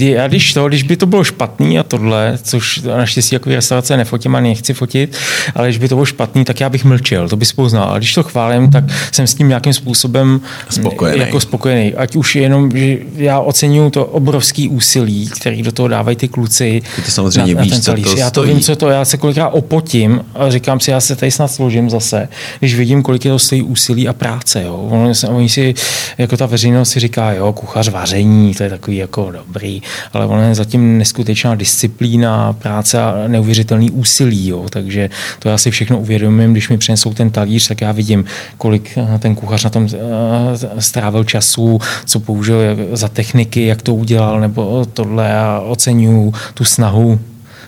eh, 0.00 0.18
a 0.18 0.28
když 0.28 0.54
to, 0.54 0.68
když 0.68 0.82
by 0.82 0.96
to 0.96 1.06
bylo 1.06 1.24
špatný 1.24 1.78
a 1.78 1.82
tohle, 1.82 2.38
což 2.42 2.82
naštěstí 2.82 3.34
jako 3.34 3.50
restaurace 3.50 3.96
nefotím 3.96 4.36
a 4.36 4.40
nechci 4.40 4.74
fotit, 4.74 5.16
ale 5.54 5.68
když 5.68 5.78
by 5.78 5.88
to 5.88 5.94
bylo 5.94 6.04
špatný, 6.04 6.44
tak 6.44 6.60
já 6.60 6.68
bych 6.68 6.84
mlčel, 6.84 7.28
to 7.28 7.36
bys 7.36 7.52
poznal. 7.52 7.88
Ale 7.88 7.98
když 7.98 8.14
to 8.14 8.22
chválím, 8.22 8.70
tak 8.70 8.84
jsem 9.12 9.26
s 9.26 9.34
tím 9.34 9.48
nějakým 9.48 9.72
způsobem 9.72 10.40
spokojený. 10.70 11.20
jako 11.20 11.40
spokojený. 11.40 11.94
Ať 11.94 12.16
už 12.16 12.36
jenom, 12.36 12.70
že 12.70 12.98
já 13.16 13.40
oceňuju 13.40 13.90
to 13.90 14.04
obrovský 14.04 14.68
úsilí, 14.68 15.28
který 15.40 15.62
do 15.62 15.72
toho 15.72 15.88
dávají 15.88 16.16
ty 16.16 16.28
kluci. 16.28 16.82
Ty 16.96 17.02
to 17.02 17.10
samozřejmě 17.10 17.54
na, 17.54 17.62
víš, 17.62 17.70
na 17.70 17.76
ten 17.76 17.82
co 17.82 18.10
to 18.10 18.18
Já 18.18 18.30
to 18.30 18.40
stojí. 18.40 18.54
vím, 18.54 18.60
co 18.60 18.76
to, 18.76 18.88
já 18.88 19.04
se 19.04 19.16
kolikrát 19.16 19.48
opotím 19.48 20.24
a 20.34 20.50
říkám 20.50 20.80
si, 20.80 20.90
já 20.90 21.00
se 21.00 21.16
tady 21.16 21.30
snad 21.30 21.48
složím 21.48 21.90
zase, 21.90 22.28
když 22.58 22.74
vidím, 22.74 23.02
kolik 23.02 23.24
je 23.24 23.30
to 23.30 23.38
stojí 23.38 23.62
úsilí 23.62 24.08
a 24.08 24.12
práce. 24.12 24.62
Jo. 24.62 24.85
Oni, 24.86 25.12
oni 25.28 25.48
si, 25.48 25.74
jako 26.18 26.36
ta 26.36 26.46
veřejnost 26.46 26.90
si 26.90 27.00
říká, 27.00 27.32
jo, 27.32 27.52
kuchař 27.52 27.88
vaření, 27.88 28.54
to 28.54 28.62
je 28.62 28.70
takový 28.70 28.96
jako 28.96 29.30
dobrý, 29.30 29.82
ale 30.12 30.26
ono 30.26 30.42
je 30.48 30.54
zatím 30.54 30.98
neskutečná 30.98 31.54
disciplína, 31.54 32.52
práce 32.52 33.02
a 33.02 33.14
neuvěřitelný 33.28 33.90
úsilí, 33.90 34.48
jo. 34.48 34.66
takže 34.70 35.10
to 35.38 35.48
já 35.48 35.58
si 35.58 35.70
všechno 35.70 35.98
uvědomím, 35.98 36.52
když 36.52 36.68
mi 36.68 36.78
přinesou 36.78 37.14
ten 37.14 37.30
talíř, 37.30 37.68
tak 37.68 37.80
já 37.80 37.92
vidím, 37.92 38.24
kolik 38.58 38.98
eh, 38.98 39.18
ten 39.18 39.34
kuchař 39.34 39.64
na 39.64 39.70
tom 39.70 39.88
eh, 39.94 40.80
strávil 40.80 41.24
času, 41.24 41.80
co 42.04 42.20
použil 42.20 42.56
za 42.92 43.08
techniky, 43.08 43.66
jak 43.66 43.82
to 43.82 43.94
udělal, 43.94 44.40
nebo 44.40 44.86
tohle 44.92 45.38
a 45.38 45.60
oceňuju 45.60 46.34
tu 46.54 46.64
snahu 46.64 47.18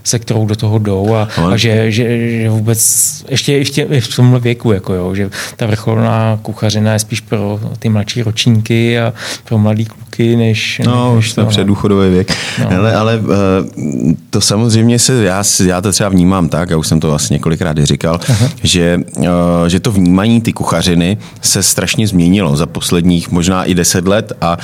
se 0.09 0.19
kterou 0.19 0.47
do 0.47 0.57
toho 0.57 0.79
jdou 0.79 1.15
a, 1.15 1.29
a 1.53 1.57
že, 1.57 1.93
že, 1.93 2.31
že, 2.31 2.51
vůbec 2.51 2.79
ještě 3.29 3.59
i 3.59 3.65
v, 3.65 3.71
tě, 3.71 4.01
v 4.01 4.17
tomhle 4.17 4.41
věku, 4.41 4.73
jako 4.73 4.95
jo, 4.95 5.15
že 5.15 5.31
ta 5.57 5.67
vrcholná 5.67 6.39
kuchařina 6.43 6.93
je 6.93 6.99
spíš 6.99 7.21
pro 7.21 7.61
ty 7.79 7.89
mladší 7.89 8.23
ročníky 8.23 9.01
a 9.01 9.13
pro 9.45 9.59
mladý 9.59 9.85
kluky, 9.85 10.37
než... 10.37 10.81
No, 10.85 11.15
než 11.15 11.19
už 11.19 11.33
to, 11.33 11.47
předůchodový 11.47 12.11
věk. 12.11 12.37
No. 12.59 12.77
Ale, 12.79 12.95
ale 12.95 13.21
eh, 13.23 14.15
to 14.31 14.41
samozřejmě 14.41 14.99
se, 14.99 15.25
já, 15.25 15.43
já 15.65 15.81
to 15.81 15.93
třeba 15.93 16.09
vnímám 16.09 16.49
tak, 16.49 16.71
já 16.71 16.77
už 16.77 16.87
jsem 16.87 17.01
to 17.01 17.09
vlastně 17.09 17.35
několikrát 17.35 17.79
říkal, 17.79 18.21
Aha. 18.29 18.49
že, 18.63 19.01
eh, 19.19 19.71
že 19.71 19.81
to 19.81 19.93
vnímání 19.93 20.41
ty 20.41 20.53
kuchařiny 20.53 21.19
se 21.43 21.63
strašně 21.63 22.07
změnilo 22.07 22.57
za 22.57 22.67
posledních 22.67 23.31
možná 23.31 23.65
i 23.65 23.75
deset 23.75 24.09
let 24.09 24.33
a, 24.41 24.59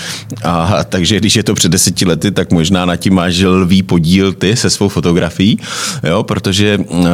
a 0.45 0.85
takže 0.85 1.21
když 1.21 1.37
je 1.37 1.43
to 1.43 1.55
před 1.55 1.73
deseti 1.73 2.07
lety, 2.07 2.31
tak 2.31 2.53
možná 2.53 2.85
na 2.85 2.97
tím 2.97 3.15
máš 3.15 3.41
lvý 3.41 3.83
podíl 3.83 4.33
ty 4.33 4.57
se 4.57 4.71
svou 4.71 4.89
fotografií 4.89 5.34
fotografií, 5.35 5.59
jo, 6.03 6.23
protože 6.23 6.79
uh, 6.79 7.07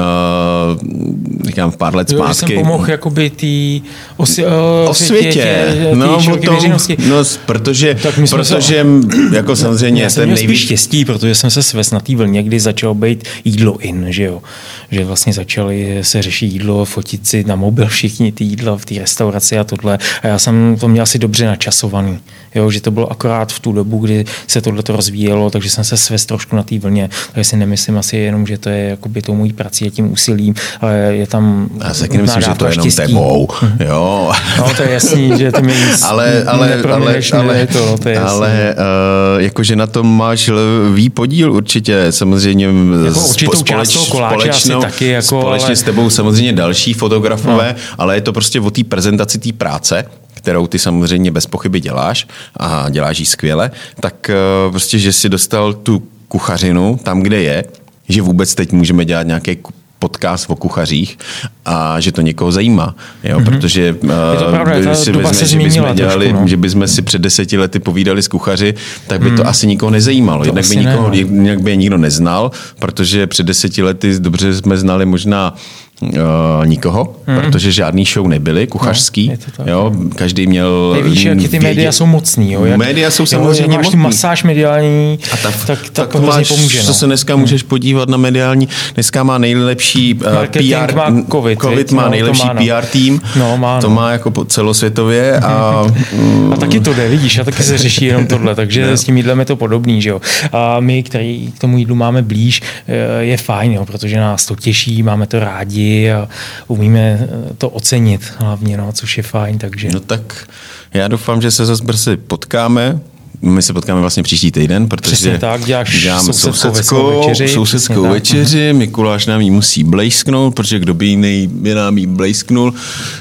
říkám 1.47 1.71
v 1.71 1.77
pár 1.77 1.95
let 1.95 2.11
zpátky. 2.11 2.29
Jo, 2.29 2.35
jsem 2.35 2.49
pomohl 2.55 2.91
jakoby 2.91 3.31
tý 3.31 3.83
osi, 4.16 4.47
uh, 4.47 4.53
osvětě, 4.89 5.31
tě, 5.33 5.91
no, 5.95 6.23
tom, 6.45 6.62
no, 7.09 7.25
protože, 7.47 7.95
protože 8.31 8.45
se, 8.61 8.87
jako 9.33 9.57
samozřejmě 9.57 10.03
já 10.03 10.11
jsem 10.11 10.23
ten 10.29 10.35
nejvíc... 10.35 10.59
štěstí, 10.59 11.05
protože 11.05 11.35
jsem 11.35 11.51
se 11.51 11.62
svést 11.62 11.93
na 11.93 12.01
té 12.01 12.16
vlně, 12.16 12.43
kdy 12.43 12.61
začalo 12.61 12.95
být 12.95 13.25
jídlo 13.45 13.79
in, 13.79 14.07
že 14.09 14.25
jo, 14.25 14.43
že 14.91 15.05
vlastně 15.05 15.33
začali 15.33 15.99
se 16.03 16.23
řešit 16.23 16.47
jídlo, 16.47 16.85
fotit 16.85 17.27
si 17.27 17.45
na 17.45 17.57
mobil 17.57 17.87
všichni 17.87 18.33
ty 18.33 18.45
jídla 18.45 18.77
v 18.77 18.85
té 18.85 18.95
restauraci 18.99 19.59
a 19.59 19.64
tohle. 19.64 19.99
A 20.23 20.27
já 20.27 20.39
jsem 20.39 20.77
to 20.81 20.89
měl 20.89 21.03
asi 21.03 21.18
dobře 21.18 21.47
načasovaný, 21.47 22.18
jo, 22.55 22.71
že 22.71 22.81
to 22.81 22.91
bylo 22.91 23.12
akorát 23.12 23.53
v 23.53 23.61
tu 23.61 23.73
dobu, 23.73 23.99
kdy 23.99 24.25
se 24.47 24.61
tohle 24.61 24.83
to 24.83 24.97
rozvíjelo, 24.97 25.51
takže 25.51 25.71
jsem 25.71 25.85
se 25.85 25.97
svést 25.97 26.29
trošku 26.29 26.57
na 26.57 26.62
té 26.62 26.79
vlně, 26.79 27.11
takže 27.33 27.45
si 27.45 27.57
nemyslím 27.57 27.99
asi 27.99 28.10
jenom, 28.19 28.47
že 28.47 28.59
to 28.59 28.69
je 28.69 28.85
jakoby 28.85 29.23
tou 29.23 29.35
mojí 29.35 29.53
prací 29.53 29.87
a 29.87 29.91
tím 29.91 30.13
úsilím, 30.13 30.55
ale 30.81 30.97
je 30.97 31.27
tam 31.27 31.69
Já 31.85 31.95
se 31.95 32.09
nemyslím, 32.09 32.43
že 32.43 32.55
to 32.57 32.67
je 32.67 32.73
jenom 32.73 32.91
tebou, 32.91 33.49
jo. 33.81 34.33
No 34.59 34.75
to 34.77 34.83
je 34.83 34.91
jasný, 34.91 35.39
že 35.39 35.53
to 35.53 35.63
mi 35.63 35.73
nic 35.73 36.03
ale, 36.03 36.45
ale, 36.45 36.75
ale, 36.85 37.21
ale, 37.33 37.67
to, 37.67 37.99
to 37.99 38.09
je 38.09 38.19
ale 38.19 38.75
uh, 38.75 39.43
jakože 39.43 39.77
na 39.77 39.87
tom 39.87 40.17
máš 40.17 40.51
lvý 40.53 41.11
podíl 41.11 41.53
určitě, 41.53 42.07
samozřejmě 42.11 42.67
jako 43.05 43.21
určitou 43.21 43.57
společ, 43.57 43.89
společnou, 43.91 44.81
taky, 44.81 45.07
jako, 45.07 45.27
společně 45.27 45.67
ale... 45.67 45.77
s 45.77 45.83
tebou 45.83 46.11
samozřejmě 46.11 46.53
další 46.53 46.93
fotografové, 46.93 47.75
no. 47.79 47.95
ale 47.99 48.15
je 48.15 48.21
to 48.21 48.33
prostě 48.33 48.61
o 48.61 48.71
té 48.71 48.85
prezentaci 48.85 49.39
té 49.39 49.53
práce, 49.53 50.05
kterou 50.35 50.67
ty 50.67 50.79
samozřejmě 50.79 51.31
bez 51.31 51.47
pochyby 51.47 51.81
děláš 51.81 52.27
a 52.57 52.91
děláš 52.91 53.19
ji 53.19 53.27
skvěle, 53.27 53.71
tak 54.01 54.31
uh, 54.31 54.71
prostě, 54.71 54.99
že 54.99 55.13
si 55.13 55.29
dostal 55.29 55.73
tu 55.73 56.03
kuchařinu 56.29 56.99
tam, 57.03 57.21
kde 57.21 57.43
je, 57.43 57.65
že 58.11 58.23
vůbec 58.23 58.55
teď 58.55 58.73
můžeme 58.73 59.05
dělat 59.05 59.27
nějaké 59.27 59.57
podcast 60.01 60.51
o 60.51 60.57
kuchařích 60.57 61.19
a 61.65 62.01
že 62.01 62.13
to 62.13 62.21
někoho 62.21 62.53
zajímá. 62.53 62.95
Jo? 63.25 63.39
Mm-hmm. 63.39 63.45
Protože 63.45 63.97
eh, 64.05 64.51
pravda, 64.51 64.95
si 64.95 65.13
vezme, 65.13 65.47
že 65.47 65.59
bychom 65.59 65.95
dělali, 65.95 66.27
trošku, 66.27 66.43
no. 66.43 66.49
že 66.49 66.57
bychom 66.57 66.89
si 66.89 67.03
před 67.03 67.23
deseti 67.23 67.59
lety 67.59 67.79
povídali 67.79 68.23
s 68.23 68.29
kuchaři, 68.29 68.75
tak 69.07 69.21
by 69.21 69.31
mm. 69.31 69.37
to 69.37 69.47
asi 69.47 69.67
nikoho 69.67 69.91
nezajímalo. 69.91 70.45
Jednak 70.45 70.69
by, 70.69 70.77
nikoho, 70.77 71.11
ne, 71.11 71.55
no. 71.55 71.61
by 71.61 71.71
je 71.71 71.77
nikdo 71.77 71.99
neznal, 71.99 72.51
protože 72.79 73.27
před 73.27 73.47
deseti 73.47 73.83
lety 73.83 74.19
dobře 74.19 74.55
jsme 74.55 74.77
znali 74.77 75.07
možná 75.07 75.55
Uh, 76.03 76.66
nikoho, 76.66 77.16
hmm. 77.26 77.40
protože 77.40 77.72
žádný 77.72 78.05
show 78.05 78.28
nebyly, 78.28 78.66
kuchařský. 78.66 79.32
No, 79.59 79.64
jo, 79.66 79.92
každý 80.16 80.46
měl... 80.46 80.92
Nevíš, 80.94 81.24
jak 81.24 81.38
ty 81.51 81.61
média 81.61 81.92
jsou 81.92 82.07
mocný. 82.07 82.53
Jo? 82.53 82.64
Jak, 82.64 82.76
média 82.76 83.11
jsou 83.11 83.26
samozřejmě 83.26 83.62
jo, 83.62 83.76
máš 83.76 83.86
mocný. 83.86 84.01
masáž 84.01 84.44
mediální, 84.44 85.18
a 85.32 85.36
ta, 85.36 85.51
tak, 85.51 85.66
tak, 85.66 85.90
tak 85.90 86.12
to 86.12 86.20
máš, 86.20 86.48
pomůže. 86.48 86.78
No. 86.78 86.84
Co 86.84 86.94
se 86.94 87.07
dneska 87.07 87.32
hmm. 87.34 87.40
můžeš 87.40 87.62
podívat 87.62 88.09
na 88.09 88.16
mediální, 88.16 88.68
dneska 88.94 89.22
má 89.22 89.38
nejlepší 89.38 90.14
uh, 90.14 90.46
PR, 90.46 90.94
má 90.94 91.12
COVID, 91.32 91.61
COVID 91.61 91.92
má 91.92 92.03
no, 92.03 92.11
nejlepší 92.11 92.46
má, 92.46 92.53
no. 92.53 92.66
PR 92.66 92.86
tým, 92.86 93.20
no, 93.36 93.57
má, 93.57 93.74
no. 93.74 93.80
to 93.80 93.90
má 93.90 94.11
jako 94.11 94.44
celosvětově. 94.44 95.40
A, 95.40 95.84
mm, 96.12 96.53
a 96.53 96.57
taky 96.57 96.80
to 96.80 96.94
jde, 96.94 97.09
vidíš, 97.09 97.38
a 97.38 97.44
taky 97.44 97.62
se 97.62 97.78
řeší 97.78 98.05
jenom 98.05 98.26
tohle, 98.26 98.55
takže 98.55 98.86
no. 98.90 98.96
s 98.96 99.05
tím 99.05 99.16
jídlem 99.16 99.38
je 99.38 99.44
to 99.44 99.57
podobný. 99.57 100.03
Že 100.03 100.11
jo? 100.11 100.20
A 100.53 100.80
my, 100.80 101.03
který 101.03 101.53
k 101.57 101.59
tomu 101.59 101.78
jídlu 101.78 101.94
máme 101.94 102.22
blíž, 102.22 102.62
eh, 102.88 103.22
je 103.22 103.36
fajn, 103.36 103.72
jo, 103.72 103.84
protože 103.84 104.20
nás 104.20 104.46
to 104.46 104.57
těší, 104.57 105.03
máme 105.03 105.26
to 105.26 105.40
rádi 105.40 105.89
a 106.12 106.28
umíme 106.66 107.28
to 107.59 107.68
ocenit 107.68 108.20
hlavně, 108.38 108.76
no, 108.76 108.93
což 108.93 109.16
je 109.16 109.22
fajn. 109.22 109.59
Takže. 109.59 109.88
No 109.93 110.01
tak 110.01 110.49
já 110.95 111.09
doufám, 111.09 111.43
že 111.43 111.51
se 111.51 111.66
zase 111.66 111.84
brzy 111.84 112.16
potkáme. 112.16 113.01
My 113.43 113.62
se 113.62 113.72
potkáme 113.72 114.01
vlastně 114.01 114.22
příští 114.22 114.53
týden, 114.53 114.88
protože 114.88 115.12
Přesně 115.12 115.38
tak, 115.38 115.64
děláš 115.64 116.03
děláme 116.03 116.32
sousedskou 116.32 117.20
večeři. 117.20 117.49
Sousedskou 117.49 118.03
večeři. 118.03 118.72
Mikuláš 118.72 119.26
nám 119.26 119.41
ji 119.41 119.51
musí 119.51 119.84
blejsknout, 119.84 120.55
protože 120.55 120.78
kdo 120.78 120.95
by 120.95 121.07
jiný 121.07 121.49
by 121.53 121.74
nám 121.74 121.99
ji 121.99 122.07
blejsknul. 122.07 122.74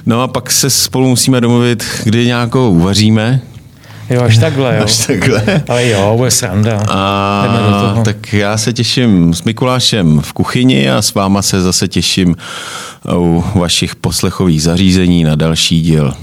No 0.06 0.22
a 0.22 0.28
pak 0.28 0.52
se 0.52 0.70
spolu 0.70 1.10
musíme 1.10 1.42
domluvit, 1.42 1.84
kdy 2.04 2.26
nějakou 2.26 2.72
uvaříme, 2.72 3.42
Jo, 4.10 4.22
až 4.22 4.38
takhle, 4.38 4.76
jo. 4.78 4.84
Až 4.84 5.08
takhle. 5.08 5.44
Ale 5.68 5.88
jo, 5.88 6.14
bude 6.18 6.32
sranda. 6.32 6.84
A, 6.90 8.02
tak 8.06 8.34
já 8.34 8.58
se 8.58 8.74
těším 8.74 9.34
s 9.34 9.44
Mikulášem 9.44 10.22
v 10.22 10.34
kuchyni 10.34 10.92
a 10.92 11.02
s 11.02 11.14
váma 11.14 11.42
se 11.42 11.62
zase 11.62 11.88
těším 11.88 12.36
u 13.16 13.44
vašich 13.56 13.96
poslechových 13.96 14.62
zařízení 14.64 15.24
na 15.24 15.36
další 15.36 15.82
díl 15.82 16.14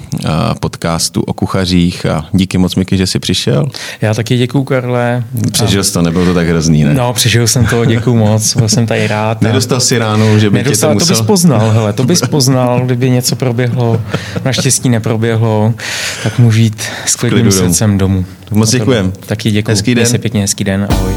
podcastu 0.60 1.20
o 1.20 1.32
kuchařích 1.32 2.06
a 2.06 2.26
díky 2.32 2.58
moc 2.58 2.74
Miky, 2.74 2.96
že 2.96 3.06
jsi 3.06 3.18
přišel. 3.18 3.68
Já 4.00 4.14
taky 4.14 4.36
děkuju, 4.36 4.64
Karle. 4.64 5.24
Přežil 5.52 5.84
jsi 5.84 5.92
to, 5.92 6.02
nebylo 6.02 6.24
to 6.24 6.34
tak 6.34 6.48
hrozný, 6.48 6.84
ne? 6.84 6.94
No, 6.94 7.12
přežil 7.12 7.46
jsem 7.46 7.66
to, 7.66 7.84
děkuju 7.84 8.16
moc, 8.16 8.56
byl 8.56 8.68
jsem 8.68 8.86
tady 8.86 9.06
rád. 9.06 9.42
Nedostal 9.42 9.80
si 9.80 9.98
ránu, 9.98 10.38
že 10.38 10.50
by 10.50 10.58
Nedostal, 10.58 10.90
tě 10.90 10.98
to 10.98 11.04
musel... 11.04 11.16
To 11.16 11.22
bys 11.22 11.26
poznal, 11.26 11.70
hele, 11.70 11.92
to 11.92 12.04
bys 12.04 12.20
poznal, 12.20 12.80
kdyby 12.84 13.10
něco 13.10 13.36
proběhlo, 13.36 14.02
naštěstí 14.44 14.88
neproběhlo, 14.88 15.74
tak 16.22 16.38
můžu 16.38 16.60
jít 16.60 16.82
s 17.06 17.16
klidným 17.16 17.52
srdcem 17.76 17.98
domů. 17.98 18.24
Moc 18.50 18.70
děkujem. 18.70 19.12
Taky 19.26 19.50
děkuji. 19.50 19.70
Hezký 19.70 19.94
den. 19.94 20.06
pěkně, 20.18 20.40
hezký 20.40 20.64
den, 20.64 20.86
ahoj. 20.90 21.12